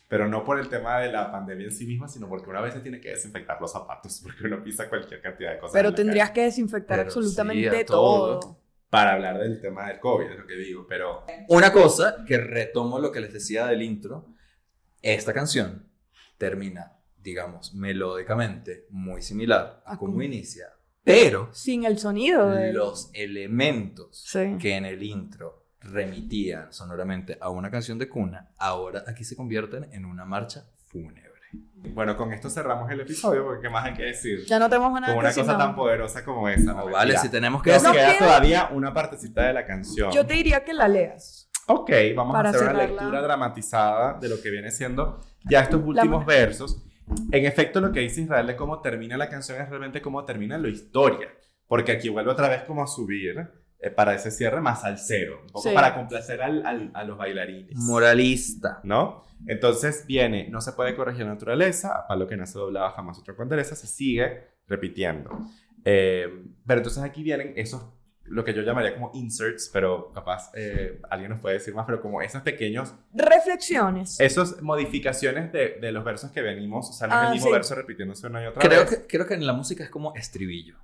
Pero 0.08 0.28
no 0.28 0.44
por 0.44 0.60
el 0.60 0.70
tema 0.70 1.00
de 1.00 1.12
la 1.12 1.32
pandemia 1.32 1.66
en 1.68 1.72
sí 1.72 1.86
misma, 1.88 2.08
sino 2.08 2.28
porque 2.28 2.50
una 2.50 2.62
vez 2.62 2.74
se 2.74 2.80
tiene 2.82 3.00
que 3.00 3.10
desinfectar 3.10 3.60
los 3.62 3.72
zapatos, 3.72 4.20
porque 4.24 4.44
uno 4.46 4.62
pisa 4.64 4.90
cualquier 4.90 5.22
cantidad 5.22 5.54
de 5.54 5.60
cosas. 5.60 5.74
Pero 5.74 5.94
tendrías 5.94 6.30
calle. 6.30 6.36
que 6.42 6.46
desinfectar 6.46 6.98
Pero 6.98 7.08
absolutamente 7.08 7.70
sí, 7.72 7.82
a 7.82 7.86
todo. 7.86 8.40
todo. 8.40 8.59
Para 8.90 9.14
hablar 9.14 9.38
del 9.40 9.62
tema 9.62 9.88
del 9.88 10.00
COVID, 10.00 10.32
es 10.32 10.38
lo 10.40 10.48
que 10.48 10.56
digo, 10.56 10.86
pero 10.88 11.24
Una 11.48 11.72
cosa 11.72 12.24
que 12.28 12.38
retomo 12.38 13.00
lo 13.00 13.12
que 13.12 13.22
les 13.22 13.32
decía 13.34 13.68
del 13.68 13.82
intro. 13.84 14.34
Esta 15.02 15.32
canción 15.34 15.88
termina, 16.38 16.94
digamos, 17.18 17.74
melódicamente 17.76 18.88
muy 18.90 19.22
similar 19.22 19.84
a 19.86 19.94
A 19.94 19.98
como 19.98 20.14
como- 20.14 20.24
inicia. 20.24 20.68
Pero 21.04 21.50
Sin 21.54 21.86
el 21.86 21.98
sonido 22.00 22.50
de 22.50 22.74
los 22.74 23.10
elementos 23.14 24.24
Sí. 24.28 24.58
que 24.60 24.76
en 24.76 24.86
el 24.86 25.02
intro 25.04 25.68
remitían 25.82 26.74
sonoramente 26.74 27.38
a 27.40 27.50
una 27.50 27.72
canción 27.72 27.98
de 27.98 28.10
cuna, 28.10 28.52
ahora 28.58 29.04
aquí 29.08 29.24
se 29.24 29.36
convierten 29.36 29.86
en 29.94 30.06
una 30.06 30.26
marcha 30.26 30.68
fúnebre. 30.88 31.29
Bueno, 31.94 32.16
con 32.18 32.32
esto 32.34 32.50
cerramos 32.50 32.90
el 32.92 33.00
episodio, 33.02 33.44
porque 33.46 33.62
¿qué 33.64 33.70
más 33.70 33.86
hay 33.86 33.94
que 33.94 34.04
decir? 34.04 34.46
Ya 34.46 34.60
no 34.60 34.70
tenemos 34.70 34.92
nada 34.94 35.08
Con 35.08 35.16
que 35.16 35.20
una 35.20 35.28
decir, 35.30 35.44
cosa 35.46 35.58
tan 35.58 35.76
poderosa 35.76 36.24
como 36.26 36.48
esa. 36.50 36.74
No, 36.74 36.86
no, 36.86 36.92
vale, 36.92 37.18
si 37.18 37.30
tenemos 37.30 37.62
que 37.64 37.72
Nos 37.72 37.84
decir... 37.84 37.98
queda 38.00 38.18
todavía 38.20 38.70
una 38.72 38.94
partecita 38.94 39.44
de 39.48 39.54
la 39.54 39.66
canción. 39.66 40.12
Yo 40.12 40.26
te 40.26 40.34
diría 40.36 40.64
que 40.64 40.74
la 40.74 40.88
leas. 40.88 41.50
Ok, 41.68 41.92
vamos 42.16 42.36
a 42.36 42.40
hacer 42.42 42.64
una 42.64 42.74
lectura 42.74 43.22
dramatizada 43.22 44.18
de 44.20 44.28
lo 44.30 44.42
que 44.42 44.50
viene 44.50 44.72
siendo 44.72 45.20
ya 45.50 45.62
estos 45.62 45.82
últimos 45.84 46.26
versos. 46.26 46.84
En 47.32 47.46
efecto, 47.46 47.80
lo 47.82 47.92
que 47.92 48.02
dice 48.02 48.22
Israel 48.22 48.46
de 48.48 48.56
cómo 48.56 48.82
termina 48.82 49.18
la 49.18 49.30
canción 49.30 49.60
es 49.62 49.70
realmente 49.70 50.02
cómo 50.02 50.26
termina 50.26 50.58
la 50.58 50.68
historia. 50.68 51.28
Porque 51.68 51.92
aquí 51.94 52.10
vuelve 52.10 52.32
otra 52.32 52.50
vez 52.50 52.64
como 52.64 52.84
a 52.84 52.88
subir 52.88 53.36
eh, 53.80 53.90
para 53.92 54.14
ese 54.16 54.32
cierre 54.32 54.60
más 54.62 54.84
al 54.84 54.98
cero, 54.98 55.40
un 55.44 55.48
poco 55.48 55.70
Sí. 55.70 55.74
para 55.76 55.94
complacer 55.96 56.42
al- 56.42 56.66
al- 56.66 56.92
a 56.94 57.04
los 57.04 57.18
bailarines. 57.18 57.76
Moralista. 57.78 58.80
¿no? 58.84 59.24
Entonces 59.48 60.06
viene, 60.06 60.48
no 60.50 60.62
se 60.62 60.74
puede 60.74 60.96
corregir 60.96 61.24
la 61.26 61.34
naturaleza, 61.34 62.06
para 62.08 62.20
lo 62.20 62.28
que 62.28 62.38
nace 62.38 62.58
doblaba 62.60 62.92
jamás 62.92 63.18
otra 63.20 63.36
cuandereza, 63.36 63.76
se 63.76 63.88
sigue 63.88 64.44
repitiendo. 64.68 65.32
Eh, 65.86 66.46
pero 66.68 66.80
entonces 66.80 67.02
aquí 67.04 67.24
vienen 67.24 67.54
esos, 67.56 67.84
lo 68.26 68.44
que 68.44 68.54
yo 68.54 68.62
llamaría 68.62 68.94
como 68.94 69.12
inserts, 69.14 69.70
pero 69.74 70.12
capaz 70.12 70.52
eh, 70.54 71.02
alguien 71.10 71.32
nos 71.32 71.40
puede 71.40 71.56
decir 71.56 71.74
más, 71.74 71.86
pero 71.86 72.02
como 72.02 72.22
esos 72.22 72.42
pequeños, 72.44 72.94
Reflexiones. 73.14 74.20
esas 74.20 74.62
modificaciones 74.62 75.52
de, 75.52 75.78
de 75.82 75.92
los 75.92 76.04
versos 76.04 76.32
que 76.32 76.42
venimos, 76.42 76.90
o 76.90 76.94
sea, 76.94 77.08
no 77.08 77.14
es 77.16 77.20
Ah, 77.22 77.26
el 77.28 77.34
mismo 77.34 77.48
sí. 77.48 77.54
verso 77.54 77.76
repitiéndose 77.76 78.28
una 78.28 78.44
y 78.44 78.48
otra 78.48 78.62
Creo 78.62 78.82
vez. 78.82 78.90
que, 79.00 79.08
creo 79.08 79.26
que 79.26 79.34
en 79.36 79.48
la 79.48 79.54
música 79.54 79.84
es 79.84 79.90
como 79.90 80.14
estribillo. 80.16 80.78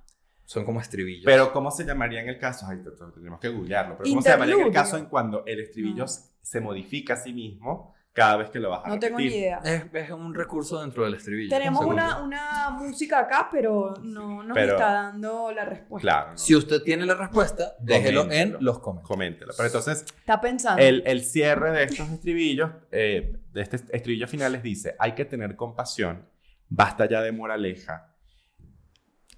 Son 0.44 0.64
como 0.64 0.80
estribillos. 0.80 1.24
Pero 1.24 1.52
¿cómo 1.52 1.70
se 1.72 1.84
llamaría 1.84 2.20
en 2.20 2.28
el 2.28 2.38
caso? 2.38 2.66
Ay, 2.68 2.78
te- 2.78 2.92
te- 2.92 3.12
tenemos 3.14 3.40
que 3.40 3.48
googlearlo. 3.48 3.96
Pero 3.98 4.08
¿cómo 4.10 4.22
se 4.22 4.28
llamaría 4.30 4.54
en 4.54 4.60
el 4.62 4.72
caso 4.72 4.96
en 4.96 5.06
cuando 5.06 5.44
el 5.44 5.58
estribillo 5.60 6.04
Ah. 6.04 6.22
se 6.40 6.60
modifica 6.60 7.14
a 7.14 7.16
sí 7.16 7.32
mismo 7.32 7.94
cada 8.16 8.38
vez 8.38 8.48
que 8.48 8.58
lo 8.58 8.70
vas 8.70 8.80
a 8.84 8.88
No 8.88 8.98
tengo 8.98 9.18
ni 9.18 9.26
idea. 9.26 9.60
es, 9.62 9.84
es 9.92 10.10
un 10.10 10.34
recurso 10.34 10.80
dentro 10.80 11.04
del 11.04 11.14
estribillo. 11.14 11.50
Tenemos 11.50 11.84
un 11.84 11.92
una, 11.92 12.22
una 12.22 12.70
música 12.70 13.18
acá, 13.20 13.48
pero 13.52 13.92
no 14.02 14.42
nos 14.42 14.54
Pero- 14.54 14.72
está 14.72 14.92
dando 14.92 15.52
la 15.52 15.66
respuesta. 15.66 16.00
Claro. 16.02 16.30
¿no? 16.32 16.38
Si 16.38 16.56
usted 16.56 16.80
tiene 16.82 17.04
la 17.04 17.14
respuesta, 17.14 17.74
déjelo 17.78 18.22
en 18.22 18.26
Coméntelo. 18.28 18.58
los 18.62 18.78
comentarios. 18.78 19.08
Coméntelo. 19.08 19.52
Pero 19.54 19.66
entonces, 19.66 20.02
Está 20.18 20.40
pensando. 20.40 20.82
el, 20.82 21.02
el 21.06 21.22
cierre 21.22 21.70
de 21.72 21.82
estos 21.84 22.08
estribillos, 22.08 22.70
eh, 22.90 23.36
de 23.52 23.60
este 23.60 23.76
estribillo 23.76 24.26
finales 24.26 24.62
dice, 24.62 24.96
hay 24.98 25.12
que 25.12 25.26
tener 25.26 25.54
compasión, 25.54 26.26
basta 26.70 27.06
ya 27.06 27.20
de 27.20 27.32
moraleja, 27.32 28.14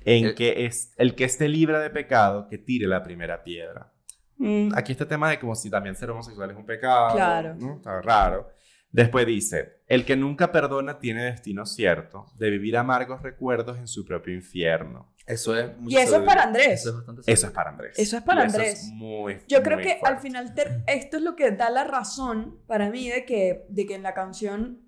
en 0.04 0.26
El- 0.26 0.34
que 0.34 0.66
es 0.66 0.92
el 0.96 1.14
que 1.16 1.24
esté 1.24 1.48
libre 1.48 1.78
de 1.80 1.90
pecado, 1.90 2.46
que 2.48 2.58
tire 2.58 2.86
la 2.86 3.02
primera 3.02 3.42
piedra. 3.42 3.92
Mm, 4.36 4.70
aquí 4.76 4.92
este 4.92 5.04
tema 5.04 5.28
de 5.30 5.38
como 5.40 5.56
si 5.56 5.68
también 5.68 5.96
ser 5.96 6.10
homosexual 6.10 6.48
es 6.52 6.56
un 6.56 6.64
pecado. 6.64 7.12
Claro. 7.16 7.56
¿no? 7.56 7.74
Está 7.76 8.00
raro. 8.00 8.48
Después 8.90 9.26
dice, 9.26 9.82
el 9.86 10.04
que 10.06 10.16
nunca 10.16 10.50
perdona 10.50 10.98
tiene 10.98 11.24
destino 11.24 11.66
cierto, 11.66 12.26
de 12.38 12.50
vivir 12.50 12.76
amargos 12.76 13.22
recuerdos 13.22 13.78
en 13.78 13.86
su 13.86 14.04
propio 14.04 14.34
infierno. 14.34 15.12
Eso 15.26 15.54
es 15.58 15.76
mucha 15.76 15.94
Y 16.00 16.02
eso 16.02 16.16
es 16.16 16.22
para 16.22 16.44
Andrés. 16.44 16.80
Eso 16.80 16.88
es 16.88 16.96
bastante 16.96 17.22
Eso 17.30 17.46
es 17.48 17.52
para 17.52 17.70
Andrés. 17.70 17.98
Eso 17.98 18.16
es 18.16 18.22
para 18.22 18.40
Y 18.40 18.46
Andrés. 18.46 18.72
es 18.84 18.90
muy, 18.92 19.38
Yo 19.46 19.62
creo 19.62 19.76
muy 19.76 19.84
que 19.86 19.92
al 19.92 19.98
fuerte. 19.98 20.20
final 20.22 20.54
ter- 20.54 20.82
esto 20.86 21.18
es 21.18 21.22
lo 21.22 21.36
que 21.36 21.50
da 21.50 21.68
la 21.68 21.84
razón 21.84 22.58
para 22.66 22.88
mí 22.88 23.10
de 23.10 23.26
que, 23.26 23.66
de 23.68 23.84
que 23.86 23.94
en 23.94 24.02
la 24.02 24.14
canción 24.14 24.80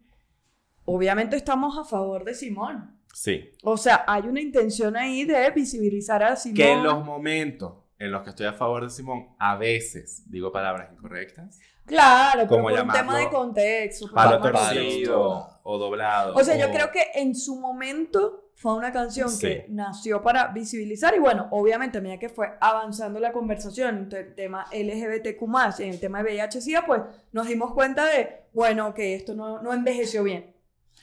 obviamente 0.87 1.37
estamos 1.37 1.79
a 1.79 1.85
favor 1.85 2.25
de 2.25 2.35
Simón. 2.35 2.97
Sí. 3.13 3.51
O 3.63 3.77
sea, 3.77 4.05
hay 4.07 4.23
una 4.23 4.41
intención 4.41 4.97
ahí 4.97 5.25
de 5.25 5.51
visibilizar 5.51 6.23
a 6.23 6.37
Simón. 6.37 6.57
Que 6.57 6.73
en 6.73 6.83
los 6.85 7.05
momentos 7.05 7.75
en 7.99 8.11
los 8.13 8.23
que 8.23 8.31
estoy 8.31 8.47
a 8.47 8.55
favor 8.55 8.83
de 8.85 8.89
Simón, 8.91 9.27
a 9.39 9.57
veces 9.57 10.23
digo 10.31 10.51
palabras 10.53 10.89
incorrectas, 10.91 11.59
Claro, 11.91 12.39
pero 12.43 12.49
¿Cómo 12.49 12.63
por 12.71 12.73
un 12.81 12.89
tema 12.93 13.19
de 13.19 13.29
contexto. 13.29 14.07
palo 14.15 14.41
torcido 14.41 15.49
o 15.65 15.79
doblado. 15.79 16.35
O 16.37 16.45
sea, 16.45 16.57
yo 16.57 16.71
creo 16.71 16.91
que 16.91 17.03
en 17.15 17.35
su 17.35 17.57
momento 17.59 18.51
fue 18.55 18.75
una 18.75 18.93
canción 18.93 19.29
Sí. 19.29 19.41
que 19.47 19.67
nació 19.71 20.23
para 20.23 20.49
visibilizar 20.49 21.15
y 21.17 21.19
bueno, 21.19 21.49
obviamente 21.51 21.99
a 21.99 22.01
medida 22.01 22.19
que 22.19 22.29
fue 22.29 22.47
avanzando 22.61 23.19
la 23.19 23.33
conversación 23.33 24.09
en 24.13 24.17
el 24.17 24.35
tema 24.35 24.67
LGBTQ+, 24.73 25.81
en 25.81 25.89
el 25.91 25.99
tema 26.01 26.23
de 26.23 26.25
VIH-Sida, 26.25 26.85
pues 26.87 27.03
nos 27.33 27.47
dimos 27.49 27.73
cuenta 27.73 28.05
de, 28.07 28.45
bueno, 28.53 28.95
que 28.95 29.15
esto 29.15 29.35
no, 29.35 29.61
no 29.63 29.73
envejeció 29.73 30.23
bien, 30.23 30.55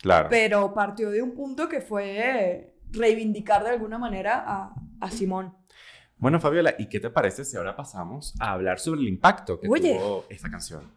Claro. 0.02 0.28
pero 0.30 0.74
partió 0.74 1.10
de 1.12 1.22
un 1.22 1.34
punto 1.34 1.68
que 1.68 1.82
fue 1.82 2.76
reivindicar 2.92 3.64
de 3.64 3.72
alguna 3.72 3.98
manera 3.98 4.44
a, 4.48 4.74
a 5.02 5.12
Simón. 5.12 5.54
Bueno, 6.20 6.40
Fabiola, 6.40 6.74
¿y 6.80 6.88
qué 6.88 7.00
te 7.00 7.10
parece 7.10 7.46
si 7.46 7.58
ahora 7.58 7.76
pasamos 7.76 8.34
a 8.40 8.52
hablar 8.54 8.80
sobre 8.80 9.02
el 9.02 9.08
impacto 9.08 9.60
que 9.60 9.68
Oye. 9.70 9.96
tuvo 9.96 10.26
esta 10.30 10.50
canción? 10.50 10.92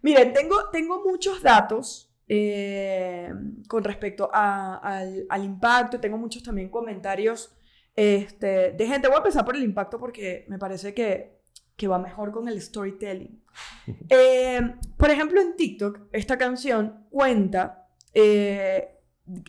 Miren, 0.00 0.32
tengo, 0.32 0.70
tengo 0.70 1.02
muchos 1.04 1.42
datos 1.42 2.10
eh, 2.26 3.30
con 3.68 3.84
respecto 3.84 4.30
a- 4.32 4.76
al, 4.76 5.26
al 5.28 5.44
impacto, 5.44 6.00
tengo 6.00 6.16
muchos 6.16 6.42
también 6.42 6.70
comentarios 6.70 7.54
este, 7.94 8.72
de 8.72 8.86
gente. 8.86 9.08
Voy 9.08 9.16
a 9.16 9.18
empezar 9.18 9.44
por 9.44 9.56
el 9.56 9.62
impacto 9.62 9.98
porque 9.98 10.46
me 10.48 10.58
parece 10.58 10.94
que, 10.94 11.40
que 11.76 11.88
va 11.88 11.98
mejor 11.98 12.32
con 12.32 12.48
el 12.48 12.60
storytelling. 12.60 13.40
Eh, 14.08 14.60
por 14.96 15.10
ejemplo, 15.10 15.40
en 15.40 15.56
TikTok, 15.56 16.02
esta 16.12 16.38
canción 16.38 17.06
cuenta, 17.10 17.88
eh, 18.14 18.88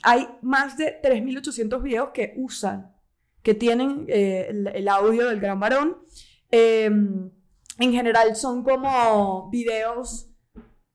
hay 0.02 0.28
más 0.42 0.76
de 0.78 1.00
3.800 1.02 1.82
videos 1.82 2.10
que 2.14 2.34
usan, 2.38 2.93
que 3.44 3.54
tienen 3.54 4.06
eh, 4.08 4.48
el, 4.50 4.68
el 4.68 4.88
audio 4.88 5.28
del 5.28 5.40
gran 5.40 5.60
varón. 5.60 5.98
Eh, 6.52 6.86
en 6.86 7.92
general 7.92 8.36
son 8.36 8.64
como 8.64 9.50
videos 9.50 10.30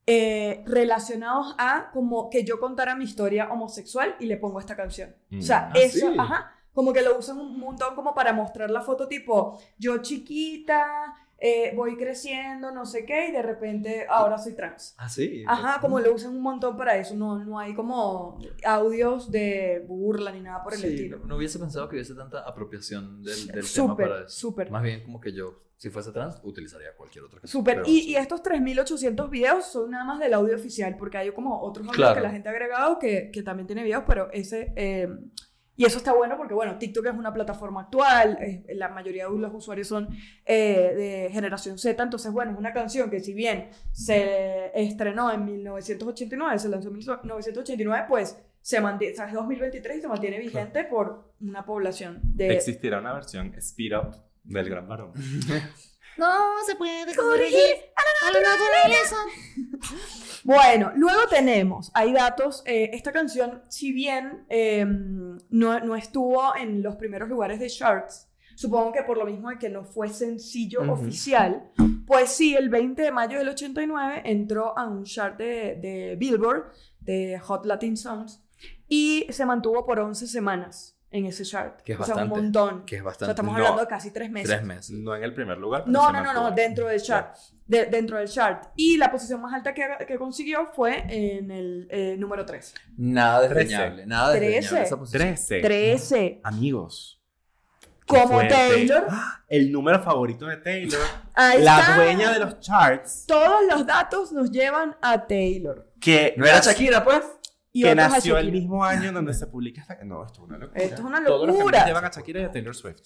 eh, 0.07 0.63
relacionados 0.67 1.55
a 1.59 1.91
como 1.93 2.31
que 2.31 2.45
yo 2.45 2.59
contara 2.59 2.95
mi 2.95 3.05
historia 3.05 3.49
homosexual 3.53 4.17
y 4.21 4.27
le 4.27 4.39
pongo 4.39 4.59
esta 4.61 4.75
canción. 4.77 5.15
Mm. 5.31 5.39
O 5.41 5.43
sea, 5.43 5.71
Ah, 5.75 5.79
eso, 5.79 6.11
sí. 6.13 6.17
ajá, 6.19 6.53
como 6.73 6.93
que 6.93 7.03
lo 7.03 7.19
usan 7.19 7.39
un 7.39 7.59
montón 7.59 7.95
como 7.95 8.15
para 8.15 8.33
mostrar 8.33 8.71
la 8.71 8.81
foto 8.81 9.07
tipo, 9.09 9.59
yo 9.77 9.99
chiquita, 9.99 11.15
eh, 11.41 11.73
voy 11.77 11.97
creciendo, 11.97 12.73
no 12.73 12.85
sé 12.85 13.05
qué, 13.05 13.29
y 13.29 13.33
de 13.33 13.43
repente 13.43 14.07
ahora 14.09 14.39
soy 14.39 14.55
trans. 14.55 14.95
Ah, 14.99 15.09
sí. 15.09 15.45
Ajá, 15.47 15.81
como 15.81 16.01
lo 16.01 16.13
usan 16.13 16.35
un 16.35 16.43
montón 16.43 16.77
para 16.77 16.97
eso, 16.97 17.15
no, 17.15 17.45
no 17.45 17.59
hay 17.59 17.75
como 17.75 18.39
audios 18.65 19.31
de 19.31 19.85
burla 19.87 20.33
ni 20.33 20.41
nada 20.41 20.63
por 20.65 20.75
el 20.75 20.81
Sí, 20.81 20.87
estilo. 20.89 21.19
no, 21.19 21.27
no 21.27 21.37
hubiese 21.37 21.59
pensado 21.59 21.89
que 21.89 21.97
hubiese 21.97 22.15
tanta 22.15 22.41
apropiación 22.41 23.23
del, 23.23 23.47
del 23.49 23.73
tema 23.73 23.97
para 23.97 24.21
eso. 24.21 24.29
súper. 24.29 24.71
Más 24.71 24.83
bien 24.83 25.05
como 25.05 25.21
que 25.21 25.33
yo, 25.33 25.63
si 25.77 25.91
fuese 25.91 26.11
trans, 26.11 26.41
utilizaría 26.43 26.89
cualquier 26.97 27.23
otra 27.25 27.41
cosa. 27.41 27.53
Súper. 27.53 27.83
Y, 27.87 28.01
sí. 28.03 28.09
y 28.11 28.17
estos 28.17 28.43
3.800 28.43 29.31
videos 29.31 29.65
son 29.67 29.93
nada 29.93 30.05
más 30.05 30.19
del 30.19 30.35
audio 30.35 30.57
oficial, 30.57 30.97
porque 30.99 31.19
hay 31.19 31.31
como 31.31 31.61
otros 31.63 31.87
audios 31.87 31.97
Claro. 31.97 32.17
que 32.17 32.21
la 32.23 32.31
gente 32.31 32.49
ha 32.49 32.53
agregado 32.53 32.99
que, 32.99 33.31
que 33.33 33.43
también 33.45 33.67
tiene 33.69 33.85
videos, 33.85 34.03
pero 34.07 34.29
ese... 34.33 34.73
eh, 34.75 35.09
y 35.79 35.85
eso 35.85 35.99
está 35.99 36.13
bueno 36.13 36.37
porque, 36.37 36.55
bueno, 36.55 36.77
TikTok 36.77 37.07
es 37.07 37.15
una 37.15 37.33
plataforma 37.33 37.83
actual, 37.83 38.37
eh, 38.41 38.65
la 38.75 38.89
mayoría 38.89 39.29
de 39.29 39.39
los 39.39 39.55
usuarios 39.55 39.87
son 39.87 40.09
eh, 40.45 40.93
de 40.97 41.31
generación 41.33 41.79
Z, 41.79 42.03
entonces, 42.03 42.33
bueno, 42.33 42.51
es 42.51 42.59
una 42.59 42.73
canción 42.73 43.09
que 43.09 43.21
si 43.21 43.33
bien 43.33 43.69
se 43.93 44.73
estrenó 44.75 45.33
en 45.33 45.45
1989, 45.45 46.59
se 46.59 46.69
lanzó 46.69 46.89
en 46.89 46.95
1989, 46.95 48.07
pues 48.09 48.37
se 48.61 48.81
mantiene, 48.81 49.13
o 49.13 49.17
sea, 49.17 49.29
es 49.29 49.35
2023 49.35 49.99
y 49.99 50.01
se 50.01 50.09
mantiene 50.09 50.41
vigente 50.41 50.83
por 50.83 51.33
una 51.41 51.65
población 51.65 52.21
de... 52.25 52.55
Existirá 52.55 52.99
una 52.99 53.13
versión 53.13 53.55
speed 53.55 53.97
up 53.97 54.17
del 54.43 54.69
gran 54.69 54.89
varón. 54.89 55.13
No 56.19 56.65
se 56.67 56.75
puede 56.75 57.15
corregir 57.15 57.77
a 57.95 58.31
la 58.33 58.41
naturaleza. 58.41 59.17
Bueno, 60.45 60.93
luego 60.95 61.21
tenemos, 61.29 61.91
hay 61.95 62.13
datos, 62.13 62.63
eh, 62.65 62.91
esta 62.93 63.13
canción, 63.13 63.63
si 63.69 63.93
bien 63.93 64.47
eh, 64.49 64.85
no, 65.51 65.81
no 65.81 65.95
estuvo 65.95 66.57
en 66.57 66.83
los 66.83 66.97
primeros 66.97 67.29
lugares 67.29 67.61
de 67.61 67.69
charts, 67.69 68.29
supongo 68.57 68.93
que 68.93 69.03
por 69.03 69.19
lo 69.19 69.27
mismo 69.27 69.51
de 69.51 69.59
que 69.59 69.69
no 69.69 69.85
fue 69.85 70.09
sencillo 70.09 70.91
oficial, 70.91 71.71
pues 72.07 72.31
sí, 72.31 72.55
el 72.55 72.71
20 72.71 73.03
de 73.03 73.13
mayo 73.13 73.39
del 73.39 73.51
89 73.51 74.23
entró 74.25 74.77
a 74.79 74.89
un 74.89 75.05
chart 75.05 75.37
de, 75.37 75.77
de 75.77 76.17
Billboard, 76.19 76.73
de 77.01 77.39
Hot 77.41 77.67
Latin 77.67 77.97
Songs, 77.97 78.43
y 78.89 79.27
se 79.31 79.45
mantuvo 79.45 79.85
por 79.85 80.01
11 80.01 80.27
semanas 80.27 80.98
en 81.11 81.25
ese 81.27 81.43
chart. 81.45 81.81
Que 81.83 81.93
es 81.95 82.01
o 82.01 82.05
sea, 82.05 82.15
un 82.17 82.21
bastante, 82.29 82.43
montón. 82.43 82.85
Que 82.85 82.97
es 82.97 83.01
O 83.01 83.05
sea, 83.05 83.09
bastante. 83.11 83.31
estamos 83.33 83.53
No. 83.53 83.59
hablando 83.59 83.81
de 83.83 83.89
casi 83.89 84.11
tres 84.11 84.31
meses. 84.31 84.49
Tres 84.51 84.63
meses. 84.65 84.91
No 84.91 85.15
en 85.17 85.23
el 85.25 85.33
primer 85.35 85.57
lugar. 85.59 85.85
No, 85.87 86.13
no, 86.13 86.23
no, 86.23 86.33
no, 86.35 86.51
dentro 86.51 86.87
del 86.89 87.01
chart. 87.03 87.35
De- 87.67 87.87
dentro 87.87 88.19
del 88.19 88.29
chart. 88.29 88.69
Y 88.77 88.97
la 88.97 89.11
posición 89.11 89.41
más 89.41 89.53
alta 89.55 89.73
que, 89.75 89.87
que 90.07 90.17
consiguió 90.19 90.67
fue 90.75 91.05
en 91.09 91.51
el 91.51 91.87
eh, 91.91 92.17
número 92.19 92.45
3. 92.45 92.75
Nada 92.97 93.41
desdeñable. 93.49 94.07
Nada 94.07 94.33
desdeñable 94.33 94.83
esa 94.83 94.99
posición. 94.99 95.23
13. 95.23 95.61
13. 95.61 96.41
Amigos. 96.45 97.15
Como 98.07 98.27
fuerte. 98.29 98.55
Taylor. 98.55 99.07
El 99.49 99.71
número 99.71 100.03
favorito 100.03 100.47
de 100.47 100.57
Taylor. 100.57 100.99
Ahí 101.35 101.63
la 101.63 101.81
está. 101.81 101.97
dueña 101.97 102.33
de 102.33 102.39
los 102.39 102.59
charts. 102.61 103.25
Todos 103.27 103.61
los 103.71 103.87
datos 103.87 104.33
nos 104.33 104.51
llevan 104.51 104.97
a 105.03 105.27
Taylor. 105.27 105.93
Que 106.01 106.33
¿No 106.39 106.47
era 106.47 106.61
Shakira, 106.61 107.05
pues? 107.05 107.21
Y 107.79 107.83
que 107.83 107.95
nació 107.95 108.39
el 108.39 108.51
mismo 108.53 108.85
año 108.85 109.09
en 109.09 109.15
donde 109.15 109.35
se 109.35 109.47
publica 109.47 109.81
esta. 109.83 110.03
No, 110.05 110.25
esto 110.25 110.43
es 110.43 110.49
una 110.49 110.59
locura. 110.59 110.81
Esto 110.83 110.95
es 110.97 111.01
una 111.01 111.25
Todos 111.25 111.47
los 111.47 111.57
locura. 111.57 111.79
caminos 111.79 111.87
llevan 111.87 112.05
a 112.05 112.11
Shakira 112.15 112.41
y 112.41 112.45
a 112.45 112.51
Taylor 112.53 112.75
Swift. 112.75 113.01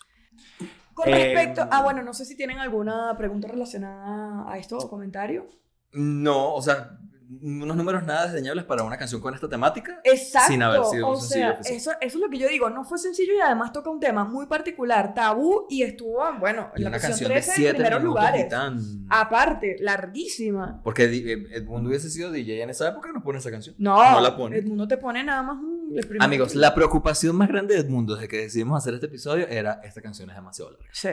Con 0.95 1.09
Eh, 1.09 1.12
respecto. 1.35 1.66
Ah, 1.70 1.83
bueno, 1.83 2.03
no 2.03 2.12
sé 2.14 2.25
si 2.25 2.37
tienen 2.37 2.59
alguna 2.59 3.14
pregunta 3.16 3.49
relacionada 3.49 4.51
a 4.51 4.59
esto 4.59 4.79
o 4.79 4.89
comentario. 4.89 5.47
No, 5.93 6.55
o 6.55 6.62
sea, 6.62 6.99
unos 7.41 7.76
números 7.76 8.05
nada 8.05 8.26
desdeñables 8.26 8.64
para 8.64 8.83
una 8.83 8.97
canción 8.97 9.20
con 9.20 9.35
esta 9.35 9.49
temática. 9.49 10.01
Exacto. 10.05 10.53
Sin 10.53 10.62
haber 10.62 10.85
sido 10.85 11.09
o 11.09 11.12
un 11.12 11.20
sencillo 11.20 11.57
sea, 11.62 11.76
eso, 11.76 11.91
eso 11.93 11.97
es 12.01 12.14
lo 12.14 12.28
que 12.28 12.39
yo 12.39 12.49
digo. 12.49 12.68
No 12.70 12.85
fue 12.85 12.99
sencillo 12.99 13.33
y 13.35 13.41
además 13.41 13.72
toca 13.72 13.91
un 13.91 14.01
tema 14.01 14.24
muy 14.24 14.47
particular, 14.47 15.14
tabú, 15.14 15.66
y 15.68 15.83
estuvo, 15.83 16.22
bueno, 16.39 16.70
en 16.74 16.80
Y 16.80 16.85
la 16.85 16.91
una 16.91 16.99
canción 16.99 17.28
de 17.28 17.35
13 17.37 17.51
en 17.51 17.57
siete 17.57 17.74
primeros 17.74 18.01
minutos 18.03 18.22
lugares. 18.22 18.49
tan... 18.49 18.80
Aparte, 19.09 19.76
larguísima. 19.80 20.80
Porque 20.83 21.05
eh, 21.05 21.47
Edmundo 21.53 21.89
hubiese 21.89 22.11
sido 22.11 22.30
DJ 22.30 22.62
en 22.62 22.70
esa 22.70 22.89
época, 22.89 23.11
no 23.12 23.22
pone 23.22 23.39
esa 23.39 23.51
canción. 23.51 23.74
No, 23.78 24.12
No 24.12 24.20
la 24.20 24.37
pone. 24.37 24.59
Edmundo 24.59 24.87
te 24.89 24.97
pone 24.97 25.24
nada 25.24 25.43
más 25.43 25.57
un. 25.59 25.83
Amigos, 26.20 26.55
la 26.55 26.74
preocupación 26.74 27.37
más 27.37 27.49
grande 27.49 27.74
de 27.74 27.80
Edmundo 27.80 28.14
desde 28.14 28.28
que 28.28 28.39
decidimos 28.39 28.78
hacer 28.78 28.95
este 28.95 29.07
episodio 29.07 29.47
era 29.49 29.80
esta 29.85 30.01
canción 30.01 30.30
es 30.30 30.37
demasiado 30.37 30.70
larga. 30.70 30.89
Sí. 30.93 31.11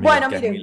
Bueno, 0.00 0.28
miren. 0.28 0.54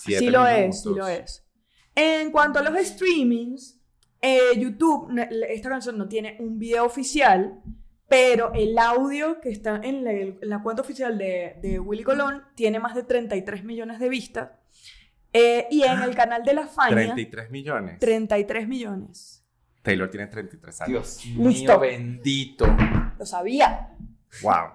Sí 0.00 0.30
lo 0.30 0.46
es, 0.46 0.82
sí 0.82 0.88
minutos. 0.88 0.96
lo 0.96 1.08
es. 1.08 1.46
En 1.94 2.30
cuanto 2.30 2.58
a 2.58 2.62
los 2.62 2.86
streamings, 2.86 3.79
eh, 4.20 4.58
YouTube, 4.58 5.10
esta 5.48 5.68
canción 5.68 5.96
no 5.96 6.08
tiene 6.08 6.36
un 6.40 6.58
video 6.58 6.84
oficial, 6.84 7.60
pero 8.08 8.52
el 8.54 8.76
audio 8.78 9.40
que 9.40 9.50
está 9.50 9.80
en 9.82 10.04
la, 10.04 10.12
en 10.12 10.38
la 10.42 10.62
cuenta 10.62 10.82
oficial 10.82 11.16
de, 11.16 11.56
de 11.62 11.78
Willy 11.78 12.02
Colón 12.02 12.42
tiene 12.54 12.80
más 12.80 12.94
de 12.94 13.04
33 13.04 13.64
millones 13.64 14.00
de 14.00 14.08
vistas. 14.08 14.50
Eh, 15.32 15.68
y 15.70 15.84
en 15.84 16.02
el 16.02 16.14
canal 16.14 16.42
de 16.42 16.54
la 16.54 16.66
Fania, 16.66 17.14
33 17.14 17.50
millones. 17.50 17.98
33 18.00 18.66
millones. 18.68 19.44
Taylor 19.82 20.10
tiene 20.10 20.26
33 20.26 20.80
años. 20.82 20.90
Dios 21.22 21.24
Listo. 21.36 21.72
mío 21.72 21.80
bendito. 21.80 22.66
Lo 23.18 23.24
sabía. 23.24 23.96
Wow. 24.42 24.70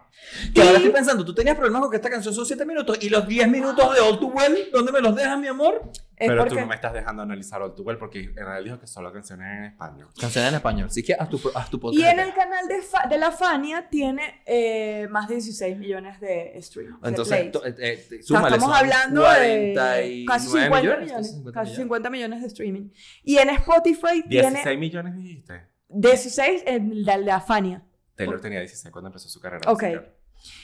Que 0.54 0.62
ahora 0.62 0.78
estoy 0.78 0.92
pensando, 0.92 1.24
tú 1.26 1.34
tenías 1.36 1.56
problemas 1.56 1.82
con 1.82 1.92
que 1.92 1.98
esta 1.98 2.10
canción 2.10 2.34
son 2.34 2.46
7 2.46 2.66
minutos 2.66 2.98
y 3.02 3.10
los 3.10 3.28
10 3.28 3.48
minutos 3.50 3.94
de 3.94 4.00
All 4.02 4.18
Too 4.20 4.28
Well, 4.30 4.70
¿dónde 4.72 4.92
me 4.92 5.00
los 5.02 5.16
dejas, 5.16 5.38
mi 5.40 5.48
amor? 5.48 5.92
Es 6.18 6.30
Pero 6.30 6.42
porque 6.44 6.56
tú 6.56 6.62
no 6.62 6.68
me 6.68 6.76
estás 6.76 6.94
dejando 6.94 7.22
analizar 7.24 7.62
All 7.62 7.76
Too 7.76 7.84
Well 7.84 7.98
porque 7.98 8.20
en 8.24 8.34
realidad 8.36 8.64
dijo 8.64 8.80
que 8.80 8.88
solo 8.88 9.12
canciones 9.14 9.46
en 9.58 9.64
español. 9.66 10.08
Canciones 10.20 10.50
en 10.50 10.56
español, 10.56 10.88
así 10.88 11.04
que 11.04 11.14
haz 11.14 11.30
tu, 11.30 11.40
haz 11.54 11.70
tu 11.70 11.80
Y 11.92 12.04
en 12.04 12.20
el 12.20 12.34
canal 12.34 12.68
de, 12.68 12.82
Fa- 12.82 13.08
de 13.08 13.18
la 13.18 13.32
Fania 13.32 13.88
tiene 13.90 14.42
eh, 14.46 15.08
más 15.10 15.28
de 15.28 15.36
16 15.36 15.78
millones 15.78 16.20
de 16.22 16.54
streams. 16.62 17.02
de 17.02 17.10
Entonces, 17.10 17.38
plays. 17.38 17.52
to- 17.52 17.66
eh, 17.66 17.76
eh, 17.78 18.20
O 18.22 18.24
sea, 18.24 18.42
estamos 18.48 18.76
hablando 18.78 19.22
49 19.22 19.74
de 19.76 20.26
casi 20.26 20.48
50 20.48 20.80
millones, 20.82 21.12
casi 21.12 21.30
50 21.30 21.52
casi 21.52 21.70
millones. 21.72 21.76
50 21.76 22.10
millones 22.10 22.42
de 22.42 22.48
streaming. 22.48 22.90
Y 23.24 23.38
en 23.38 23.50
Spotify 23.50 24.24
16 24.26 24.64
tiene 24.64 24.78
millones 24.78 25.16
dijiste. 25.18 25.62
16 25.90 26.64
en 26.66 26.92
el 26.92 27.06
de 27.06 27.18
la 27.20 27.42
Fania. 27.42 27.84
Taylor 28.16 28.40
tenía 28.42 28.60
16 28.60 28.92
cuando 28.92 29.10
empezó 29.10 29.30
su 29.30 29.40
carrera. 29.40 29.70
Ok. 29.72 29.84
musical. 29.84 30.16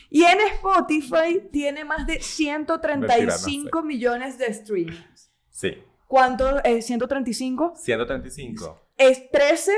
Y 0.10 0.24
en 0.24 0.40
Spotify 0.42 1.50
tiene 1.52 1.86
más 1.86 2.06
de 2.06 2.14
Mentira, 2.14 2.24
135 2.24 3.70
no 3.74 3.84
millones 3.84 4.38
de 4.38 4.54
streamings. 4.54 5.32
Sí. 5.50 5.78
¿Cuánto 6.08 6.62
es 6.64 6.86
135? 6.86 7.74
135. 7.76 8.82
Es 8.98 9.32
13 9.32 9.72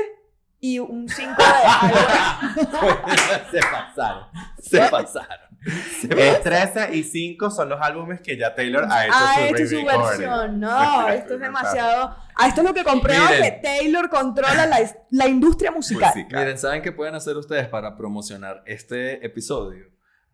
y 0.60 0.78
un 0.78 1.08
5 1.08 1.30
de... 1.30 2.64
se 3.50 3.60
pasaron, 3.60 4.26
se 4.60 4.80
pasaron. 4.80 5.53
Es 5.66 6.42
13 6.42 6.94
y 6.94 7.02
5 7.04 7.50
son 7.50 7.68
los 7.70 7.80
álbumes 7.80 8.20
que 8.20 8.36
ya 8.36 8.54
Taylor 8.54 8.84
ha 8.90 9.06
hecho 9.06 9.14
Ah, 9.16 9.34
su 9.48 9.54
es 9.56 9.70
su 9.70 9.84
versión. 9.84 10.60
No, 10.60 11.08
esto 11.08 11.34
es 11.34 11.40
demasiado. 11.40 12.14
Ah, 12.36 12.48
esto 12.48 12.60
es 12.60 12.66
lo 12.66 12.74
que 12.74 12.84
comprueba 12.84 13.28
que 13.30 13.60
Taylor 13.62 14.08
controla 14.10 14.66
la, 14.66 14.78
la 15.10 15.28
industria 15.28 15.70
musical. 15.70 16.12
Musical. 16.14 16.40
Miren, 16.40 16.58
¿saben 16.58 16.82
qué 16.82 16.92
pueden 16.92 17.14
hacer 17.14 17.36
ustedes 17.36 17.66
para 17.68 17.96
promocionar 17.96 18.62
este 18.66 19.24
episodio? 19.24 19.86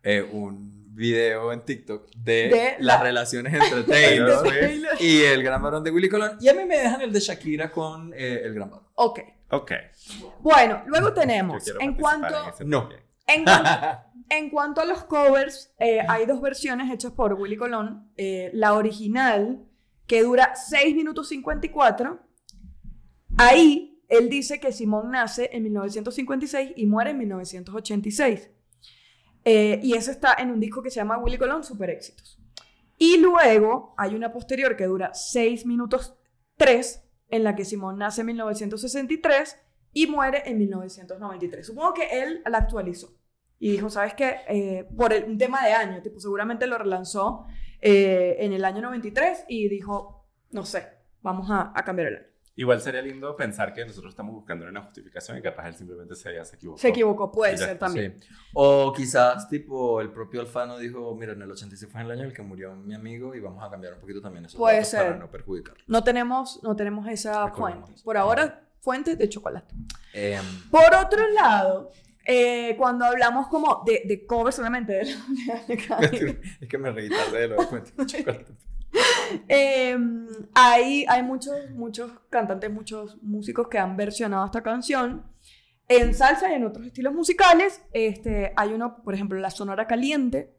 Eh, 0.03 0.21
un 0.31 0.81
video 0.93 1.53
en 1.53 1.61
TikTok 1.63 2.09
de, 2.17 2.33
De 2.49 2.75
las 2.79 2.97
la- 2.97 3.03
relaciones 3.03 3.53
entre 3.71 3.83
Taylor 3.83 4.43
Taylor. 4.43 4.95
y 4.99 5.21
el 5.23 5.41
gran 5.43 5.61
varón 5.61 5.83
de 5.83 5.91
Willy 5.91 6.09
Colón. 6.09 6.37
Y 6.41 6.49
a 6.49 6.53
mí 6.53 6.65
me 6.65 6.77
dejan 6.77 7.01
el 7.01 7.13
de 7.13 7.19
Shakira 7.19 7.71
con 7.71 8.13
eh, 8.13 8.41
el 8.43 8.53
gran 8.53 8.69
varón. 8.69 8.87
Ok. 8.95 9.19
Ok. 9.51 9.71
Bueno, 10.39 10.83
luego 10.87 11.13
tenemos, 11.13 11.63
en 11.79 11.93
cuanto, 11.95 12.35
en 12.59 12.69
No. 12.69 12.89
En, 13.27 13.43
cuanto, 13.43 13.69
en 14.29 14.49
cuanto 14.49 14.81
a 14.81 14.85
los 14.85 15.03
covers, 15.03 15.73
eh, 15.79 15.99
hay 16.07 16.25
dos 16.25 16.41
versiones 16.41 16.91
hechas 16.91 17.11
por 17.11 17.33
Willy 17.33 17.57
Colón. 17.57 18.11
Eh, 18.17 18.49
la 18.53 18.73
original, 18.73 19.65
que 20.07 20.23
dura 20.23 20.55
6 20.55 20.95
minutos 20.95 21.29
54. 21.29 22.19
Ahí, 23.37 24.03
él 24.09 24.29
dice 24.29 24.59
que 24.59 24.71
Simón 24.71 25.11
nace 25.11 25.49
en 25.53 25.63
1956 25.63 26.73
y 26.75 26.85
muere 26.85 27.11
en 27.11 27.17
1986. 27.19 28.51
Eh, 29.43 29.79
y 29.81 29.93
eso 29.93 30.11
está 30.11 30.35
en 30.37 30.51
un 30.51 30.59
disco 30.59 30.83
que 30.83 30.91
se 30.91 30.97
llama 30.97 31.17
Willy 31.17 31.37
Colón 31.37 31.63
Super 31.63 31.89
Éxitos. 31.89 32.39
Y 32.97 33.17
luego 33.17 33.95
hay 33.97 34.13
una 34.13 34.31
posterior 34.31 34.75
que 34.75 34.85
dura 34.85 35.13
6 35.13 35.65
minutos 35.65 36.15
3, 36.57 37.03
en 37.29 37.43
la 37.43 37.55
que 37.55 37.65
Simón 37.65 37.97
nace 37.97 38.21
en 38.21 38.27
1963 38.27 39.57
y 39.93 40.07
muere 40.07 40.43
en 40.45 40.57
1993. 40.57 41.65
Supongo 41.67 41.93
que 41.93 42.21
él 42.23 42.41
la 42.49 42.57
actualizó 42.59 43.13
y 43.59 43.71
dijo, 43.71 43.89
¿sabes 43.89 44.13
qué? 44.15 44.87
por 44.97 45.13
el- 45.13 45.25
un 45.25 45.37
tema 45.37 45.65
de 45.65 45.73
año, 45.73 46.01
tipo, 46.01 46.19
seguramente 46.19 46.67
lo 46.67 46.77
relanzó 46.77 47.45
eh, 47.81 48.37
en 48.39 48.53
el 48.53 48.63
año 48.65 48.81
93 48.81 49.45
y 49.47 49.67
dijo, 49.69 50.27
no 50.51 50.65
sé, 50.65 50.87
vamos 51.21 51.49
a, 51.49 51.71
a 51.75 51.83
cambiar 51.83 52.07
el 52.09 52.15
año. 52.17 52.25
Igual 52.53 52.81
sería 52.81 53.01
lindo 53.01 53.35
pensar 53.37 53.73
que 53.73 53.83
nosotros 53.85 54.11
estamos 54.11 54.35
buscando 54.35 54.67
una 54.67 54.81
justificación 54.83 55.37
y 55.37 55.41
capaz 55.41 55.69
él 55.69 55.75
simplemente 55.75 56.15
se, 56.15 56.33
ya 56.35 56.43
se 56.43 56.57
equivocó. 56.57 56.77
Se 56.79 56.89
equivocó, 56.89 57.31
puede 57.31 57.53
ya 57.53 57.57
ser 57.59 57.69
está, 57.71 57.85
también. 57.85 58.19
Sí. 58.21 58.27
O 58.53 58.91
quizás, 58.93 59.47
tipo, 59.47 60.01
el 60.01 60.11
propio 60.11 60.41
Alfano 60.41 60.77
dijo, 60.77 61.15
mira, 61.15 61.31
en 61.31 61.41
el 61.41 61.49
86 61.49 61.89
fue 61.91 62.01
el 62.01 62.11
año 62.11 62.21
en 62.21 62.27
el 62.27 62.33
que 62.33 62.41
murió 62.41 62.75
mi 62.75 62.93
amigo 62.93 63.33
y 63.33 63.39
vamos 63.39 63.63
a 63.63 63.69
cambiar 63.71 63.93
un 63.93 64.01
poquito 64.01 64.21
también 64.21 64.45
esos 64.45 64.59
Puede 64.59 64.75
datos 64.75 64.89
ser. 64.89 65.05
para 65.05 65.15
no 65.17 65.31
perjudicarlo. 65.31 65.81
No 65.87 66.03
tenemos, 66.03 66.61
no 66.61 66.75
tenemos 66.75 67.07
esa 67.07 67.47
fuente. 67.51 67.93
eso. 67.93 68.03
Por 68.03 68.17
ahora, 68.17 68.67
fuente 68.81 69.15
de 69.15 69.29
chocolate. 69.29 69.73
Em, 70.13 70.43
Por 70.69 70.93
otro 70.93 71.27
lado, 71.29 71.91
eh, 72.25 72.75
cuando 72.77 73.05
hablamos 73.05 73.47
como 73.47 73.83
de, 73.85 74.01
de 74.05 74.25
covers 74.25 74.55
solamente 74.57 74.93
de, 74.93 75.05
de- 75.05 75.75
de- 75.77 76.41
es 76.61 76.67
que 76.67 76.77
me 76.77 76.91
reí 76.91 77.09
tarde 77.09 77.39
de 77.41 77.47
lo 77.47 77.57
de 77.61 77.67
cuento 77.67 77.91
de 77.97 78.05
chocolate. 78.05 78.53
Eh, 79.47 79.97
hay, 80.53 81.05
hay 81.07 81.23
muchos, 81.23 81.55
muchos 81.71 82.11
cantantes, 82.29 82.69
muchos 82.69 83.17
músicos 83.23 83.69
que 83.69 83.77
han 83.79 83.95
versionado 83.95 84.45
esta 84.45 84.61
canción 84.61 85.23
en 85.87 86.13
salsa 86.13 86.51
y 86.51 86.55
en 86.55 86.65
otros 86.65 86.85
estilos 86.87 87.13
musicales. 87.13 87.81
Este, 87.93 88.51
hay 88.57 88.73
uno, 88.73 89.01
por 89.01 89.13
ejemplo, 89.13 89.39
La 89.39 89.49
Sonora 89.49 89.87
Caliente. 89.87 90.53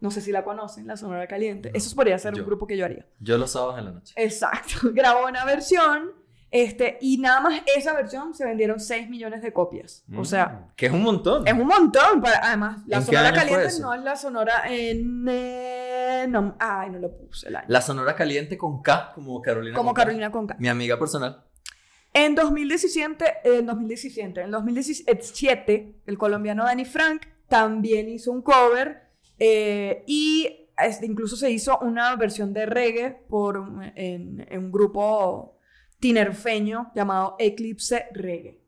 No 0.00 0.10
sé 0.10 0.22
si 0.22 0.32
la 0.32 0.42
conocen, 0.44 0.86
La 0.86 0.96
Sonora 0.96 1.26
Caliente. 1.26 1.70
No, 1.70 1.76
Eso 1.76 1.94
podría 1.94 2.18
ser 2.18 2.32
yo. 2.34 2.42
un 2.42 2.46
grupo 2.46 2.66
que 2.66 2.78
yo 2.78 2.86
haría. 2.86 3.06
Yo 3.20 3.36
los 3.36 3.50
sábados 3.50 3.78
en 3.78 3.84
la 3.86 3.90
noche. 3.92 4.14
Exacto. 4.16 4.78
Grabó 4.94 5.26
una 5.26 5.44
versión. 5.44 6.12
Este, 6.58 6.96
y 7.02 7.18
nada 7.18 7.42
más 7.42 7.60
esa 7.76 7.92
versión 7.92 8.32
se 8.32 8.46
vendieron 8.46 8.80
6 8.80 9.10
millones 9.10 9.42
de 9.42 9.52
copias. 9.52 10.04
O 10.16 10.24
sea, 10.24 10.68
Que 10.74 10.86
es 10.86 10.92
un 10.92 11.02
montón. 11.02 11.46
es 11.46 11.52
un 11.52 11.66
montón. 11.66 12.22
Para, 12.22 12.38
además, 12.42 12.78
la 12.86 12.96
¿En 12.96 13.02
qué 13.04 13.12
Sonora 13.12 13.32
Caliente 13.34 13.68
no 13.78 13.92
es 13.92 14.00
la 14.02 14.16
Sonora 14.16 14.62
en. 14.66 15.26
eh, 15.28 16.26
no, 16.30 16.56
ay, 16.58 16.88
no 16.88 16.98
lo 16.98 17.14
puse 17.14 17.48
el 17.48 17.56
año. 17.56 17.66
La 17.68 17.82
Sonora 17.82 18.14
Caliente 18.16 18.56
con 18.56 18.80
K, 18.80 19.12
como 19.14 19.42
Carolina. 19.42 19.76
Como 19.76 19.90
con 19.90 19.96
K. 19.96 20.02
Carolina. 20.02 20.56
Mi 20.58 20.68
amiga 20.68 20.98
personal. 20.98 21.44
En 22.14 22.34
2017, 22.34 23.24
en 23.44 23.66
2017, 23.66 24.40
en 24.40 24.50
2017, 24.50 25.94
el 26.06 26.16
colombiano 26.16 26.64
Danny 26.64 26.86
Frank 26.86 27.26
también 27.48 28.08
hizo 28.08 28.32
un 28.32 28.40
cover 28.40 29.02
eh, 29.38 30.04
y 30.06 30.70
este, 30.78 31.04
incluso 31.04 31.36
se 31.36 31.50
hizo 31.50 31.78
una 31.80 32.16
versión 32.16 32.54
de 32.54 32.64
reggae 32.64 33.10
por 33.28 33.56
en 33.94 34.46
un 34.50 34.72
grupo 34.72 35.55
tinerfeño 36.00 36.92
llamado 36.94 37.36
Eclipse 37.38 38.06
Reggae. 38.12 38.60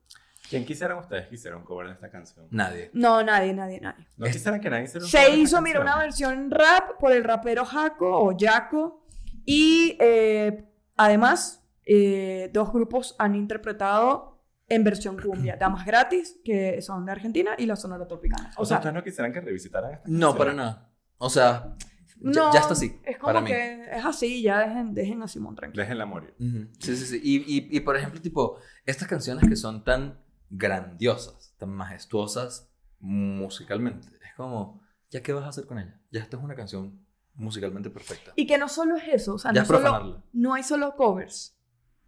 ¿Quién 0.49 0.65
quisieran 0.65 0.99
ustedes 0.99 1.27
que 1.29 1.35
hiciera 1.35 1.57
un 1.59 1.63
cover 1.65 1.89
de 1.89 1.93
esta 1.93 2.11
canción? 2.11 2.47
Nadie. 2.51 2.91
No, 2.95 3.23
nadie, 3.23 3.53
nadie, 3.53 3.81
nadie. 3.81 4.07
¿No 4.17 4.27
Es- 4.27 4.33
quisieran 4.33 4.61
que 4.61 4.71
nadie 4.71 4.85
hiciera 4.85 5.05
un 5.05 5.11
cover 5.11 5.23
Se 5.25 5.31
de 5.31 5.35
esta 5.43 5.43
hizo, 5.43 5.61
mira, 5.63 5.81
una 5.81 5.99
versión 5.99 6.51
rap 6.51 6.99
por 6.99 7.13
el 7.13 7.23
rapero 7.23 7.65
Jaco 7.67 8.09
o 8.23 8.35
Jaco. 8.39 9.05
Y 9.45 9.97
eh, 10.01 10.65
además, 10.97 11.63
eh, 11.85 12.51
dos 12.53 12.73
grupos 12.73 13.15
han 13.19 13.35
interpretado 13.35 14.43
en 14.69 14.85
versión 14.85 15.19
cumbia. 15.21 15.57
Damas 15.61 15.85
Gratis, 15.85 16.41
que 16.45 16.81
son 16.81 17.05
de 17.05 17.13
Argentina, 17.13 17.51
y 17.59 17.67
La 17.67 17.77
Sonora 17.77 18.07
Tropicana. 18.07 18.51
O 18.57 18.65
sea, 18.65 18.79
ustedes 18.79 18.95
no 18.95 19.05
quisieran 19.05 19.33
que 19.35 19.41
revisitaran 19.43 19.93
esta 19.95 20.09
No, 20.09 20.29
canción? 20.29 20.39
para 20.39 20.53
nada. 20.55 20.91
O 21.19 21.29
sea, 21.29 21.75
no, 22.21 22.53
ya 22.53 22.61
está 22.61 22.73
así. 22.73 23.01
Es 23.05 23.19
como 23.19 23.29
para 23.33 23.41
mí. 23.41 23.51
que 23.51 23.85
es 23.93 24.05
así, 24.05 24.43
ya 24.43 24.61
dejen, 24.61 24.95
dejen 24.95 25.23
a 25.23 25.29
Simón 25.29 25.55
tranquilo. 25.55 25.83
Déjenla 25.83 26.07
morir. 26.07 26.35
Ujú. 26.39 26.69
Sí, 26.79 26.97
sí, 26.97 27.07
sí. 27.07 27.21
Y, 27.23 27.37
y, 27.39 27.77
y, 27.77 27.81
por 27.81 27.97
ejemplo, 27.97 28.21
tipo, 28.21 28.59
estas 28.85 29.09
canciones 29.09 29.49
que 29.49 29.57
son 29.57 29.85
tan 29.85 30.21
grandiosas, 30.51 31.55
tan 31.59 31.71
majestuosas 31.71 32.71
musicalmente, 33.01 34.09
es 34.25 34.35
como, 34.37 34.83
¿ya 35.11 35.23
qué 35.23 35.33
vas 35.33 35.45
a 35.45 35.49
hacer 35.49 35.67
con 35.67 35.79
ella? 35.79 36.01
Ya 36.11 36.21
esta 36.21 36.37
es 36.37 36.43
una 36.43 36.55
canción 36.55 37.07
musicalmente 37.35 37.91
perfecta. 37.91 38.33
Y 38.37 38.47
que 38.47 38.59
no 38.59 38.69
solo 38.69 38.97
es 38.97 39.05
eso, 39.09 39.35
o 39.35 39.39
sea, 39.39 39.53
ya 39.53 39.63
no, 39.63 39.67
solo, 39.67 40.23
no 40.33 40.55
hay 40.55 40.63
solo 40.63 40.97
covers, 40.97 41.57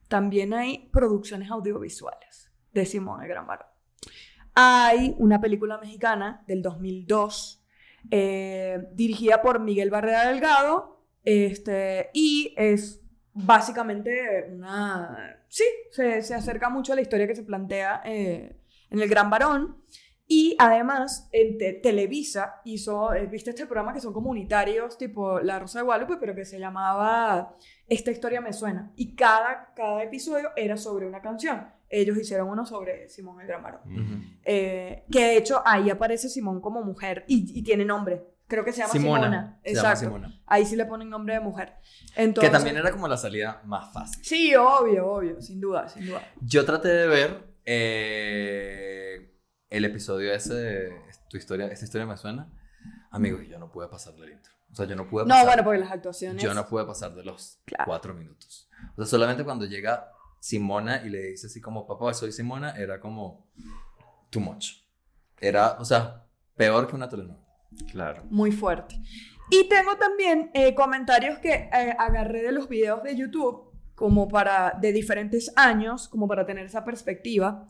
también 0.09 0.53
hay 0.53 0.89
producciones 0.93 1.51
audiovisuales 1.51 2.51
de 2.73 2.85
Simón 2.85 3.23
el 3.23 3.29
Gran 3.29 3.47
Varón. 3.47 3.69
Hay 4.55 5.15
una 5.19 5.41
película 5.41 5.79
mexicana 5.79 6.43
del 6.49 6.63
2002 6.63 7.60
eh, 8.11 8.79
dirigida 8.93 9.43
por 9.43 9.61
Miguel 9.61 9.91
Barrera 9.91 10.29
Delgado 10.29 11.05
este, 11.23 12.11
y 12.15 12.55
es 12.57 13.03
básicamente 13.33 14.49
una... 14.51 15.37
Sí, 15.49 15.65
se, 15.91 16.23
se 16.23 16.35
acerca 16.35 16.69
mucho 16.69 16.93
a 16.93 16.97
la 16.97 17.03
historia 17.03 17.27
que 17.27 17.35
se 17.37 17.43
plantea 17.43 18.03
eh, 18.05 18.57
en 18.91 19.01
El 19.01 19.09
Gran 19.09 19.31
Varón. 19.31 19.77
Y 20.33 20.55
además, 20.61 21.29
en 21.33 21.59
Te- 21.59 21.73
Televisa 21.73 22.61
hizo, 22.65 23.13
eh, 23.15 23.27
viste 23.27 23.51
este 23.51 23.67
programa 23.67 23.93
que 23.93 24.01
son 24.01 24.13
comunitarios, 24.13 24.97
tipo 24.97 25.41
La 25.41 25.59
Rosa 25.59 25.81
de 25.81 25.85
Guadalupe, 25.85 26.19
pero 26.21 26.37
que 26.37 26.45
se 26.45 26.61
llamaba 26.61 27.57
Esta 27.89 28.13
historia 28.13 28.41
me 28.41 28.53
suena. 28.53 28.93
Y 28.95 29.17
cada, 29.17 29.73
cada 29.75 30.05
episodio 30.05 30.51
era 30.55 30.77
sobre 30.77 31.07
una 31.09 31.21
canción. 31.21 31.69
Ellos 31.93 32.17
hicieron 32.17 32.49
uno 32.49 32.65
sobre 32.65 33.09
Simón 33.09 33.41
el 33.41 33.49
Gran 33.49 33.63
Varón. 33.63 33.81
Ujú. 33.85 34.23
Eh, 34.45 35.05
que 35.11 35.21
de 35.25 35.37
hecho 35.37 35.61
ahí 35.67 35.91
aparece 35.91 36.29
Simón 36.29 36.61
como 36.61 36.83
mujer 36.85 37.25
y, 37.27 37.59
y 37.59 37.63
tiene 37.63 37.85
nombre. 37.85 38.25
Creo 38.47 38.65
que 38.65 38.73
se 38.73 38.79
llama 38.81 38.93
Simona. 38.93 39.21
Simona. 39.25 39.61
Se 39.65 39.75
llama 39.75 39.89
Exacto. 39.91 40.01
Simona. 40.17 40.41
Ahí 40.47 40.67
sí 40.67 40.77
le 40.77 40.85
ponen 40.87 41.09
nombre 41.11 41.35
de 41.35 41.41
mujer. 41.41 41.75
Entonces, 42.17 42.49
Que 42.51 42.57
también 42.57 42.77
era 42.77 42.91
como 42.93 43.07
la 43.09 43.17
salida 43.17 43.61
más 43.65 43.93
fácil. 43.93 44.25
Sí, 44.25 44.55
obvio, 44.57 45.07
obvio, 45.07 45.41
sin 45.41 45.61
duda, 45.61 45.89
sin 45.89 46.07
duda. 46.07 46.23
Yo 46.41 46.65
traté 46.65 46.89
de 46.89 47.07
ver 47.09 47.55
eh, 47.65 49.35
el 49.69 49.85
episodio 49.85 50.33
ese 50.33 50.55
de 50.55 50.93
tu 51.29 51.37
historia, 51.37 51.67
esta 51.67 51.85
historia 51.85 52.07
me 52.07 52.17
suena. 52.17 52.51
Amigos, 53.11 53.43
yo 53.49 53.59
no 53.59 53.71
pude 53.71 53.89
pasar 53.89 54.15
del 54.15 54.31
intro. 54.33 54.53
O 54.73 54.75
sea, 54.75 54.87
yo 54.87 54.95
no 54.97 55.09
pude 55.09 55.25
No, 55.25 55.31
pasar. 55.31 55.47
bueno, 55.47 55.65
porque 55.65 55.79
las 55.81 55.91
actuaciones. 55.91 56.43
Yo 56.43 56.55
no 56.55 56.67
pude 56.67 56.85
pasar 56.85 57.15
de 57.15 57.25
los 57.25 57.61
Claro. 57.65 57.85
cuatro 57.87 58.15
minutos. 58.15 58.69
O 58.97 59.03
sea, 59.03 59.07
solamente 59.07 59.45
cuando 59.45 59.65
llega 59.67 60.09
Simona 60.41 61.03
y 61.05 61.11
le 61.11 61.23
dice 61.23 61.47
así 61.47 61.61
como, 61.61 61.87
papá, 61.87 62.13
soy 62.15 62.33
Simona, 62.33 62.73
era 62.73 62.99
como 62.99 63.47
too 64.31 64.41
much. 64.41 64.73
Era, 65.39 65.77
o 65.79 65.85
sea, 65.85 66.27
peor 66.57 66.89
que 66.89 66.97
una 66.97 67.09
telenovela. 67.09 67.47
Claro. 67.93 68.25
Muy 68.31 68.51
fuerte. 68.51 69.01
Y 69.51 69.69
tengo 69.69 69.97
también 69.97 70.51
eh, 70.55 70.75
comentarios 70.75 71.39
que 71.39 71.53
eh, 71.53 71.95
agarré 71.99 72.43
de 72.43 72.53
los 72.53 72.69
videos 72.69 73.03
de 73.03 73.17
YouTube, 73.17 73.71
como 73.95 74.29
para, 74.29 74.79
de 74.81 74.93
diferentes 74.93 75.53
años, 75.57 76.09
como 76.09 76.27
para 76.27 76.47
tener 76.47 76.65
esa 76.67 76.85
perspectiva. 76.85 77.69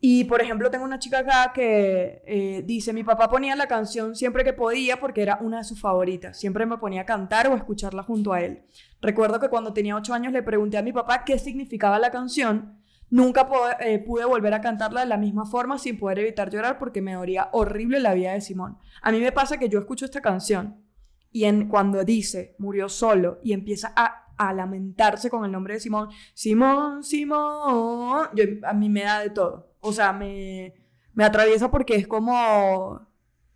Y, 0.00 0.24
por 0.24 0.40
ejemplo, 0.40 0.70
tengo 0.70 0.84
una 0.84 0.98
chica 0.98 1.20
acá 1.20 1.52
que 1.52 2.22
eh, 2.26 2.62
dice, 2.64 2.92
mi 2.92 3.04
papá 3.04 3.28
ponía 3.28 3.56
la 3.56 3.66
canción 3.66 4.14
siempre 4.14 4.44
que 4.44 4.52
podía 4.52 5.00
porque 5.00 5.22
era 5.22 5.38
una 5.40 5.58
de 5.58 5.64
sus 5.64 5.80
favoritas. 5.80 6.38
Siempre 6.38 6.66
me 6.66 6.78
ponía 6.78 7.02
a 7.02 7.06
cantar 7.06 7.48
o 7.48 7.54
a 7.54 7.56
escucharla 7.56 8.02
junto 8.02 8.32
a 8.32 8.40
él. 8.40 8.62
Recuerdo 9.00 9.38
que 9.38 9.48
cuando 9.48 9.72
tenía 9.72 9.96
ocho 9.96 10.14
años 10.14 10.32
le 10.32 10.42
pregunté 10.42 10.76
a 10.78 10.82
mi 10.82 10.92
papá 10.92 11.24
qué 11.24 11.38
significaba 11.38 11.98
la 11.98 12.10
canción. 12.10 12.78
Nunca 13.10 13.48
eh, 13.80 13.98
pude 14.00 14.24
volver 14.24 14.52
a 14.52 14.60
cantarla 14.60 15.00
de 15.00 15.06
la 15.06 15.16
misma 15.16 15.46
forma 15.46 15.78
sin 15.78 15.98
poder 15.98 16.18
evitar 16.18 16.50
llorar 16.50 16.78
porque 16.78 17.00
me 17.00 17.14
dolía 17.14 17.48
horrible 17.52 18.00
la 18.00 18.14
vida 18.14 18.32
de 18.32 18.40
Simón. 18.40 18.78
A 19.00 19.12
mí 19.12 19.20
me 19.20 19.32
pasa 19.32 19.58
que 19.58 19.68
yo 19.68 19.78
escucho 19.78 20.04
esta 20.04 20.20
canción 20.20 20.82
y 21.30 21.44
en, 21.44 21.68
cuando 21.68 22.04
dice 22.04 22.54
murió 22.58 22.88
solo 22.88 23.38
y 23.42 23.52
empieza 23.52 23.92
a, 23.96 24.24
lamentarse 24.54 25.30
con 25.30 25.44
el 25.44 25.50
nombre 25.50 25.74
de 25.74 25.80
Simón, 25.80 26.10
Simón, 26.32 27.02
Simón, 27.02 28.28
yo- 28.34 28.44
a 28.64 28.72
mí 28.72 28.88
me 28.88 29.02
da 29.02 29.20
de 29.20 29.30
todo. 29.30 29.72
O 29.80 29.92
sea, 29.92 30.12
me, 30.12 30.74
me 31.12 31.24
atraviesa 31.24 31.70
porque 31.70 31.96
es 31.96 32.06
como, 32.06 33.00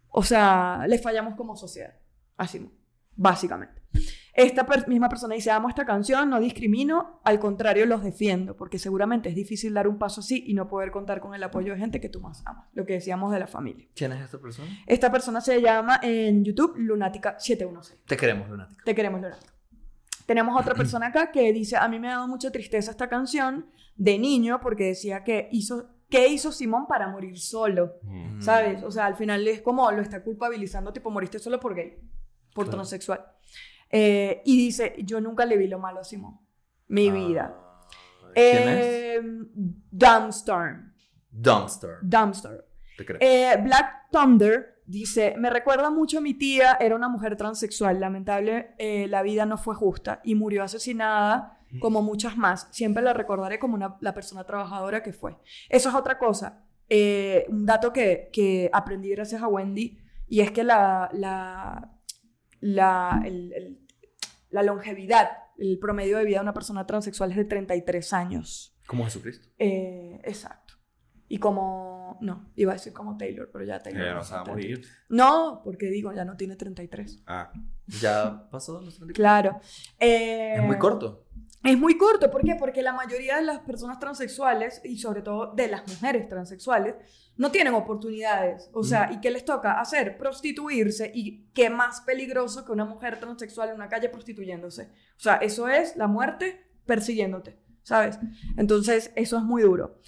o 0.09 0.23
sea, 0.23 0.85
le 0.89 0.99
fallamos 0.99 1.35
como 1.35 1.57
sociedad 1.57 1.95
a 2.37 2.49
Simón, 2.49 2.73
básicamente. 3.15 3.82
Esta 4.35 4.65
per- 4.65 4.89
misma 4.89 5.09
persona 5.11 5.35
dice, 5.35 5.51
amo 5.51 5.69
esta 5.69 5.85
canción, 5.85 6.31
no 6.31 6.41
discrimino, 6.41 7.21
al 7.23 7.39
contrario 7.39 7.85
los 7.85 8.03
defiendo, 8.03 8.57
porque 8.57 8.79
seguramente 8.79 9.29
es 9.29 9.35
difícil 9.35 9.75
dar 9.75 9.87
un 9.87 9.99
paso 9.99 10.21
así 10.21 10.43
y 10.47 10.55
no 10.55 10.69
poder 10.69 10.91
contar 10.91 11.21
con 11.21 11.35
el 11.35 11.43
apoyo 11.43 11.73
de 11.75 11.79
gente 11.79 12.01
que 12.01 12.09
tú 12.09 12.21
más 12.21 12.43
amas, 12.47 12.67
lo 12.73 12.87
que 12.87 12.95
decíamos 12.95 13.31
de 13.33 13.39
la 13.41 13.47
familia. 13.47 13.87
¿Quién 13.95 14.13
es 14.13 14.23
esta 14.25 14.39
persona? 14.39 14.69
Esta 14.87 15.13
persona 15.13 15.41
se 15.43 15.61
llama 15.61 16.01
en 16.03 16.45
YouTube 16.45 16.77
Lunática716. 16.79 17.97
Te 18.07 18.17
queremos, 18.17 18.49
Lunática. 18.49 18.83
Te 18.85 18.95
queremos, 18.95 19.21
Lunática. 19.21 19.53
Tenemos 20.27 20.59
otra 20.59 20.75
persona 20.75 21.09
acá 21.09 21.31
que 21.31 21.53
dice, 21.53 21.77
a 21.77 21.87
mí 21.89 21.99
me 21.99 22.09
ha 22.09 22.13
dado 22.13 22.29
mucha 22.29 22.51
tristeza 22.51 22.91
esta 22.93 23.09
canción 23.09 23.67
de 23.97 24.19
niño 24.19 24.61
porque 24.63 24.85
decía 24.85 25.25
que 25.25 25.49
hizo, 25.53 25.91
¿qué 26.09 26.29
hizo 26.29 26.53
Simón 26.53 26.87
para 26.87 27.09
morir 27.09 27.39
solo? 27.39 27.97
Mm. 28.03 28.41
¿Sabes? 28.41 28.83
O 28.83 28.91
sea, 28.91 29.07
al 29.07 29.17
final 29.17 29.47
es 29.47 29.61
como 29.61 29.91
lo 29.91 30.01
está 30.01 30.23
culpabilizando, 30.23 30.93
tipo, 30.93 31.11
moriste 31.11 31.39
solo 31.39 31.59
por 31.61 31.75
gay, 31.75 31.99
por 32.55 32.65
Claro. 32.65 32.79
transexual. 32.79 33.27
Eh, 33.93 34.41
y 34.45 34.57
dice, 34.57 34.95
yo 35.05 35.21
nunca 35.21 35.45
le 35.45 35.57
vi 35.59 35.69
lo 35.69 35.79
malo 35.79 36.01
a 36.01 36.05
Simón. 36.05 36.41
Mi 36.89 37.11
vida. 37.11 37.55
Ah, 37.55 38.31
¿Quién 38.35 38.69
es? 38.69 38.85
Eh, 38.87 39.21
Dumbstorm. 39.91 40.93
Dumpster. 41.31 41.99
Dumbstorm. 42.03 42.59
Te 42.97 43.05
creo. 43.05 43.19
Eh, 43.21 43.57
Black 43.63 44.09
Thunder 44.11 44.81
dice, 44.87 45.35
me 45.39 45.49
recuerda 45.51 45.91
mucho 45.91 46.19
a 46.19 46.21
mi 46.21 46.35
tía, 46.35 46.77
era 46.81 46.95
una 46.97 47.09
mujer 47.09 47.37
transexual, 47.37 47.99
lamentable, 48.01 48.75
eh, 48.79 49.07
la 49.09 49.23
vida 49.23 49.47
no 49.47 49.57
fue 49.59 49.75
justa 49.75 50.21
y 50.25 50.35
murió 50.35 50.63
asesinada 50.65 51.59
como 51.81 52.03
muchas 52.03 52.37
más. 52.37 52.69
Siempre 52.71 53.03
la 53.03 53.15
recordaré 53.15 53.59
como 53.59 53.75
una- 53.75 53.97
la 54.01 54.13
persona 54.13 54.45
trabajadora 54.45 55.03
que 55.03 55.15
fue. 55.15 55.39
Eso 55.71 55.89
es 55.89 55.95
otra 55.95 56.19
cosa. 56.19 56.65
Eh, 56.89 57.47
un 57.49 57.65
dato 57.65 57.93
que, 57.95 58.29
que 58.31 58.69
aprendí 58.75 59.09
gracias 59.11 59.43
a 59.43 59.49
Wendy 59.49 59.99
y 60.29 60.41
es 60.41 60.51
que 60.51 60.65
la, 60.65 61.09
la, 61.15 61.91
la, 62.61 63.23
el- 63.25 63.53
el- 63.55 63.82
la 64.53 64.63
longevidad, 64.63 65.31
el 65.59 65.79
promedio 65.79 66.19
de 66.19 66.25
vida 66.25 66.37
de 66.39 66.43
una 66.43 66.55
persona 66.55 66.87
transexual 66.87 67.31
es 67.33 67.37
de 67.37 67.45
33 67.45 68.13
años. 68.13 68.77
Como 68.87 69.05
Jesucristo. 69.05 69.49
Eh, 69.59 70.21
exacto. 70.25 70.75
Y 71.29 71.39
como, 71.39 72.19
no, 72.21 72.53
iba 72.57 72.73
a 72.73 72.75
decir 72.75 72.93
como 72.93 73.17
Taylor, 73.17 73.49
pero 73.51 73.65
ya 73.65 73.79
Taylor. 73.79 74.05
ya 74.05 74.15
no 74.15 74.23
se 74.23 74.35
va 74.35 74.41
a 74.43 74.45
morir. 74.45 74.83
No, 75.09 75.63
porque 75.65 75.87
digo, 75.87 76.13
ya 76.13 76.27
no 76.27 76.37
tiene 76.37 76.57
33. 76.57 77.23
Ah. 77.27 77.51
Ya 78.01 78.49
pasó 78.51 78.81
los 78.83 78.97
34. 78.97 79.15
Claro. 79.15 79.61
Eh, 79.99 80.57
Es 80.59 80.63
muy 80.63 80.77
corto. 80.79 81.27
Es 81.65 81.79
muy 81.79 81.97
corto, 81.97 82.29
¿por 82.31 82.43
qué? 82.43 82.57
Porque 82.57 82.83
la 82.83 82.93
mayoría 82.93 83.37
de 83.37 83.43
las 83.43 83.61
personas 83.61 84.01
transexuales, 84.01 84.81
y 84.85 84.99
sobre 84.99 85.23
todo 85.23 85.55
de 85.55 85.69
las 85.69 85.87
mujeres 85.87 86.29
transexuales, 86.29 86.97
no 87.37 87.53
tienen 87.53 87.75
oportunidades. 87.75 88.69
O 88.73 88.83
sea, 88.83 89.11
¿y 89.13 89.21
qué 89.21 89.31
les 89.31 89.45
toca 89.45 89.81
hacer? 89.81 90.19
Prostituirse. 90.19 91.11
¿Y 91.15 91.47
qué 91.55 91.71
más 91.71 92.01
peligroso 92.01 92.65
que 92.65 92.73
una 92.73 92.85
mujer 92.85 93.21
transexual 93.21 93.71
en 93.71 93.77
una 93.77 93.89
calle 93.89 94.09
prostituyéndose? 94.09 94.91
O 95.17 95.21
sea, 95.21 95.37
eso 95.37 95.69
es 95.69 95.97
la 95.97 96.09
muerte 96.09 96.65
persiguiéndote, 96.85 97.57
¿sabes? 97.85 98.19
Entonces, 98.57 99.13
eso 99.15 99.39
es 99.39 99.45
muy 99.45 99.63
duro. 99.63 99.99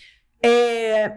Eh, 0.43 1.09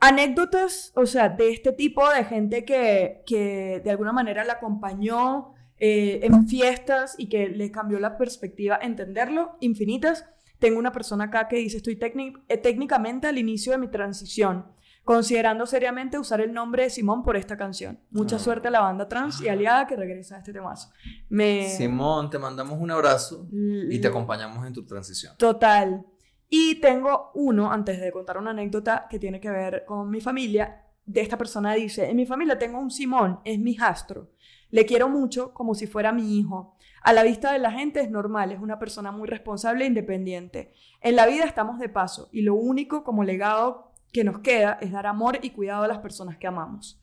anécdotas, 0.00 0.92
o 0.94 1.06
sea, 1.06 1.28
de 1.28 1.52
este 1.52 1.72
tipo 1.72 2.08
de 2.10 2.24
gente 2.24 2.64
que, 2.64 3.22
que 3.24 3.80
de 3.84 3.90
alguna 3.90 4.12
manera 4.12 4.44
la 4.44 4.54
acompañó 4.54 5.54
eh, 5.78 6.20
en 6.22 6.48
fiestas 6.48 7.14
y 7.18 7.28
que 7.28 7.48
le 7.48 7.70
cambió 7.70 7.98
la 7.98 8.16
perspectiva, 8.16 8.78
entenderlo, 8.80 9.56
infinitas. 9.60 10.24
Tengo 10.58 10.78
una 10.78 10.92
persona 10.92 11.24
acá 11.24 11.48
que 11.48 11.56
dice, 11.56 11.76
estoy 11.76 11.98
eh, 12.48 12.56
técnicamente 12.56 13.26
al 13.26 13.36
inicio 13.36 13.72
de 13.72 13.78
mi 13.78 13.88
transición, 13.88 14.66
considerando 15.04 15.66
seriamente 15.66 16.18
usar 16.18 16.40
el 16.40 16.52
nombre 16.54 16.84
de 16.84 16.90
Simón 16.90 17.22
por 17.22 17.36
esta 17.36 17.56
canción. 17.58 18.00
Mucha 18.10 18.36
Ah. 18.36 18.38
suerte 18.38 18.68
a 18.68 18.70
la 18.70 18.80
banda 18.80 19.06
trans 19.06 19.40
y 19.42 19.48
aliada 19.48 19.86
que 19.86 19.96
regresa 19.96 20.36
a 20.36 20.38
este 20.38 20.52
temazo. 20.52 20.88
Me... 21.28 21.68
Simón, 21.68 22.30
te 22.30 22.38
mandamos 22.38 22.80
un 22.80 22.90
abrazo 22.90 23.46
y 23.52 24.00
te 24.00 24.08
acompañamos 24.08 24.66
en 24.66 24.72
tu 24.72 24.84
transición. 24.86 25.36
Total. 25.36 26.06
Y 26.48 26.76
tengo 26.76 27.32
uno, 27.34 27.70
antes 27.70 28.00
de 28.00 28.10
contar 28.12 28.38
una 28.38 28.50
anécdota 28.52 29.06
que 29.10 29.18
tiene 29.18 29.40
que 29.40 29.50
ver 29.50 29.84
con 29.84 30.08
mi 30.08 30.20
familia, 30.20 30.82
de 31.04 31.20
esta 31.20 31.36
persona 31.38 31.74
dice, 31.74 32.08
en 32.08 32.16
mi 32.16 32.26
familia 32.26 32.58
tengo 32.58 32.78
un 32.80 32.90
Simón, 32.90 33.40
es 33.44 33.58
mi 33.58 33.72
hijastro. 33.72 34.30
Le 34.76 34.84
quiero 34.84 35.08
mucho 35.08 35.54
como 35.54 35.74
si 35.74 35.86
fuera 35.86 36.12
mi 36.12 36.38
hijo. 36.38 36.76
A 37.00 37.14
la 37.14 37.22
vista 37.22 37.50
de 37.50 37.58
la 37.58 37.72
gente 37.72 38.02
es 38.02 38.10
normal, 38.10 38.52
es 38.52 38.60
una 38.60 38.78
persona 38.78 39.10
muy 39.10 39.26
responsable 39.26 39.84
e 39.84 39.86
independiente. 39.86 40.74
En 41.00 41.16
la 41.16 41.24
vida 41.24 41.46
estamos 41.46 41.78
de 41.78 41.88
paso 41.88 42.28
y 42.30 42.42
lo 42.42 42.56
único 42.56 43.02
como 43.02 43.24
legado 43.24 43.94
que 44.12 44.22
nos 44.22 44.40
queda 44.40 44.76
es 44.82 44.92
dar 44.92 45.06
amor 45.06 45.38
y 45.40 45.48
cuidado 45.48 45.84
a 45.84 45.88
las 45.88 46.00
personas 46.00 46.36
que 46.36 46.46
amamos. 46.46 47.00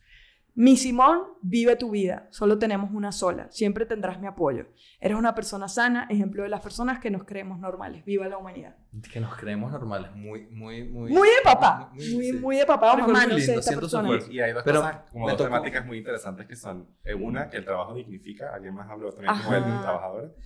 Mi 0.56 0.76
Simón, 0.76 1.20
vive 1.42 1.74
tu 1.74 1.90
vida, 1.90 2.28
solo 2.30 2.60
tenemos 2.60 2.92
una 2.92 3.10
sola, 3.10 3.48
siempre 3.50 3.86
tendrás 3.86 4.20
mi 4.20 4.28
apoyo. 4.28 4.66
Eres 5.00 5.18
una 5.18 5.34
persona 5.34 5.66
sana, 5.66 6.06
ejemplo 6.08 6.44
de 6.44 6.48
las 6.48 6.60
personas 6.60 7.00
que 7.00 7.10
nos 7.10 7.24
creemos 7.24 7.58
normales. 7.58 8.04
Viva 8.04 8.28
la 8.28 8.38
humanidad. 8.38 8.76
Que 9.12 9.18
nos 9.18 9.34
creemos 9.36 9.72
normales. 9.72 10.12
Muy, 10.14 10.46
muy, 10.50 10.84
muy. 10.84 11.10
Muy 11.10 11.26
de 11.28 11.34
papá, 11.42 11.90
muy, 11.92 12.04
sí. 12.04 12.32
muy, 12.34 12.56
de 12.56 12.66
papá 12.66 12.92
o 12.92 12.98
mamá, 12.98 13.06
muy 13.06 13.32
no 13.32 13.38
sé, 13.40 13.46
lindo, 13.46 13.58
esta 13.58 13.62
siento 13.62 13.88
su 13.88 13.96
persona. 13.96 14.06
fuerza. 14.08 14.32
Y 14.32 14.40
hay 14.40 14.52
dos 14.52 14.62
Pero 14.62 14.80
cosas, 14.80 14.96
como 15.10 15.28
dos 15.28 15.36
tocó. 15.36 15.48
temáticas 15.48 15.86
muy 15.86 15.98
interesantes 15.98 16.46
que 16.46 16.54
son, 16.54 16.88
eh, 17.02 17.14
una, 17.14 17.50
que 17.50 17.56
el 17.56 17.64
trabajo 17.64 17.92
dignifica, 17.94 18.54
alguien 18.54 18.74
más 18.74 18.88
habló 18.88 19.10
también 19.10 19.34
como 19.36 19.56
Ajá. 19.56 19.56
el 19.56 19.80
trabajador, 19.82 20.36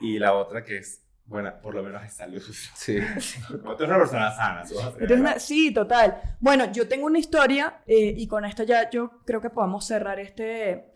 y 0.00 0.18
la 0.18 0.34
otra 0.34 0.62
que 0.64 0.76
es, 0.76 1.05
bueno, 1.26 1.52
por 1.62 1.74
lo 1.74 1.82
menos 1.82 2.04
es 2.04 2.14
salud. 2.14 2.40
Sí. 2.74 2.98
Tú 3.48 3.54
eres 3.74 3.80
una 3.88 3.98
persona 3.98 4.30
sana, 4.32 4.62
tú 4.64 4.76
vas 4.76 4.84
a 4.86 4.92
tener- 4.92 5.04
Eres 5.04 5.20
una- 5.20 5.38
Sí, 5.38 5.72
total. 5.72 6.36
Bueno, 6.40 6.70
yo 6.72 6.86
tengo 6.88 7.06
una 7.06 7.18
historia 7.18 7.82
eh, 7.86 8.14
y 8.16 8.26
con 8.28 8.44
esto 8.44 8.62
ya 8.62 8.88
yo 8.90 9.22
creo 9.24 9.40
que 9.40 9.50
podemos 9.50 9.84
cerrar 9.86 10.20
este... 10.20 10.92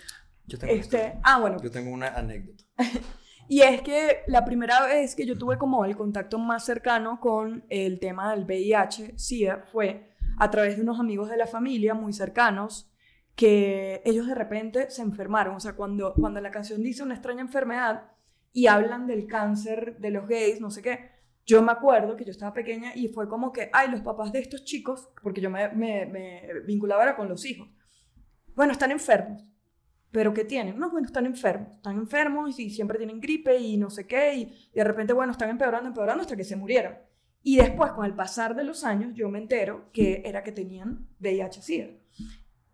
Yo 0.47 0.59
tengo, 0.59 0.73
una 0.73 0.83
este 0.83 1.19
ah, 1.23 1.39
bueno. 1.41 1.59
Yo 1.63 1.71
tengo 1.71 1.91
una 1.91 2.09
anécdota. 2.09 2.65
Y 3.49 3.63
es 3.63 3.83
que 3.83 4.23
la 4.29 4.45
primera 4.45 4.87
vez 4.87 5.17
que 5.17 5.27
yo 5.27 5.37
tuve 5.37 5.59
como 5.59 5.85
el 5.85 5.97
contacto 5.97 6.39
más 6.39 6.65
cercano 6.65 7.19
con 7.19 7.65
el 7.69 7.99
tema 7.99 8.31
del 8.31 8.45
VIH, 8.45 9.19
SIDA, 9.19 9.65
fue 9.73 10.13
a 10.39 10.53
través 10.53 10.77
de 10.77 10.83
unos 10.83 11.01
amigos 11.01 11.29
de 11.29 11.37
la 11.37 11.49
familia 11.49 11.95
muy 11.95 12.13
cercanos 12.13 12.93
que 13.35 14.03
ellos 14.05 14.29
de 14.29 14.37
repente 14.37 14.89
se 14.91 15.03
enfermaron. 15.03 15.57
O 15.57 15.61
sea, 15.61 15.73
cuando, 15.75 16.15
cuando 16.15 16.41
la 16.41 16.53
canción 16.53 16.81
dice 16.81 17.03
una 17.03 17.15
extraña 17.15 17.41
enfermedad 17.41 18.05
y 18.53 18.67
hablan 18.67 19.07
del 19.07 19.27
cáncer 19.27 19.99
de 19.99 20.11
los 20.11 20.27
gays, 20.27 20.61
no 20.61 20.71
sé 20.71 20.83
qué, 20.83 21.11
yo 21.47 21.63
me 21.63 21.73
acuerdo 21.73 22.17
que 22.17 22.25
yo 22.25 22.31
estaba 22.31 22.53
pequeña 22.53 22.93
y 22.95 23.09
fue 23.09 23.29
como 23.29 23.53
que, 23.53 23.71
ay, 23.73 23.91
los 23.91 24.03
papás 24.03 24.33
de 24.33 24.41
estos 24.41 24.65
chicos, 24.65 25.11
porque 25.23 25.41
yo 25.41 25.51
me, 25.51 25.69
me, 25.71 26.47
vinculaba 26.67 27.03
era 27.03 27.17
con 27.17 27.29
los 27.29 27.45
hijos, 27.45 27.69
bueno, 28.55 28.73
están 28.73 28.91
enfermos. 28.91 29.45
¿Pero 30.13 30.35
qué 30.35 30.45
tienen? 30.45 30.77
No, 30.79 30.91
bueno, 30.91 31.07
están 31.07 31.25
enfermos. 31.25 31.77
Están 31.77 31.97
enfermos 31.97 32.59
y 32.59 32.69
siempre 32.71 32.99
tienen 32.99 33.21
gripe 33.21 33.57
y 33.59 33.77
no 33.77 33.91
sé 33.91 34.09
qué. 34.09 34.35
Y, 34.35 34.43
y 34.73 34.75
de 34.75 34.83
repente, 34.83 35.13
bueno, 35.13 35.31
están 35.31 35.51
empeorando, 35.51 35.89
empeorando 35.89 36.23
hasta 36.23 36.37
que 36.37 36.43
se 36.43 36.57
murieron. 36.57 36.97
Y 37.43 37.57
después, 37.57 37.93
con 37.93 38.05
el 38.05 38.15
pasar 38.15 38.55
de 38.57 38.65
los 38.65 38.85
años, 38.85 39.15
yo 39.15 39.29
me 39.29 39.39
entero 39.39 39.89
que 39.93 40.23
era 40.25 40.43
que 40.43 40.53
tenían 40.53 41.09
VIH-Sida. 41.21 41.91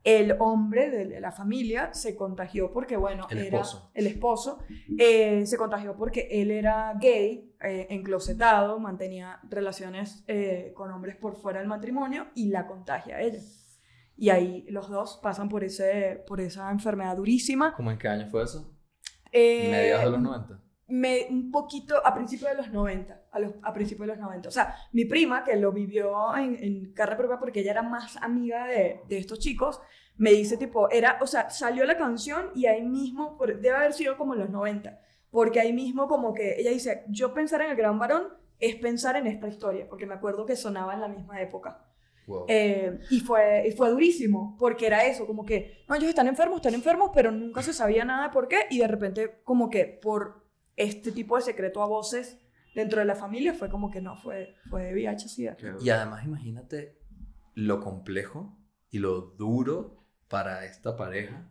El 0.07 0.37
hombre 0.39 0.89
de 0.89 1.21
la 1.21 1.33
familia 1.33 1.93
se 1.93 2.15
contagió 2.15 2.73
porque, 2.73 2.97
bueno, 2.97 3.27
El 3.29 3.39
era 3.39 3.59
esposo. 3.59 3.91
el 3.93 4.07
esposo, 4.07 4.59
eh, 5.01 5.45
se 5.47 5.57
contagió 5.57 5.97
porque 5.97 6.29
él 6.31 6.53
era 6.53 6.95
gay, 7.01 7.53
eh, 7.61 7.89
enclosetado, 7.91 8.79
mantenía 8.79 9.41
relaciones 9.51 10.23
eh, 10.29 10.73
con 10.77 10.93
hombres 10.93 11.17
por 11.17 11.35
fuera 11.35 11.59
del 11.59 11.67
matrimonio 11.67 12.29
y 12.37 12.51
la 12.51 12.69
contagia 12.69 13.17
a 13.17 13.21
ella. 13.21 13.41
Y 14.17 14.31
ahí 14.31 14.65
los 14.69 14.89
dos 14.89 15.19
pasan 15.21 15.49
por, 15.49 15.65
ese, 15.65 16.23
por 16.29 16.41
esa 16.41 16.71
enfermedad 16.71 17.17
durísima. 17.17 17.75
¿Cómo 17.75 17.91
en 17.91 17.99
qué 17.99 18.07
año 18.07 18.29
fue 18.31 18.45
eso? 18.45 18.73
Eh, 19.33 19.69
Mediados 19.73 20.05
de 20.05 20.11
los 20.13 20.21
90. 20.21 20.63
Me- 20.89 21.27
un 21.31 21.51
poquito 21.51 21.95
a 22.07 22.15
principios 22.15 22.51
de 22.51 22.57
los 22.57 22.71
90, 22.71 23.23
a, 23.33 23.39
los, 23.41 23.55
a 23.63 23.73
principios 23.73 24.07
de 24.09 24.15
los 24.15 24.23
90. 24.23 24.49
O 24.49 24.53
sea, 24.53 24.75
mi 24.93 25.05
prima, 25.05 25.43
que 25.45 25.57
lo 25.57 25.73
vivió 25.73 26.35
en, 26.37 26.57
en 26.63 26.93
carne 26.93 27.17
propia 27.17 27.39
porque 27.39 27.61
ella 27.61 27.73
era 27.73 27.83
más 27.83 28.17
amiga 28.19 28.67
de, 28.67 29.01
de 29.09 29.19
estos 29.19 29.39
chicos, 29.39 29.81
me 30.17 30.31
dice 30.31 30.57
tipo, 30.57 30.89
era, 30.91 31.19
o 31.21 31.27
sea, 31.27 31.51
salió 31.51 31.85
la 31.85 31.99
canción 31.99 32.51
y 32.55 32.67
ahí 32.67 32.83
mismo, 32.83 33.37
por- 33.37 33.61
debe 33.61 33.77
haber 33.77 33.93
sido 33.93 34.17
como 34.17 34.35
en 34.35 34.41
los 34.41 34.51
90, 34.51 34.99
porque 35.31 35.61
ahí 35.61 35.73
mismo 35.73 36.09
como 36.09 36.33
que 36.33 36.59
ella 36.61 36.71
dice, 36.71 37.05
yo 37.09 37.35
pensar 37.35 37.61
en 37.63 37.71
el 37.71 37.77
gran 37.77 37.99
varón 37.99 38.29
es 38.59 38.77
pensar 38.77 39.17
en 39.17 39.27
esta 39.27 39.49
historia, 39.49 39.87
porque 39.89 40.07
me 40.07 40.15
acuerdo 40.15 40.47
que 40.47 40.57
sonaba 40.57 40.95
en 40.95 41.01
la 41.03 41.09
misma 41.09 41.41
época. 41.43 41.83
Wow. 42.27 42.47
Eh, 42.49 42.99
y, 43.11 43.21
fue, 43.21 43.69
y 43.69 43.73
fue 43.73 43.91
durísimo, 43.91 44.57
porque 44.59 44.87
era 44.87 45.05
eso, 45.05 45.27
como 45.27 45.45
que, 45.45 45.85
no, 45.89 45.95
ellos 45.95 46.09
están 46.09 46.27
enfermos, 46.27 46.57
están 46.57 46.75
enfermos, 46.75 47.11
pero 47.15 47.31
nunca 47.31 47.63
se 47.63 47.73
sabía 47.75 48.05
nada 48.05 48.29
de 48.29 48.33
por 48.33 48.49
qué, 48.49 48.61
y 48.71 48.79
de 48.79 48.89
repente, 48.89 49.41
como 49.45 49.69
que 49.69 49.85
por 50.03 50.46
este 50.77 51.13
tipo 51.13 51.37
de 51.37 51.43
secreto 51.43 51.83
a 51.83 51.87
voces 51.87 52.39
dentro 52.75 53.01
de 53.01 53.07
la 53.07 53.15
familia, 53.15 53.55
fue 53.55 53.71
como 53.71 53.91
que 53.91 54.01
no, 54.01 54.17
fue, 54.17 54.55
fue 54.69 54.93
VIH-Sida. 54.93 55.57
Y 55.81 55.91
además 55.91 56.25
imagínate 56.25 56.99
lo 57.55 57.81
complejo 57.81 58.57
y 58.91 58.99
lo 58.99 59.21
duro 59.23 60.05
para 60.29 60.65
esta 60.67 60.97
pareja 60.97 61.49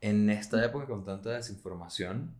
en 0.00 0.30
esta 0.30 0.64
época 0.64 0.86
con 0.86 1.04
tanta 1.04 1.30
desinformación, 1.30 2.34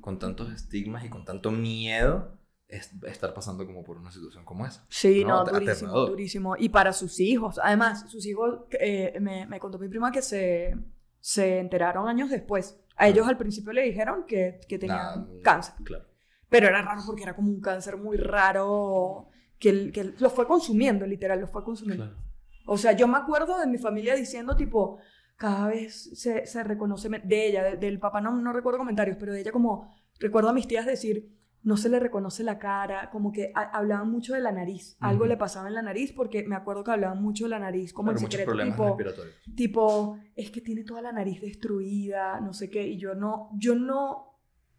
con 0.00 0.18
tantos 0.18 0.52
estigmas 0.52 1.04
y 1.04 1.08
con 1.08 1.24
tanto 1.24 1.50
miedo, 1.50 2.38
es- 2.68 2.90
estar 3.04 3.34
pasando 3.34 3.66
como 3.66 3.84
por 3.84 3.96
una 3.98 4.10
situación 4.10 4.44
como 4.44 4.66
esa. 4.66 4.84
Sí, 4.88 5.22
No, 5.24 5.44
no, 5.44 5.44
durísimo, 5.44 5.72
aterrador. 5.90 6.08
durísimo. 6.10 6.56
Y 6.56 6.68
para 6.70 6.92
sus 6.92 7.20
hijos, 7.20 7.58
además, 7.62 8.10
sus 8.10 8.24
hijos, 8.26 8.60
eh, 8.80 9.16
me, 9.20 9.46
me 9.46 9.58
contó 9.60 9.78
mi 9.78 9.88
prima 9.88 10.10
que 10.12 10.22
se, 10.22 10.74
se 11.20 11.58
enteraron 11.58 12.08
años 12.08 12.30
después. 12.30 12.78
A 12.96 13.08
ellos 13.08 13.26
al 13.26 13.36
principio 13.38 13.72
le 13.72 13.82
dijeron 13.82 14.24
que, 14.26 14.60
que 14.68 14.78
tenían 14.78 14.98
Nada, 14.98 15.26
cáncer. 15.42 15.74
Claro. 15.84 16.04
Pero 16.48 16.68
era 16.68 16.82
raro 16.82 17.02
porque 17.06 17.22
era 17.22 17.34
como 17.34 17.48
un 17.50 17.60
cáncer 17.60 17.96
muy 17.96 18.16
raro 18.18 19.28
que, 19.58 19.70
el- 19.70 19.92
que 19.92 20.04
lo 20.18 20.30
fue 20.30 20.46
consumiendo, 20.46 21.06
literal, 21.06 21.40
lo 21.40 21.46
fue 21.48 21.64
consumiendo. 21.64 22.04
claro. 22.06 22.22
O 22.66 22.76
sea, 22.78 22.92
yo 22.92 23.08
me 23.08 23.16
acuerdo 23.18 23.58
de 23.58 23.66
mi 23.66 23.78
familia 23.78 24.14
diciendo 24.14 24.54
tipo, 24.56 24.98
cada 25.36 25.68
vez 25.68 26.10
se, 26.18 26.46
se 26.46 26.62
reconoce, 26.62 27.08
de 27.08 27.46
ella, 27.46 27.62
de- 27.64 27.76
del 27.76 27.98
papá 27.98 28.20
no, 28.20 28.30
no 28.40 28.52
recuerdo 28.52 28.78
comentarios, 28.78 29.16
pero 29.18 29.32
de 29.32 29.40
ella 29.40 29.50
como, 29.52 29.90
recuerdo 30.20 30.50
a 30.50 30.52
mis 30.52 30.68
tías 30.68 30.86
decir, 30.86 31.28
no 31.64 31.76
se 31.76 31.88
le 31.88 32.00
reconoce 32.00 32.42
la 32.42 32.58
cara, 32.58 33.08
como 33.10 33.30
que 33.32 33.52
ha- 33.54 33.70
hablaban 33.76 34.10
mucho 34.10 34.34
de 34.34 34.40
la 34.40 34.50
nariz, 34.52 34.96
algo 35.00 35.20
Ujú. 35.24 35.28
le 35.30 35.36
pasaba 35.36 35.68
en 35.68 35.74
la 35.74 35.82
nariz 35.82 36.12
porque 36.12 36.42
me 36.44 36.56
acuerdo 36.56 36.82
que 36.82 36.90
hablaban 36.90 37.22
mucho 37.22 37.44
de 37.44 37.50
la 37.50 37.58
nariz, 37.60 37.92
como 37.92 38.06
Claro, 38.06 38.18
en 38.18 38.22
muchos 38.22 38.32
secreto, 38.40 38.50
problemas 38.50 38.74
tipo, 38.76 38.86
respiratorios. 38.88 39.34
tipo, 39.54 40.18
es 40.34 40.50
que 40.50 40.60
tiene 40.60 40.82
toda 40.84 41.02
la 41.02 41.12
nariz 41.12 41.40
destruida, 41.40 42.40
no 42.40 42.52
sé 42.52 42.68
qué, 42.68 42.86
y 42.86 42.98
yo 42.98 43.14
no, 43.14 43.50
yo 43.54 43.74
no, 43.76 44.10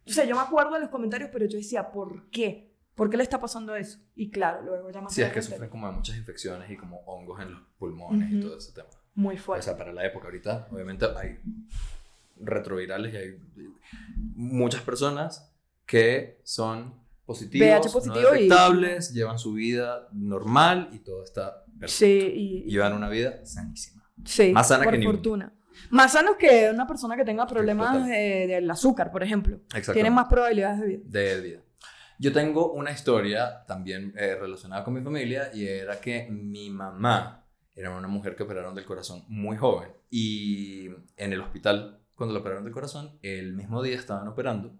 o 0.05 0.09
sea, 0.09 0.25
yo 0.25 0.36
me 0.36 0.41
acuerdo 0.41 0.73
de 0.73 0.81
los 0.81 0.89
comentarios, 0.89 1.29
pero 1.31 1.45
yo 1.45 1.57
decía, 1.57 1.89
¿por 1.91 2.29
qué? 2.29 2.73
¿Por 2.95 3.09
qué 3.09 3.17
le 3.17 3.23
está 3.23 3.39
pasando 3.39 3.75
eso? 3.75 3.99
Y 4.15 4.29
claro, 4.29 4.61
luego 4.61 4.91
ya 4.91 5.01
más 5.01 5.13
Sí, 5.13 5.21
es 5.23 5.31
que 5.34 5.41
sufren 5.41 5.69
como 5.69 5.88
de 5.88 5.93
muchas 5.93 6.15
infecciones 6.17 6.69
y 6.69 6.75
como 6.77 6.97
hongos 7.05 7.41
en 7.41 7.51
los 7.53 7.61
pulmones 7.79 8.29
y 8.29 8.38
Ujú. 8.38 8.47
todo 8.49 8.57
ese 8.57 8.71
tema. 8.73 8.89
muy 9.15 9.36
O 9.36 9.39
fuerte. 9.39 9.65
sea, 9.65 9.77
para 9.77 9.93
la 9.93 10.05
época 10.05 10.25
ahorita, 10.25 10.67
obviamente 10.71 11.05
hay 11.17 11.39
retrovirales 12.39 13.13
y 13.13 13.17
hay 13.17 13.38
muchas 14.36 14.81
personas 14.81 15.49
que 15.86 16.39
son 16.43 17.01
positivos, 17.25 17.91
positivo 17.91 18.29
no 18.31 18.36
y- 18.36 18.43
detectables, 18.43 19.13
llevan 19.13 19.39
su 19.39 19.53
vida 19.53 20.07
normal 20.11 20.89
y 20.93 20.99
todo 20.99 21.23
está 21.23 21.63
perfecto. 21.79 21.88
Sí, 21.88 22.31
y, 22.36 22.63
Y 22.67 22.71
llevan 22.71 22.93
una 22.93 23.09
vida 23.09 23.45
sanísima. 23.45 24.03
Sí, 24.25 24.51
Más 24.51 24.67
sana 24.67 24.84
por 24.84 24.97
que 24.97 25.03
fortuna. 25.03 25.53
Más 25.89 26.13
sanos 26.13 26.36
que 26.38 26.69
una 26.73 26.88
persona 26.88 27.15
que 27.15 27.25
tenga 27.25 27.45
problemas 27.47 28.07
eh, 28.09 28.45
del 28.47 28.69
azúcar, 28.69 29.11
por 29.11 29.23
ejemplo. 29.23 29.57
Exacto. 29.73 29.93
Tienen 29.93 30.13
más 30.13 30.27
probabilidades 30.27 30.79
de 30.81 30.88
vida. 30.88 31.01
de 31.05 31.41
vida. 31.41 31.59
Yo 32.19 32.31
tengo 32.31 32.71
una 32.73 32.91
historia 32.91 33.63
también 33.67 34.13
eh, 34.15 34.36
relacionada 34.39 34.84
con 34.84 34.93
mi 34.93 35.01
familia 35.01 35.49
y 35.53 35.65
era 35.67 35.99
que 35.99 36.27
mi 36.29 36.69
mamá 36.69 37.45
era 37.75 37.89
una 37.89 38.07
mujer 38.07 38.36
que 38.36 38.43
operaron 38.43 38.75
del 38.75 38.86
corazón 38.86 39.23
muy 39.27 39.57
joven 39.57 39.89
y 40.09 40.86
en 41.17 41.34
el 41.34 41.41
hospital 41.41 41.99
cuando 42.15 42.34
la 42.34 42.41
operaron 42.41 42.63
del 42.63 42.71
corazón 42.71 43.17
el 43.23 43.53
mismo 43.53 43.81
día 43.81 43.95
estaban 43.95 44.27
operando 44.27 44.71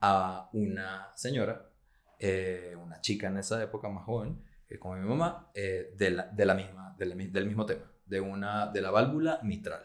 a 0.00 0.48
una 0.52 1.12
señora, 1.14 1.70
eh, 2.18 2.74
una 2.80 3.00
chica 3.00 3.28
en 3.28 3.38
esa 3.38 3.62
época 3.62 3.88
más 3.88 4.04
joven 4.04 4.42
eh, 4.68 4.78
como 4.78 4.96
mi 4.96 5.08
mamá 5.08 5.50
eh, 5.54 5.94
de, 5.96 6.10
la, 6.10 6.26
de 6.26 6.44
la 6.44 6.54
misma, 6.54 6.94
de 6.98 7.06
del 7.06 7.46
mismo 7.46 7.64
tema, 7.64 7.90
de, 8.06 8.20
una, 8.20 8.66
de 8.66 8.82
la 8.82 8.90
válvula 8.90 9.40
mitral. 9.42 9.82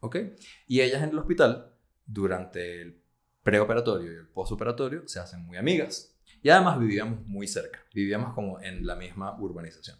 ¿Ok? 0.00 0.16
Y 0.66 0.80
ellas 0.80 1.02
en 1.02 1.10
el 1.10 1.18
hospital 1.18 1.72
durante 2.04 2.82
el 2.82 3.00
preoperatorio 3.42 4.12
y 4.12 4.16
el 4.16 4.28
postoperatorio 4.28 5.06
se 5.06 5.20
hacen 5.20 5.44
muy 5.44 5.56
amigas. 5.56 6.16
Y 6.42 6.50
además 6.50 6.78
vivíamos 6.78 7.24
muy 7.26 7.46
cerca, 7.46 7.80
vivíamos 7.94 8.34
como 8.34 8.60
en 8.60 8.86
la 8.86 8.96
misma 8.96 9.38
urbanización. 9.40 9.98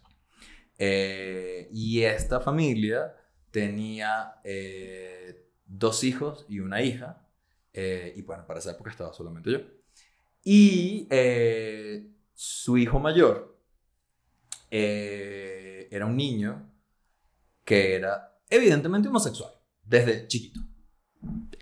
Eh, 0.77 1.69
y 1.71 2.03
esta 2.03 2.39
familia 2.39 3.15
tenía 3.49 4.35
dos 5.65 6.03
hijos 6.03 6.45
y 6.49 6.59
una 6.59 6.81
hija. 6.81 7.24
Eh, 7.77 8.13
y 8.15 8.21
bueno, 8.21 8.45
para 8.47 8.59
esa 8.59 8.71
época 8.71 8.89
estaba 8.91 9.13
solamente 9.13 9.51
yo. 9.51 9.59
Y 10.43 11.07
eh, 11.09 12.09
su 12.33 12.77
hijo 12.77 12.99
mayor 12.99 13.59
eh, 14.71 15.87
era 15.91 16.05
un 16.05 16.15
niño 16.15 16.71
que 17.63 17.95
era 17.95 18.37
evidentemente 18.49 19.07
homosexual, 19.09 19.51
desde 19.83 20.27
chiquito. 20.27 20.59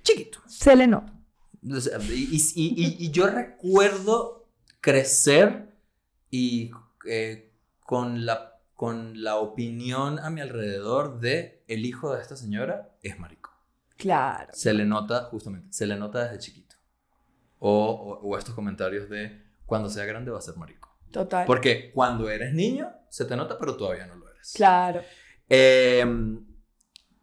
Chiquito. 0.01 0.39
Se 0.47 0.75
le 0.75 0.87
nota. 0.87 1.13
Y, 2.09 2.35
y- 2.35 2.41
y- 2.55 3.05
y 3.05 3.11
yo 3.11 3.27
recuerdo 3.27 4.49
crecer 4.81 5.73
y 6.29 6.71
con, 7.79 8.25
la, 8.25 8.59
con 8.73 9.23
la 9.23 9.37
opinión 9.37 10.19
a 10.19 10.29
mi 10.29 10.41
alrededor 10.41 11.19
de 11.21 11.63
el 11.67 11.85
hijo 11.85 12.13
de 12.13 12.21
esta 12.21 12.35
señora 12.35 12.97
es 13.01 13.17
marico. 13.17 13.51
Claro. 13.97 14.49
Se 14.53 14.73
le 14.73 14.85
nota, 14.85 15.25
justamente, 15.25 15.67
se 15.71 15.85
le 15.87 15.95
nota 15.95 16.23
desde 16.25 16.39
chiquito. 16.39 16.75
O, 17.59 18.19
o- 18.21 18.27
o 18.27 18.37
estos 18.37 18.53
comentarios 18.55 19.09
de 19.09 19.41
cuando 19.65 19.89
sea 19.89 20.05
grande 20.05 20.31
va 20.31 20.39
a 20.39 20.41
ser 20.41 20.57
marico. 20.57 20.97
Total. 21.11 21.45
Porque 21.45 21.91
cuando 21.93 22.29
eres 22.29 22.53
niño 22.53 22.91
se 23.09 23.25
te 23.25 23.35
nota, 23.35 23.57
pero 23.57 23.77
todavía 23.77 24.07
no 24.07 24.15
lo 24.15 24.29
eres. 24.29 24.51
Claro. 24.55 25.01
Eh, 25.47 26.05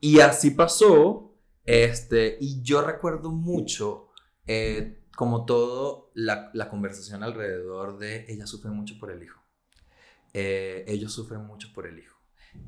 y 0.00 0.20
así 0.20 0.52
pasó, 0.52 1.34
este, 1.64 2.38
y 2.40 2.62
yo 2.62 2.80
recuerdo 2.82 3.30
mucho, 3.30 4.08
eh, 4.46 5.02
como 5.16 5.44
todo, 5.44 6.10
la, 6.14 6.50
la 6.54 6.70
conversación 6.70 7.22
alrededor 7.22 7.98
de 7.98 8.24
ella 8.32 8.46
sufre 8.46 8.70
mucho 8.70 8.94
por 8.98 9.10
el 9.10 9.22
hijo. 9.22 9.40
Eh, 10.32 10.84
ellos 10.88 11.12
sufren 11.12 11.44
mucho 11.44 11.68
por 11.74 11.86
el 11.86 11.98
hijo. 11.98 12.16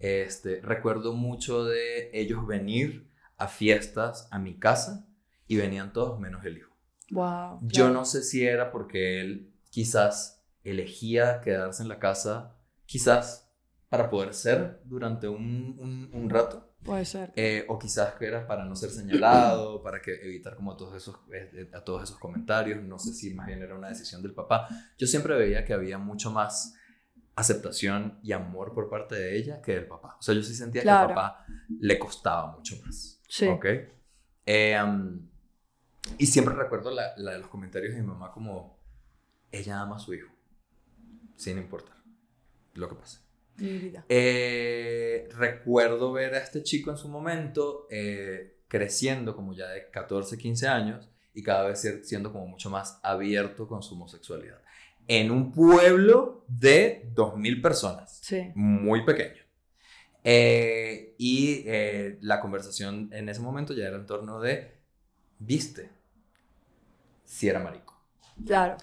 Este, 0.01 0.61
recuerdo 0.61 1.13
mucho 1.15 1.65
de 1.65 2.11
ellos 2.13 2.47
venir 2.47 3.11
a 3.43 3.49
fiestas 3.49 4.29
a 4.31 4.39
mi 4.39 4.59
casa 4.59 5.07
y 5.47 5.57
venían 5.57 5.93
todos 5.93 6.19
menos 6.21 6.45
el 6.45 6.59
hijo. 6.59 6.73
Wow. 7.11 7.59
Yo 7.63 7.91
no 7.91 8.05
sé 8.05 8.23
si 8.23 8.45
era 8.47 8.71
porque 8.71 9.21
él 9.21 9.55
quizás 9.71 10.43
elegía 10.65 11.41
quedarse 11.41 11.83
en 11.83 11.89
la 11.89 11.99
casa, 11.99 12.57
quizás 12.87 13.51
para 13.89 14.09
poder 14.09 14.33
ser 14.33 14.81
durante 14.85 15.29
un, 15.29 15.77
un- 15.79 16.11
un 16.15 16.31
rato, 16.31 16.75
Puede 16.83 17.05
ser. 17.05 17.33
eh, 17.37 17.65
o 17.69 17.79
quizás 17.79 18.15
que 18.15 18.27
era 18.27 18.47
para 18.47 18.65
no 18.65 18.75
ser 18.75 18.91
señalado, 18.91 19.83
para 19.85 20.01
que 20.01 20.15
evitar 20.23 20.57
como 20.57 20.77
todos 20.77 20.95
esos, 20.97 21.17
eh, 21.33 21.69
a 21.75 21.81
todos 21.85 22.03
esos 22.05 22.19
comentarios, 22.19 22.83
no 22.83 22.99
sé 22.99 23.13
si 23.13 23.35
más 23.35 23.47
bien 23.47 23.61
era 23.63 23.75
una 23.77 23.89
decisión 23.89 24.23
del 24.23 24.33
papá. 24.35 24.69
Yo 24.97 25.07
siempre 25.07 25.37
veía 25.37 25.65
que 25.65 25.75
había 25.75 25.99
mucho 25.99 26.31
más 26.31 26.75
aceptación 27.35 28.19
y 28.23 28.33
amor 28.33 28.75
por 28.75 28.89
parte 28.91 29.15
de 29.15 29.37
ella 29.37 29.61
que 29.63 29.73
del 29.75 29.87
papá. 29.87 30.17
O 30.19 30.23
sea, 30.23 30.35
yo 30.35 30.43
sí 30.43 30.55
sentía 30.55 30.83
que 30.83 30.89
al 30.91 31.09
papá 31.15 31.45
le 31.81 31.99
costaba 31.99 32.53
mucho 32.57 32.77
más. 32.85 33.21
Sí. 33.33 33.47
¿Ok? 33.47 33.65
Eh, 34.45 34.77
um, 34.85 35.27
y 36.19 36.27
siempre 36.27 36.55
recuerdo 36.55 36.91
la, 36.91 37.15
la 37.17 37.39
los 37.39 37.49
comentarios 37.49 37.95
de 37.95 38.03
mi 38.03 38.07
mamá 38.07 38.31
como, 38.31 38.79
ella 39.51 39.81
ama 39.81 39.97
a 39.97 39.99
su 39.99 40.13
hijo, 40.13 40.31
sin 41.37 41.57
importar 41.57 41.97
lo 42.75 42.91
que 42.91 42.95
pase. 42.95 43.21
Eh, 44.11 45.29
recuerdo 45.35 46.13
ver 46.13 46.35
a 46.35 46.39
este 46.41 46.63
chico 46.63 46.91
en 46.91 46.99
su 46.99 47.09
momento 47.09 47.87
eh, 47.91 48.59
creciendo 48.69 49.35
como 49.35 49.55
ya 49.55 49.69
de 49.69 49.89
14, 49.91 50.37
15 50.37 50.69
años 50.69 51.09
y 51.33 51.43
cada 51.43 51.69
vez 51.69 51.81
siendo 52.03 52.33
como 52.33 52.47
mucho 52.47 52.69
más 52.69 53.01
abierto 53.03 53.67
con 53.67 53.83
su 53.83 53.95
homosexualidad. 53.95 54.61
En 55.09 55.31
un 55.31 55.53
pueblo 55.53 56.45
de 56.49 57.11
2.000 57.15 57.63
personas 57.63 58.19
Sí. 58.23 58.53
muy 58.55 59.07
pequeño. 59.07 59.42
Eh, 60.25 61.15
y 61.19 61.65
eh, 61.67 62.19
la 62.21 62.41
conversación 62.41 63.09
en 63.13 63.29
ese 63.29 63.41
momento 63.41 63.75
ya 63.75 63.87
era 63.89 63.97
en 63.97 64.07
torno 64.07 64.41
de, 64.41 64.73
viste, 65.39 65.91
si 67.25 67.49
era 67.49 67.59
marico. 67.61 68.01
Claro. 68.47 68.77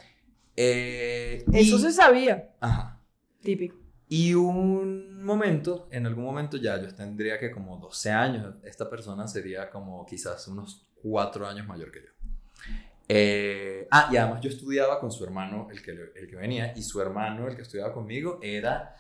Eh, 0.56 1.44
Eso 1.54 1.78
y- 1.78 1.82
se 1.82 1.92
sabía. 1.92 2.50
Ajá. 2.60 3.02
Típico. 3.42 3.78
Y 4.08 4.34
un 4.34 5.24
momento, 5.24 5.88
en 5.92 6.08
algún 6.08 6.24
momento 6.26 6.58
ya 6.58 6.82
yo 6.82 6.94
tendría 6.94 7.38
que 7.40 7.52
como 7.52 7.78
12 7.78 8.10
años, 8.12 8.56
esta 8.64 8.90
persona 8.90 9.28
sería 9.28 9.70
como 9.70 10.04
quizás 10.06 10.48
unos 10.48 10.90
4 11.02 11.48
años 11.48 11.68
mayor 11.68 11.92
que 11.92 12.00
yo. 12.02 12.10
Eh, 13.08 13.88
ah, 13.92 14.10
y 14.12 14.18
además 14.18 14.42
yo 14.42 14.50
estudiaba 14.50 15.00
con 15.00 15.12
su 15.12 15.24
hermano, 15.24 15.68
el 15.72 15.82
que, 15.82 15.92
el 15.92 16.28
que 16.28 16.36
venía, 16.36 16.74
y 16.76 16.82
su 16.82 17.00
hermano, 17.02 17.48
el 17.48 17.56
que 17.56 17.62
estudiaba 17.62 17.94
conmigo, 17.94 18.40
era 18.42 18.96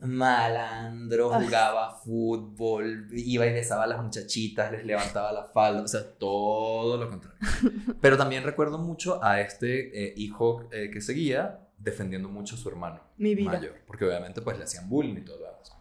malandro, 0.00 1.34
Ay. 1.34 1.46
jugaba 1.46 1.96
fútbol, 1.96 3.08
iba 3.12 3.46
y 3.46 3.52
besaba 3.52 3.84
a 3.84 3.86
las 3.86 4.02
muchachitas, 4.02 4.70
les 4.72 4.84
levantaba 4.84 5.32
la 5.32 5.44
falda, 5.44 5.82
o 5.82 5.88
sea, 5.88 6.02
todo 6.18 6.96
lo 6.96 7.08
contrario. 7.08 7.38
Pero 8.00 8.16
también 8.16 8.44
recuerdo 8.44 8.78
mucho 8.78 9.22
a 9.22 9.40
este 9.40 10.08
eh, 10.08 10.14
hijo 10.16 10.68
eh, 10.72 10.90
que 10.92 11.00
seguía 11.00 11.60
defendiendo 11.78 12.28
mucho 12.28 12.54
a 12.54 12.58
su 12.58 12.68
hermano 12.68 13.00
Mi 13.16 13.34
vida. 13.34 13.52
mayor, 13.52 13.74
porque 13.86 14.04
obviamente 14.04 14.40
pues 14.42 14.58
le 14.58 14.64
hacían 14.64 14.88
bullying 14.88 15.16
y 15.16 15.24
todo 15.24 15.38
lo 15.38 15.44
demás. 15.46 15.72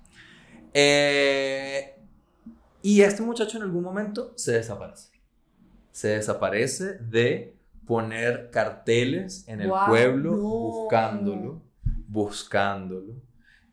Eh, 0.74 1.96
y 2.82 3.02
este 3.02 3.24
muchacho 3.24 3.58
en 3.58 3.64
algún 3.64 3.84
momento 3.84 4.34
se 4.36 4.54
desaparece. 4.54 5.10
Se 5.92 6.10
desaparece 6.10 6.98
de 7.00 7.56
poner 7.86 8.50
carteles 8.52 9.48
en 9.48 9.62
el 9.62 9.72
pueblo 9.88 10.32
no. 10.32 10.38
buscándolo, 10.38 11.62
buscándolo. 12.08 13.14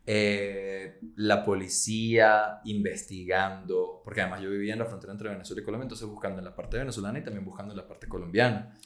Eh, 0.05 0.99
la 1.15 1.45
policía 1.45 2.59
investigando, 2.65 4.01
porque 4.03 4.21
además 4.21 4.41
yo 4.41 4.49
vivía 4.49 4.73
en 4.73 4.79
la 4.79 4.85
frontera 4.85 5.13
entre 5.13 5.29
Venezuela 5.29 5.61
y 5.61 5.65
Colombia, 5.65 5.85
entonces 5.85 6.07
buscando 6.07 6.39
en 6.39 6.45
la 6.45 6.55
parte 6.55 6.77
venezolana 6.77 7.19
y 7.19 7.23
también 7.23 7.45
buscando 7.45 7.71
en 7.73 7.77
la 7.77 7.87
parte 7.87 8.07
colombiana. 8.07 8.77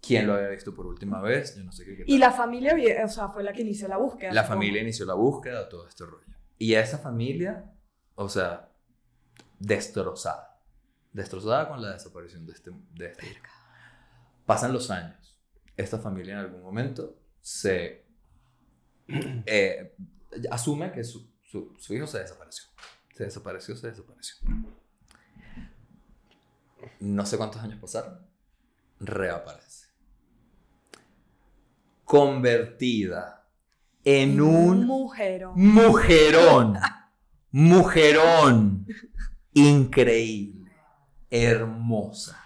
¿Quién 0.00 0.26
lo 0.26 0.34
había 0.34 0.48
visto 0.48 0.74
por 0.74 0.86
última 0.86 1.20
vez? 1.20 1.56
Yo 1.56 1.64
no 1.64 1.72
sé 1.72 1.84
qué. 1.84 1.96
qué 1.96 2.04
Y 2.06 2.18
la 2.18 2.30
familia, 2.30 2.76
o 3.04 3.08
sea, 3.08 3.28
fue 3.28 3.42
la 3.42 3.52
que 3.52 3.62
inició 3.62 3.88
la 3.88 3.96
búsqueda. 3.96 4.32
La 4.32 4.44
familia 4.44 4.82
inició 4.82 5.06
la 5.06 5.14
búsqueda 5.14 5.68
todo 5.68 5.88
este 5.88 6.04
rollo. 6.04 6.26
Y 6.58 6.74
a 6.74 6.80
esa 6.80 6.98
familia, 6.98 7.72
o 8.14 8.28
sea, 8.28 8.70
destrozada. 9.58 10.60
Destrozada 11.12 11.68
con 11.68 11.80
la 11.80 11.92
desaparición 11.92 12.46
de 12.46 12.52
este. 12.52 12.70
De 12.94 13.06
este. 13.06 13.26
Pasan 14.44 14.72
los 14.72 14.90
años. 14.90 15.40
Esta 15.76 15.98
familia 15.98 16.34
en 16.34 16.40
algún 16.40 16.62
momento 16.62 17.18
se. 17.40 18.06
eh, 19.46 19.96
asume 20.50 20.92
que 20.92 21.04
su, 21.04 21.28
su- 21.44 21.74
su 21.78 21.94
hijo 21.94 22.06
se 22.06 22.18
desapareció. 22.20 22.68
Se 23.14 23.24
desapareció, 23.24 23.76
se 23.76 23.88
desapareció. 23.88 24.36
No 27.00 27.26
sé 27.26 27.36
cuántos 27.36 27.62
años 27.62 27.78
pasaron. 27.80 28.20
Reaparece. 29.00 29.86
Convertida 32.04 33.46
en 34.04 34.40
un 34.40 34.86
Mujerón. 34.86 35.52
Mujerón. 35.56 36.78
Mujerón. 37.50 38.86
Increíble. 39.52 40.70
Hermosa. 41.30 42.42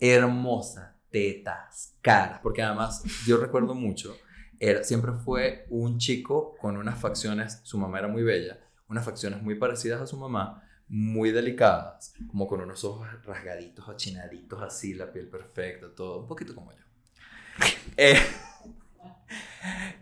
Hermosa. 0.00 0.96
Tetas. 1.10 1.94
Caras. 2.00 2.40
Porque 2.42 2.62
además, 2.62 3.02
yo 3.26 3.36
recuerdo 3.36 3.74
mucho. 3.74 4.16
Era, 4.64 4.84
siempre 4.84 5.10
fue 5.12 5.66
un 5.70 5.98
chico 5.98 6.54
con 6.60 6.76
unas 6.76 6.96
facciones. 6.96 7.58
Su 7.64 7.78
mamá 7.78 7.98
era 7.98 8.06
muy 8.06 8.22
bella. 8.22 8.60
Unas 8.88 9.04
facciones 9.04 9.42
muy 9.42 9.56
parecidas 9.56 10.00
a 10.00 10.06
su 10.06 10.16
mamá. 10.16 10.62
Muy 10.86 11.32
delicadas. 11.32 12.14
Como 12.28 12.46
con 12.46 12.60
unos 12.60 12.84
ojos 12.84 13.08
rasgaditos, 13.24 13.88
achinaditos, 13.88 14.62
así. 14.62 14.94
La 14.94 15.10
piel 15.10 15.28
perfecta. 15.28 15.92
Todo. 15.92 16.20
Un 16.20 16.28
poquito 16.28 16.54
como 16.54 16.70
yo. 16.70 16.78
Eh, 17.96 18.16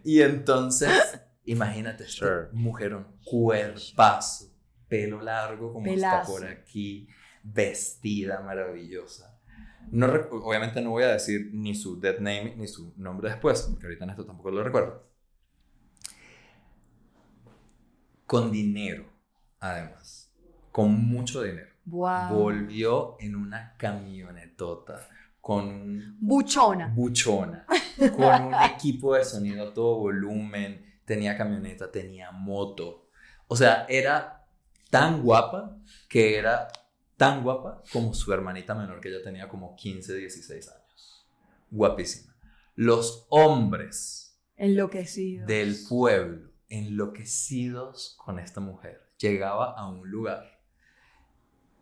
y 0.05 0.21
entonces, 0.21 1.21
imagínate, 1.47 2.05
este 2.05 2.19
Sure. 2.19 2.49
mujerón, 2.53 3.17
cuerpazo, 3.25 4.53
pelo 4.89 5.21
largo 5.23 5.73
como 5.73 5.87
está 5.87 6.23
por 6.23 6.45
aquí, 6.47 7.09
vestida 7.43 8.41
maravillosa. 8.43 9.30
No, 9.91 10.07
obviamente 10.07 10.81
no 10.81 10.91
voy 10.91 11.03
a 11.03 11.09
decir 11.09 11.51
ni 11.53 11.75
su 11.75 12.01
dead 12.01 12.19
name 12.19 12.55
ni 12.57 12.69
su 12.69 12.93
nombre 12.97 13.29
después, 13.31 13.63
porque 13.63 13.87
ahorita 13.87 14.05
en 14.05 14.11
esto 14.11 14.25
tampoco 14.25 14.51
lo 14.51 14.63
recuerdo. 14.63 15.05
Con 18.27 18.53
dinero, 18.53 19.07
además, 19.59 20.33
con 20.71 20.93
mucho 20.93 21.43
dinero. 21.43 21.71
Wow. 21.87 22.29
Volvió 22.31 23.17
en 23.19 23.35
una 23.35 23.75
camionetota 23.77 25.09
con 25.41 26.17
Buchona. 26.21 26.93
buchona, 26.95 27.67
con 28.17 28.47
un 28.47 28.55
equipo 28.55 29.15
de 29.15 29.25
sonido 29.25 29.69
a 29.69 29.75
todo 29.75 29.97
volumen, 29.97 31.01
tenía 31.05 31.37
camioneta, 31.37 31.91
tenía 31.91 32.31
moto. 32.31 33.09
O 33.49 33.57
sea, 33.57 33.87
era 33.89 34.47
tan 34.91 35.23
guapa 35.23 35.77
que 36.09 36.37
era 36.37 36.69
tan 37.21 37.43
guapa 37.43 37.83
como 37.93 38.15
su 38.15 38.33
hermanita 38.33 38.75
menor, 38.75 38.99
que 38.99 39.11
ella 39.11 39.23
tenía 39.23 39.47
como 39.47 39.77
15, 39.77 40.15
16 40.15 40.69
años. 40.71 41.29
Guapísima. 41.71 42.35
Los 42.77 43.27
hombres 43.29 44.41
Enloquecido. 44.57 45.45
del 45.45 45.77
pueblo, 45.87 46.51
enloquecidos 46.71 48.17
con 48.17 48.39
esta 48.39 48.63
mujer, 48.63 49.03
llegaba 49.19 49.75
a 49.77 49.87
un 49.87 50.11
lugar, 50.11 50.63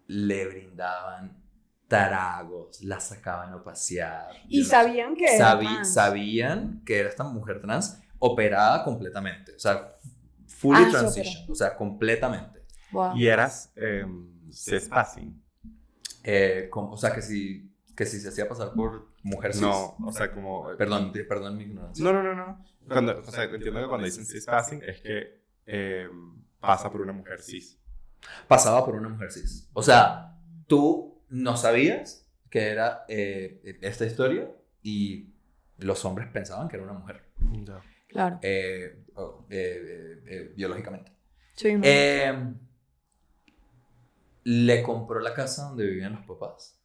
le 0.09 0.49
brindaban 0.49 1.41
taragos, 1.86 2.82
la 2.82 2.99
sacaban 2.99 3.53
a 3.53 3.62
pasear. 3.62 4.32
Y 4.49 4.64
sabían 4.64 5.14
que 5.14 5.36
era 5.36 5.57
trans. 5.57 5.95
sabían 5.95 6.82
que 6.84 6.99
era 6.99 7.11
esta 7.11 7.22
mujer 7.22 7.61
trans 7.61 7.97
operada 8.18 8.82
completamente, 8.82 9.55
o 9.55 9.59
sea, 9.61 9.95
fully 10.49 10.82
Ah, 10.82 10.91
se 10.91 10.99
transition, 10.99 11.49
o 11.49 11.55
sea, 11.55 11.76
completamente. 11.76 12.64
Wow. 12.91 13.16
Y 13.16 13.28
eras 13.28 13.72
eh, 13.76 14.05
cis-passing. 14.53 15.42
Eh, 16.24 16.68
como- 16.70 16.92
o 16.92 16.96
sea, 16.96 17.12
que 17.12 17.22
si, 17.22 17.70
que 17.96 18.05
si 18.07 18.20
se 18.20 18.28
hacía 18.28 18.49
pasar 18.49 18.72
por 18.74 19.09
mujer 19.22 19.53
cis. 19.53 19.62
No, 19.62 19.96
o 20.05 20.12
sea, 20.12 20.32
como... 20.32 20.68
Perdón, 20.76 21.12
di- 21.12 21.24
perdón 21.24 21.57
mi 21.57 21.64
ignorancia. 21.64 22.05
No, 22.05 22.12
no, 22.12 22.22
no, 22.22 22.34
no. 22.34 22.64
Cuando, 22.88 23.18
o 23.20 23.30
sea, 23.30 23.44
entiendo 23.44 23.80
que 23.80 23.88
cuando 23.88 24.05
dicen 24.07 24.24
cis-passing 24.26 24.82
es 24.82 25.01
que 25.01 25.42
eh, 25.66 26.09
pasa 26.61 26.90
por 26.90 27.01
una 27.03 27.12
mujer 27.12 27.40
cis. 27.42 27.78
pasaba 28.46 28.84
por 28.84 28.94
una 28.96 29.09
mujer 29.09 29.30
cis. 29.32 29.68
O 29.72 29.82
sea, 29.82 30.36
tú 30.66 31.22
no 31.28 31.57
sabías 31.57 32.26
que 32.51 32.68
era 32.68 33.05
eh, 33.09 33.78
esta 33.82 34.07
historia 34.07 34.51
y 34.82 35.34
los 35.78 36.05
hombres 36.05 36.28
pensaban 36.32 36.68
que 36.68 36.76
era 36.76 36.84
una 36.84 36.94
mujer 36.94 37.24
Claro. 38.09 38.38
eh, 38.42 39.05
eh, 39.16 39.22
eh, 39.51 40.22
eh, 40.26 40.53
biológicamente. 40.57 41.12
Sí, 41.55 41.74
no. 41.74 41.80
Eh, 41.84 42.55
le 44.51 44.82
compró 44.82 45.20
la 45.20 45.34
casa 45.34 45.64
donde 45.64 45.84
vivían 45.84 46.14
los 46.14 46.24
papás, 46.24 46.80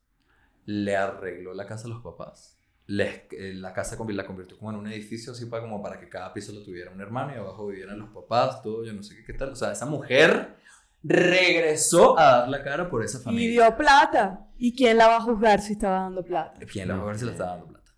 le 0.66 0.98
arregló 0.98 1.54
la 1.54 1.66
casa 1.66 1.86
a 1.86 1.90
los 1.92 2.04
papás. 2.04 2.58
Les- 2.88 3.24
eh, 3.32 3.54
la 3.54 3.72
casa 3.74 3.96
la 4.06 4.26
convirtió 4.26 4.58
como 4.58 4.72
en 4.72 4.78
un 4.78 4.88
edificio 4.88 5.32
así 5.32 5.46
para, 5.46 5.62
como 5.64 5.82
para 5.82 5.98
que 5.98 6.10
cada 6.10 6.34
piso 6.34 6.52
lo 6.52 6.62
tuviera 6.62 6.92
un 6.92 7.00
hermano 7.00 7.34
y 7.34 7.38
abajo 7.38 7.68
vivieran 7.68 8.00
los 8.00 8.10
papás, 8.10 8.62
todo, 8.62 8.84
yo 8.84 8.92
no 8.92 9.02
sé 9.02 9.16
qué, 9.16 9.24
qué 9.24 9.34
tal. 9.34 9.52
O 9.52 9.56
sea, 9.56 9.72
esa 9.72 9.86
mujer 9.86 10.58
regresó 11.04 12.20
a 12.20 12.40
dar 12.40 12.50
la 12.50 12.64
cara 12.64 12.90
por 12.90 13.02
esa 13.04 13.20
y 13.20 13.22
familia. 13.22 13.50
dio 13.68 13.78
plata. 13.78 14.48
¿Y 14.58 14.76
quién 14.76 14.98
la 14.98 15.08
va 15.08 15.18
a 15.18 15.22
juzgar 15.22 15.62
si 15.62 15.74
estaba 15.74 16.00
dando 16.02 16.24
plata? 16.24 16.60
¿Quién 16.72 16.90
la 16.90 16.96
va 16.98 17.04
a 17.04 17.06
ver 17.06 17.18
si 17.20 17.26
le 17.26 17.32
está 17.32 17.46
dando 17.46 17.68
plata? 17.68 17.92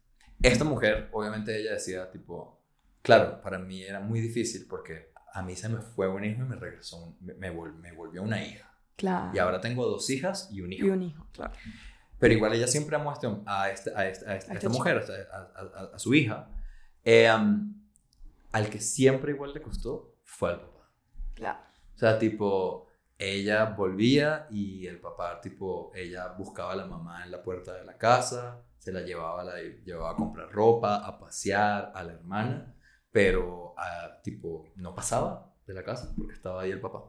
Esta 0.43 0.63
mujer, 0.63 1.09
obviamente 1.11 1.59
ella 1.59 1.73
decía, 1.73 2.11
tipo, 2.11 2.61
claro, 3.01 3.41
para 3.41 3.57
mí 3.57 3.81
era 3.83 3.99
muy 3.99 4.21
difícil 4.21 4.67
porque 4.69 5.11
a 5.33 5.41
mí 5.41 5.55
se 5.55 5.69
me 5.69 5.81
fue 5.81 6.07
un 6.07 6.23
hijo 6.23 6.43
y 6.43 6.45
me 6.45 6.55
regresó, 6.55 6.97
un- 7.03 7.17
me, 7.21 7.33
me 7.33 7.51
vol- 7.51 7.73
me 7.75 7.91
volvió 7.93 8.21
una 8.21 8.43
hija. 8.45 8.71
Claro. 8.95 9.31
Y 9.33 9.39
ahora 9.39 9.59
tengo 9.59 9.85
dos 9.85 10.09
hijas 10.09 10.49
y 10.51 10.61
un 10.61 10.73
hijo. 10.73 10.85
Y 10.85 10.89
un 10.89 11.03
hijo, 11.03 11.27
claro. 11.31 11.53
Pero 12.19 12.33
igual 12.33 12.53
ella 12.53 12.67
siempre 12.67 12.95
amó 12.95 13.11
a, 13.11 13.13
este, 13.13 13.27
a, 13.45 13.69
este- 13.69 13.91
a, 13.95 14.09
este- 14.09 14.29
a 14.29 14.35
este- 14.35 14.35
esta 14.35 14.53
este 14.53 14.69
mujer, 14.69 15.03
a, 15.93 15.99
su 15.99 16.13
hija. 16.13 16.49
Eh, 17.03 17.29
um, 17.31 17.75
al 18.51 18.69
que 18.69 18.79
siempre 18.79 19.33
igual 19.33 19.53
le 19.53 19.61
costó 19.61 20.15
fue 20.23 20.51
al 20.51 20.61
papá. 20.61 20.89
Claro. 21.33 21.59
O 21.93 21.97
sea, 21.97 22.17
tipo, 22.17 22.87
ella 23.17 23.65
volvía 23.65 24.47
y 24.49 24.87
el 24.87 24.99
papá, 24.99 25.39
tipo, 25.41 25.91
ella 25.93 26.29
buscaba 26.29 26.73
a 26.73 26.75
la 26.75 26.85
mamá 26.85 27.23
en 27.25 27.31
la 27.31 27.43
puerta 27.43 27.73
de 27.73 27.83
la 27.85 27.97
casa, 27.97 28.61
se 28.77 28.91
la 28.91 29.01
llevaba, 29.01 29.43
la 29.43 29.59
llevaba 29.59 30.11
a 30.11 30.15
comprar 30.15 30.49
ropa, 30.51 31.05
a 31.05 31.19
pasear, 31.19 31.91
a 31.93 32.03
la 32.03 32.13
hermana, 32.13 32.75
pero, 33.11 33.73
ah, 33.77 34.19
tipo, 34.23 34.65
no 34.75 34.93
pasaba 34.95 35.53
de 35.65 35.73
la 35.73 35.83
casa 35.83 36.13
porque 36.17 36.33
estaba 36.33 36.61
ahí 36.61 36.71
el 36.71 36.79
papá. 36.81 37.03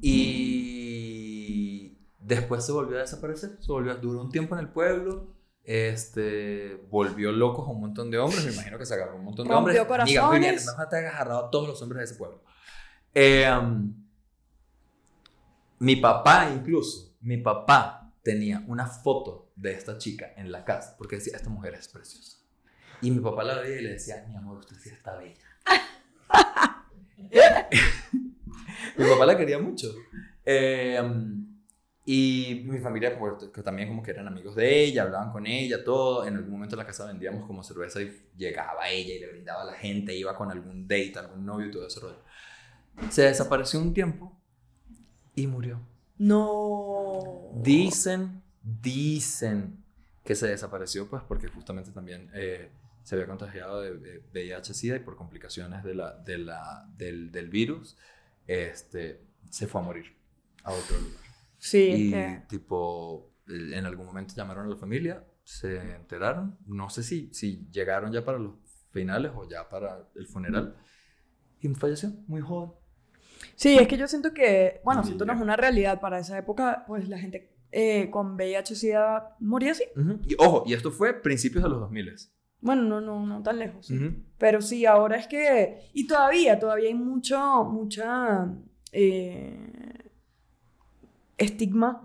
Y 0.00 1.98
después 2.18 2.64
se 2.64 2.72
volvió 2.72 2.98
a 2.98 3.02
desaparecer, 3.02 3.58
se 3.60 3.70
volvió, 3.70 3.94
duró 3.96 4.20
un 4.20 4.30
tiempo 4.30 4.54
en 4.54 4.60
el 4.60 4.68
pueblo, 4.68 5.28
este, 5.62 6.76
volvió 6.90 7.32
locos 7.32 7.66
a 7.66 7.70
un 7.70 7.80
montón 7.80 8.10
de 8.10 8.18
hombres, 8.18 8.44
me 8.44 8.52
imagino 8.52 8.78
que 8.78 8.86
se 8.86 8.94
agarró 8.94 9.16
un 9.16 9.24
montón 9.24 9.46
de 9.46 9.54
Rompió 9.54 9.82
hombres. 9.82 10.00
Amiga, 10.00 10.26
muy 10.26 10.38
bien, 10.38 10.50
corazones. 10.54 10.66
mejor 10.66 10.88
te 10.88 10.96
agarrado 10.96 11.46
a 11.46 11.50
todos 11.50 11.68
los 11.68 11.82
hombres 11.82 11.98
de 12.00 12.04
ese 12.04 12.14
pueblo. 12.16 12.42
Eh, 13.14 13.48
um, 13.50 13.94
Mi 15.78 15.96
papá 15.96 16.50
incluso, 16.50 17.14
mi 17.20 17.36
papá 17.38 18.12
tenía 18.22 18.64
una 18.66 18.86
foto 18.86 19.50
de 19.54 19.72
esta 19.72 19.98
chica 19.98 20.32
en 20.36 20.50
la 20.50 20.64
casa 20.64 20.94
porque 20.96 21.16
decía, 21.16 21.36
esta 21.36 21.50
mujer 21.50 21.74
es 21.74 21.88
preciosa. 21.88 22.38
Y 23.00 23.10
mi 23.10 23.20
papá 23.20 23.44
la 23.44 23.60
veía 23.60 23.80
y 23.80 23.82
le 23.82 23.90
decía, 23.90 24.24
mi 24.28 24.36
amor, 24.36 24.58
usted 24.58 24.76
sí 24.76 24.88
está 24.88 25.16
bella. 25.16 25.36
mi 28.96 29.08
papá 29.08 29.26
la 29.26 29.36
quería 29.36 29.58
mucho. 29.58 29.94
Eh, 30.44 31.00
y 32.06 32.64
mi 32.66 32.78
familia, 32.80 33.18
pues, 33.18 33.50
que 33.50 33.62
también 33.62 33.88
como 33.88 34.02
que 34.02 34.10
eran 34.10 34.28
amigos 34.28 34.54
de 34.54 34.84
ella, 34.84 35.04
hablaban 35.04 35.32
con 35.32 35.46
ella, 35.46 35.82
todo. 35.82 36.26
En 36.26 36.36
algún 36.36 36.52
momento 36.52 36.74
en 36.74 36.80
la 36.80 36.86
casa 36.86 37.06
vendíamos 37.06 37.46
como 37.46 37.62
cerveza 37.62 38.02
y 38.02 38.12
llegaba 38.36 38.88
ella 38.90 39.14
y 39.14 39.20
le 39.20 39.28
brindaba 39.28 39.62
a 39.62 39.66
la 39.66 39.72
gente, 39.72 40.14
iba 40.14 40.36
con 40.36 40.50
algún 40.50 40.86
date, 40.86 41.14
algún 41.16 41.46
novio 41.46 41.66
y 41.66 41.70
todo 41.70 41.86
ese 41.86 42.00
rollo. 42.00 42.22
Se 43.08 43.22
desapareció 43.22 43.80
un 43.80 43.94
tiempo 43.94 44.38
y 45.34 45.46
murió. 45.46 45.80
No. 46.18 47.50
Dicen, 47.54 48.42
dicen 48.62 49.82
que 50.24 50.34
se 50.34 50.46
desapareció 50.46 51.08
pues 51.08 51.22
porque 51.26 51.48
justamente 51.48 51.90
también 51.90 52.30
eh, 52.34 52.70
se 53.02 53.14
había 53.14 53.26
contagiado 53.26 53.80
de, 53.80 53.96
de 53.98 54.22
VIH-Sida 54.32 54.96
y 54.96 55.00
por 55.00 55.16
complicaciones 55.16 55.82
de 55.84 55.94
la, 55.94 56.12
de 56.12 56.38
la, 56.38 56.86
del, 56.96 57.32
del 57.32 57.48
virus, 57.48 57.96
este, 58.46 59.20
se 59.50 59.66
fue 59.66 59.80
a 59.80 59.84
morir 59.84 60.04
a 60.62 60.72
otro 60.72 60.98
lugar. 60.98 61.20
Sí, 61.58 61.88
y 61.90 62.10
que- 62.10 62.42
tipo, 62.48 63.32
en 63.48 63.84
algún 63.86 64.06
momento 64.06 64.34
llamaron 64.36 64.66
a 64.66 64.70
la 64.70 64.76
familia, 64.76 65.24
se 65.42 65.76
enteraron, 65.94 66.58
no 66.66 66.88
sé 66.90 67.02
si, 67.02 67.28
si 67.32 67.68
llegaron 67.70 68.12
ya 68.12 68.24
para 68.24 68.38
los 68.38 68.54
finales 68.90 69.32
o 69.34 69.48
ya 69.48 69.68
para 69.68 70.08
el 70.14 70.26
funeral, 70.26 70.76
y 71.60 71.68
falleció 71.74 72.10
muy 72.26 72.40
joven. 72.40 72.72
Sí, 73.56 73.76
es 73.78 73.88
que 73.88 73.96
yo 73.98 74.06
siento 74.08 74.32
que, 74.32 74.80
bueno, 74.84 75.02
Sí, 75.02 75.08
siento 75.08 75.24
no 75.26 75.32
es 75.34 75.40
una 75.40 75.56
realidad 75.56 76.00
para 76.00 76.18
esa 76.18 76.38
época, 76.38 76.84
pues 76.86 77.08
la 77.08 77.18
gente 77.18 77.50
eh, 77.72 78.08
con 78.10 78.36
VIH-Sida 78.36 79.36
moría 79.40 79.72
así. 79.72 79.84
Y 80.28 80.34
ojo, 80.38 80.62
y 80.66 80.74
esto 80.74 80.90
fue 80.92 81.12
principios 81.20 81.64
de 81.64 81.70
los 81.70 81.80
2000. 81.80 82.14
Bueno, 82.64 82.82
no, 82.82 83.00
no, 83.00 83.24
no 83.26 83.42
tan 83.42 83.58
lejos. 83.58 83.92
Pero 84.38 84.60
sí, 84.62 84.86
ahora 84.86 85.16
es 85.18 85.26
que. 85.28 85.80
Y 85.92 86.06
todavía, 86.06 86.58
todavía 86.58 86.88
hay 86.88 86.94
mucho, 86.94 87.64
mucha. 87.64 88.48
eh, 88.90 89.58
estigma 91.36 92.00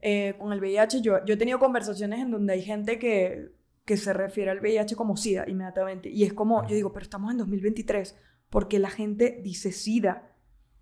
eh, 0.00 0.34
con 0.38 0.52
el 0.52 0.60
VIH. 0.60 1.00
Yo, 1.02 1.24
yo 1.24 1.34
he 1.34 1.36
tenido 1.36 1.58
conversaciones 1.58 2.20
en 2.20 2.30
donde 2.30 2.52
hay 2.54 2.62
gente 2.62 2.98
que, 2.98 3.52
que 3.84 3.96
se 3.96 4.12
refiere 4.12 4.50
al 4.50 4.60
VIH 4.60 4.96
como 4.96 5.16
SIDA 5.16 5.48
inmediatamente. 5.48 6.08
Y 6.10 6.24
es 6.24 6.32
como, 6.32 6.66
yo 6.68 6.74
digo, 6.74 6.92
pero 6.92 7.04
estamos 7.04 7.30
en 7.30 7.38
2023, 7.38 8.16
porque 8.50 8.78
la 8.78 8.90
gente 8.90 9.40
dice 9.42 9.72
SIDA. 9.72 10.28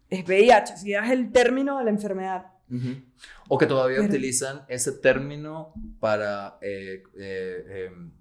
Es 0.08 0.24
VIH, 0.26 0.76
SIDA 0.78 1.04
es 1.04 1.10
el 1.12 1.30
término 1.30 1.78
de 1.78 1.84
la 1.84 1.90
enfermedad. 1.90 2.46
O 3.48 3.58
que 3.58 3.66
todavía 3.66 3.96
Pero- 3.98 4.08
utilizan 4.08 4.62
ese 4.68 4.92
término 4.92 5.72
para 5.98 6.56
eh, 6.62 7.02
eh, 7.18 7.88
em, 7.90 8.12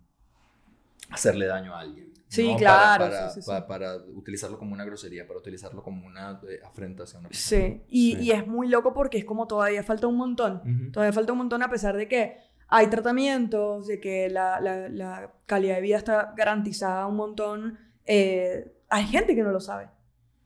hacerle 1.09 1.45
daño 1.47 1.73
a 1.75 1.79
alguien. 1.81 2.09
Sí, 2.27 2.51
¿no? 2.51 2.57
claro, 2.57 3.05
Para, 3.05 3.15
para, 3.17 3.29
sí, 3.29 3.35
sí, 3.35 3.41
sí. 3.41 3.47
pa- 3.49 3.65
para 3.67 3.95
utilizarlo 4.13 4.59
como 4.59 4.73
una 4.73 4.85
grosería, 4.85 5.25
para 5.25 5.39
utilizarlo 5.39 5.81
como 5.81 6.05
una 6.05 6.39
eh, 6.47 6.59
afrenta 6.63 7.03
hacia 7.03 7.19
una 7.19 7.29
Sí, 7.31 7.81
y, 7.87 8.15
Sí. 8.15 8.21
y 8.21 8.31
es 8.31 8.45
muy 8.45 8.67
loco 8.67 8.93
porque 8.93 9.17
es 9.17 9.25
como 9.25 9.47
todavía 9.47 9.81
falta 9.83 10.05
un 10.05 10.15
montón. 10.17 10.57
Ujú. 10.63 10.91
Todavía 10.91 11.11
falta 11.13 11.31
un 11.31 11.39
montón 11.39 11.63
a 11.63 11.69
pesar 11.71 11.97
de 11.97 12.07
que 12.07 12.37
hay 12.67 12.85
tratamientos, 12.87 13.87
de 13.87 13.99
que 13.99 14.29
la, 14.29 14.59
la- 14.61 14.89
la 14.89 15.33
calidad 15.47 15.75
de 15.75 15.81
vida 15.81 15.97
está 15.97 16.33
garantizada 16.37 17.07
un 17.07 17.15
montón. 17.15 17.79
eh, 18.05 18.75
hay 18.89 19.05
gente 19.05 19.35
que 19.35 19.41
no 19.43 19.51
lo 19.51 19.59
sabe. 19.59 19.87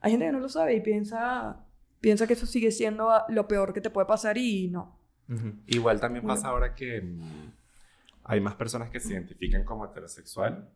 Hay 0.00 0.10
gente 0.10 0.26
que 0.26 0.32
no 0.32 0.40
lo 0.40 0.48
sabe 0.50 0.74
y 0.74 0.80
piensa, 0.80 1.64
piensa 2.00 2.26
que 2.26 2.32
eso 2.34 2.44
sigue 2.46 2.70
siendo 2.70 3.10
lo 3.28 3.48
peor 3.48 3.72
que 3.74 3.80
te 3.80 3.88
puede 3.90 4.06
pasar 4.06 4.36
y 4.38 4.68
no. 4.68 4.98
Ujú. 5.30 5.52
Igual 5.66 5.98
también 6.00 6.26
pasa 6.26 6.48
ahora 6.48 6.74
que 6.74 7.02
hay 8.24 8.40
más 8.40 8.54
personas 8.54 8.90
que 8.90 9.00
se 9.00 9.12
identifican 9.12 9.64
como 9.64 9.84
heterosexual 9.84 10.70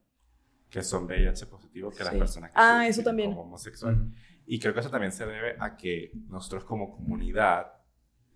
que 0.71 0.83
son 0.83 1.05
VIH 1.07 1.47
positivo 1.47 1.91
que 1.91 2.05
las 2.05 2.13
Sí. 2.13 2.19
personas 2.19 2.51
que 2.51 2.57
Ah, 2.59 2.63
se 2.83 2.89
eso 2.91 3.01
identifican 3.01 3.05
también. 3.05 3.31
como 3.31 3.43
homosexual. 3.43 4.13
Y 4.47 4.59
creo 4.61 4.75
que 4.75 4.81
eso 4.81 4.91
también 4.91 5.13
se 5.13 5.25
debe 5.27 5.57
a 5.59 5.77
que 5.77 6.11
nosotros 6.29 6.65
como 6.65 6.91
comunidad 6.95 7.73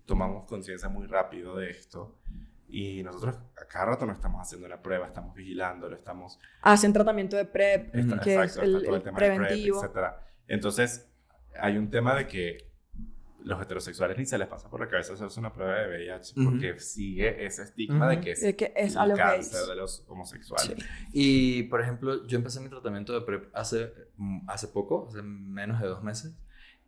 tomamos 0.06 0.46
conciencia 0.46 0.88
muy 0.88 1.06
rápido 1.06 1.56
de 1.56 1.70
esto 1.70 2.18
y 2.68 3.02
nosotros 3.02 3.36
a 3.36 3.66
cada 3.68 3.84
rato 3.84 4.06
no 4.06 4.12
estamos 4.12 4.40
haciendo 4.40 4.66
la 4.66 4.80
prueba, 4.80 5.06
estamos 5.06 5.34
vigilándolo, 5.34 5.94
estamos 5.94 6.38
Hacen 6.62 6.92
tratamiento 6.94 7.36
de 7.36 7.44
PrEP, 7.44 7.94
Ujú. 7.94 8.08
que 8.20 8.34
Exacto, 8.34 8.40
es 8.42 8.50
está 8.50 8.62
el, 8.64 8.82
todo 8.84 8.96
el 8.96 9.02
tema 9.02 9.18
PrEP, 9.18 9.36
preventivo. 9.36 9.76
etcétera. 9.82 10.26
Entonces, 10.48 11.12
hay 11.60 11.76
un 11.76 11.90
tema 11.90 12.14
de 12.14 12.26
que 12.26 12.71
los 13.45 13.61
heterosexuales 13.61 14.16
ni 14.18 14.26
se 14.26 14.38
les 14.38 14.49
pasa 14.49 14.68
por 14.70 14.80
la 14.80 14.88
cabeza 14.88 15.14
hacerse 15.14 15.38
una 15.40 15.53
prueba 15.53 15.74
de 15.80 15.88
VIH 15.88 16.34
porque 16.45 16.78
sigue 16.78 17.45
ese 17.45 17.62
estigma 17.64 18.09
de 18.09 18.14
Ujú. 18.16 18.24
que 18.24 18.30
es, 18.32 18.40
de 18.40 18.57
que 18.57 18.72
es 18.76 18.95
cáncer 18.95 19.16
gays. 19.16 19.66
de 19.68 19.74
los 19.76 20.05
homosexuales. 20.09 20.76
Sí. 20.78 20.84
Y, 21.12 21.62
por 21.64 21.80
ejemplo, 21.80 22.26
yo 22.26 22.36
empecé 22.38 22.61
mi 22.61 22.68
tratamiento 22.68 23.12
de 23.12 23.20
PrEP 23.26 23.51
hace, 23.55 23.93
mm, 24.16 24.49
hace 24.49 24.68
poco, 24.68 25.07
hace 25.09 25.22
menos 25.22 25.80
de 25.80 25.88
dos 25.88 26.03
meses. 26.03 26.34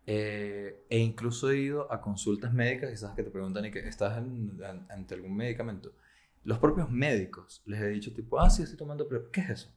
eh, 0.06 0.84
e 0.90 0.98
incluso 0.98 1.50
he 1.50 1.58
ido 1.58 1.90
a 1.90 2.00
consultas 2.02 2.52
médicas 2.52 2.92
y 2.92 2.96
sabes 2.98 3.16
que 3.16 3.22
te 3.22 3.30
preguntan 3.30 3.64
y 3.64 3.70
que 3.70 3.78
estás 3.88 4.18
en- 4.18 4.60
an- 4.62 4.86
ante 4.90 5.14
algún 5.14 5.34
medicamento. 5.34 5.92
Los 6.42 6.58
propios 6.58 6.90
médicos 6.90 7.62
les 7.64 7.80
he 7.80 7.88
dicho 7.88 8.12
tipo, 8.12 8.38
ah, 8.38 8.50
sí, 8.50 8.62
estoy 8.62 8.76
tomando 8.76 9.08
PrEP. 9.08 9.30
¿Qué 9.30 9.40
es 9.40 9.48
eso? 9.50 9.73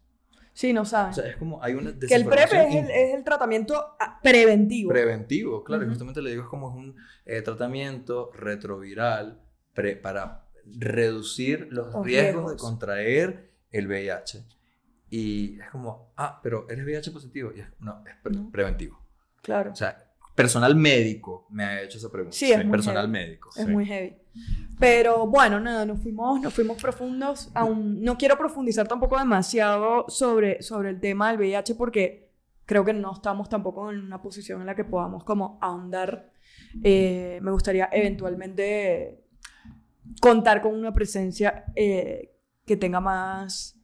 Sí, 0.58 0.74
no 0.74 0.86
saben. 0.86 1.12
O 1.12 1.14
sea, 1.14 1.28
es 1.28 1.36
como 1.38 1.62
hay 1.64 1.76
una 1.76 1.92
que 2.00 2.16
el 2.16 2.26
PrEP 2.26 2.52
es 2.52 2.76
el, 2.76 2.90
es 2.90 3.14
el 3.14 3.24
tratamiento 3.24 3.76
ah, 4.00 4.20
preventivo. 4.24 4.90
preventivo, 4.90 5.64
claro. 5.64 5.84
y 5.84 5.86
Ujú. 5.86 5.92
justamente 5.94 6.20
le 6.24 6.32
digo, 6.32 6.42
es 6.42 6.50
como 6.50 6.70
un 6.70 6.96
eh, 7.26 7.44
tratamiento 7.44 8.32
retroviral 8.34 9.40
pre- 9.76 9.98
para 9.98 10.48
reducir 10.66 11.68
los 11.72 11.94
Los 11.94 12.04
riesgos, 12.04 12.44
de 12.44 12.50
riesgos. 12.54 12.62
contraer 12.62 13.52
el 13.72 13.88
VIH. 13.88 14.46
Y 15.12 15.60
es 15.60 15.70
como, 15.70 16.12
ah, 16.18 16.40
pero 16.42 16.68
eres 16.70 16.84
VIH 16.86 17.12
positivo. 17.12 17.52
Y 17.56 17.60
es, 17.60 17.68
no, 17.80 18.04
es 18.08 18.16
pre- 18.24 18.34
No. 18.36 18.50
preventivo. 18.52 19.00
claro. 19.44 19.72
O 19.72 19.76
sea, 19.76 20.07
personal 20.38 20.76
médico 20.76 21.48
me 21.50 21.64
ha 21.66 21.82
hecho 21.82 21.98
esa 21.98 22.10
pregunta. 22.12 22.38
Sí, 22.38 22.52
es 22.52 22.60
muy 22.64 22.72
personal 22.72 23.08
heavy. 23.08 23.12
médico. 23.12 23.50
Es 23.56 23.66
Sí. 23.66 23.72
muy 23.72 23.86
heavy. 23.86 24.16
Pero 24.80 25.26
bueno, 25.26 25.60
nada, 25.60 25.84
nos 25.88 26.00
fuimos, 26.00 26.40
nos 26.40 26.54
fuimos 26.54 26.80
profundos. 26.80 27.50
Aún 27.56 28.04
no 28.04 28.18
quiero 28.20 28.38
profundizar 28.38 28.88
tampoco 28.88 29.18
demasiado 29.18 30.06
sobre, 30.08 30.62
sobre 30.62 30.92
el 30.92 31.00
tema 31.00 31.30
del 31.32 31.40
VIH 31.40 31.74
porque 31.76 32.30
creo 32.66 32.86
que 32.86 32.94
no 32.94 33.14
estamos 33.14 33.50
tampoco 33.50 33.90
en 33.92 34.00
una 34.00 34.22
posición 34.22 34.62
en 34.62 34.68
la 34.68 34.76
que 34.76 34.84
podamos 34.86 35.24
como 35.24 35.58
ahondar. 35.62 36.32
Eh, 36.84 37.40
me 37.42 37.50
gustaría 37.52 37.90
eventualmente 37.92 39.24
contar 40.22 40.62
con 40.62 40.76
una 40.76 40.94
presencia 40.94 41.66
eh, 41.76 42.32
que 42.66 42.78
tenga 42.78 43.00
más, 43.00 43.77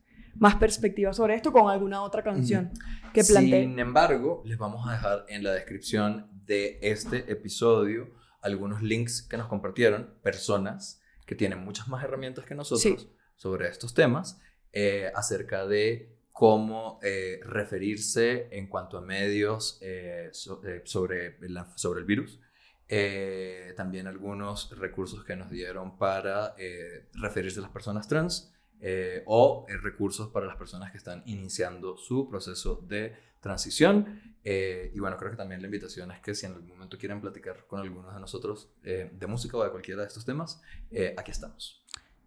más 0.44 0.56
perspectiva 0.56 1.14
sobre 1.14 1.36
esto 1.36 1.52
con 1.52 1.70
alguna 1.72 2.04
otra 2.04 2.22
canción 2.24 2.72
que 3.14 3.24
plantee. 3.24 3.62
Sin 3.64 3.80
embargo, 3.80 4.42
les 4.46 4.58
vamos 4.58 4.88
a 4.88 4.92
dejar 4.92 5.26
en 5.30 5.44
la 5.44 5.52
descripción 5.54 6.28
de 6.46 6.80
este 6.82 7.32
episodio 7.32 8.10
algunos 8.42 8.82
links 8.82 9.22
que 9.22 9.38
nos 9.38 9.48
compartieron 9.48 10.14
personas 10.22 11.02
que 11.26 11.36
tienen 11.36 11.60
muchas 11.64 11.88
más 11.88 12.04
herramientas 12.04 12.46
que 12.46 12.56
nosotros 12.56 12.82
Sí. 12.82 13.10
sobre 13.36 13.70
estos 13.70 13.94
temas 13.94 14.40
eh, 14.74 15.12
acerca 15.16 15.66
de 15.66 16.18
cómo 16.32 17.00
eh, 17.04 17.40
referirse 17.44 18.50
en 18.52 18.68
cuanto 18.68 18.98
a 18.98 19.02
medios 19.02 19.78
eh, 19.82 20.30
so- 20.34 20.62
eh, 20.66 20.82
sobre, 20.84 21.38
la- 21.50 21.72
sobre 21.78 22.02
el 22.02 22.06
virus. 22.06 22.40
Eh, 22.90 23.74
también 23.78 24.08
algunos 24.08 24.78
recursos 24.78 25.24
que 25.24 25.36
nos 25.36 25.50
dieron 25.50 25.98
para 25.98 26.54
eh, 26.58 27.08
referirse 27.14 27.60
a 27.60 27.64
las 27.64 27.72
personas 27.72 28.08
trans 28.08 28.53
eh, 28.86 29.24
o 29.28 29.66
eh, 29.70 29.78
recursos 29.78 30.30
para 30.30 30.46
las 30.46 30.58
personas 30.58 30.92
que 30.92 30.98
están 30.98 31.24
iniciando 31.26 31.96
su 31.96 32.28
proceso 32.30 32.84
de 32.86 33.16
transición. 33.40 34.36
Eh, 34.44 34.92
y 34.94 35.00
bueno, 35.00 35.16
creo 35.16 35.32
que 35.32 35.38
también 35.38 35.62
la 35.62 35.68
invitación 35.68 36.12
es 36.12 36.20
que 36.20 36.36
si 36.36 36.46
en 36.46 36.52
algún 36.52 36.68
momento 36.68 36.98
quieren 36.98 37.22
platicar 37.22 37.66
con 37.66 37.80
algunos 37.80 38.14
de 38.14 38.20
nosotros 38.20 38.74
eh, 38.84 39.10
de 39.14 39.28
música 39.28 39.56
o 39.56 39.64
de 39.64 39.72
cualquiera 39.72 40.02
de 40.02 40.08
estos 40.08 40.26
temas, 40.26 40.62
aquí 41.16 41.32
estamos. 41.32 41.82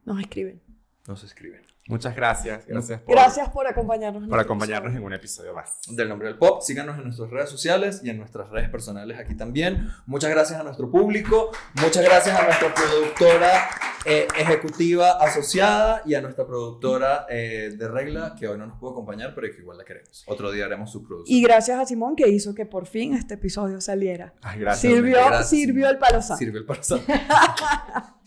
Nos 0.07 0.19
escriben. 0.19 0.63
Nos 1.07 1.23
escriben. 1.25 1.76
Muchas 1.89 2.17
gracias. 2.17 2.67
Gracias 2.67 3.01
por, 3.01 3.15
Gracias 3.15 3.49
por 3.51 3.67
acompañarnos. 3.67 4.23
en 4.25 4.29
por 4.29 4.39
este 4.39 4.47
acompañarnos 4.47 4.91
episodio. 4.91 5.01
en 5.01 5.07
un 5.07 5.13
episodio 5.13 5.55
más. 5.55 5.79
Del 5.89 6.09
nombre 6.09 6.29
del 6.29 6.37
pop, 6.39 6.61
síganos 6.63 6.97
en 6.99 7.05
nuestras 7.05 7.31
redes 7.31 7.49
sociales 7.51 8.01
y 8.03 8.11
en 8.11 8.19
nuestras 8.19 8.51
redes 8.51 8.69
personales 8.71 9.19
aquí 9.19 9.37
también. 9.37 9.89
Muchas 10.07 10.31
gracias 10.31 10.59
a 10.59 10.63
nuestro 10.65 10.91
público, 10.91 11.51
muchas 11.81 12.05
gracias 12.05 12.39
a 12.39 12.45
nuestra 12.45 12.75
productora 12.75 13.69
eh, 14.05 14.27
ejecutiva 14.39 15.13
asociada 15.21 16.03
y 16.05 16.15
a 16.15 16.21
nuestra 16.21 16.47
productora 16.47 17.27
eh, 17.29 17.75
de 17.77 17.89
regla 17.89 18.35
que 18.39 18.49
hoy 18.49 18.59
no 18.59 18.67
nos 18.67 18.79
pudo 18.79 18.93
acompañar, 18.93 19.35
pero 19.35 19.49
que 19.55 19.61
igual 19.61 19.79
la 19.79 19.85
queremos. 19.85 20.25
Otro 20.27 20.51
día 20.51 20.65
haremos 20.67 20.91
su 20.91 21.05
producción. 21.07 21.37
Y 21.37 21.43
gracias 21.43 21.79
a 21.79 21.87
Simón 21.87 22.17
que 22.17 22.29
hizo 22.29 22.55
que 22.55 22.67
por 22.67 22.87
fin 22.87 23.15
este 23.15 23.35
episodio 23.35 23.81
saliera. 23.81 24.35
Ay, 24.43 24.61
gracias. 24.61 24.93
Sirvió, 24.93 25.17
Gracias, 25.17 25.51
sirvió 25.51 25.89
el 25.89 25.99
palo 25.99 26.23
santo. 26.23 26.39
Sirve 26.39 26.59
el 26.59 26.65
para 26.65 26.83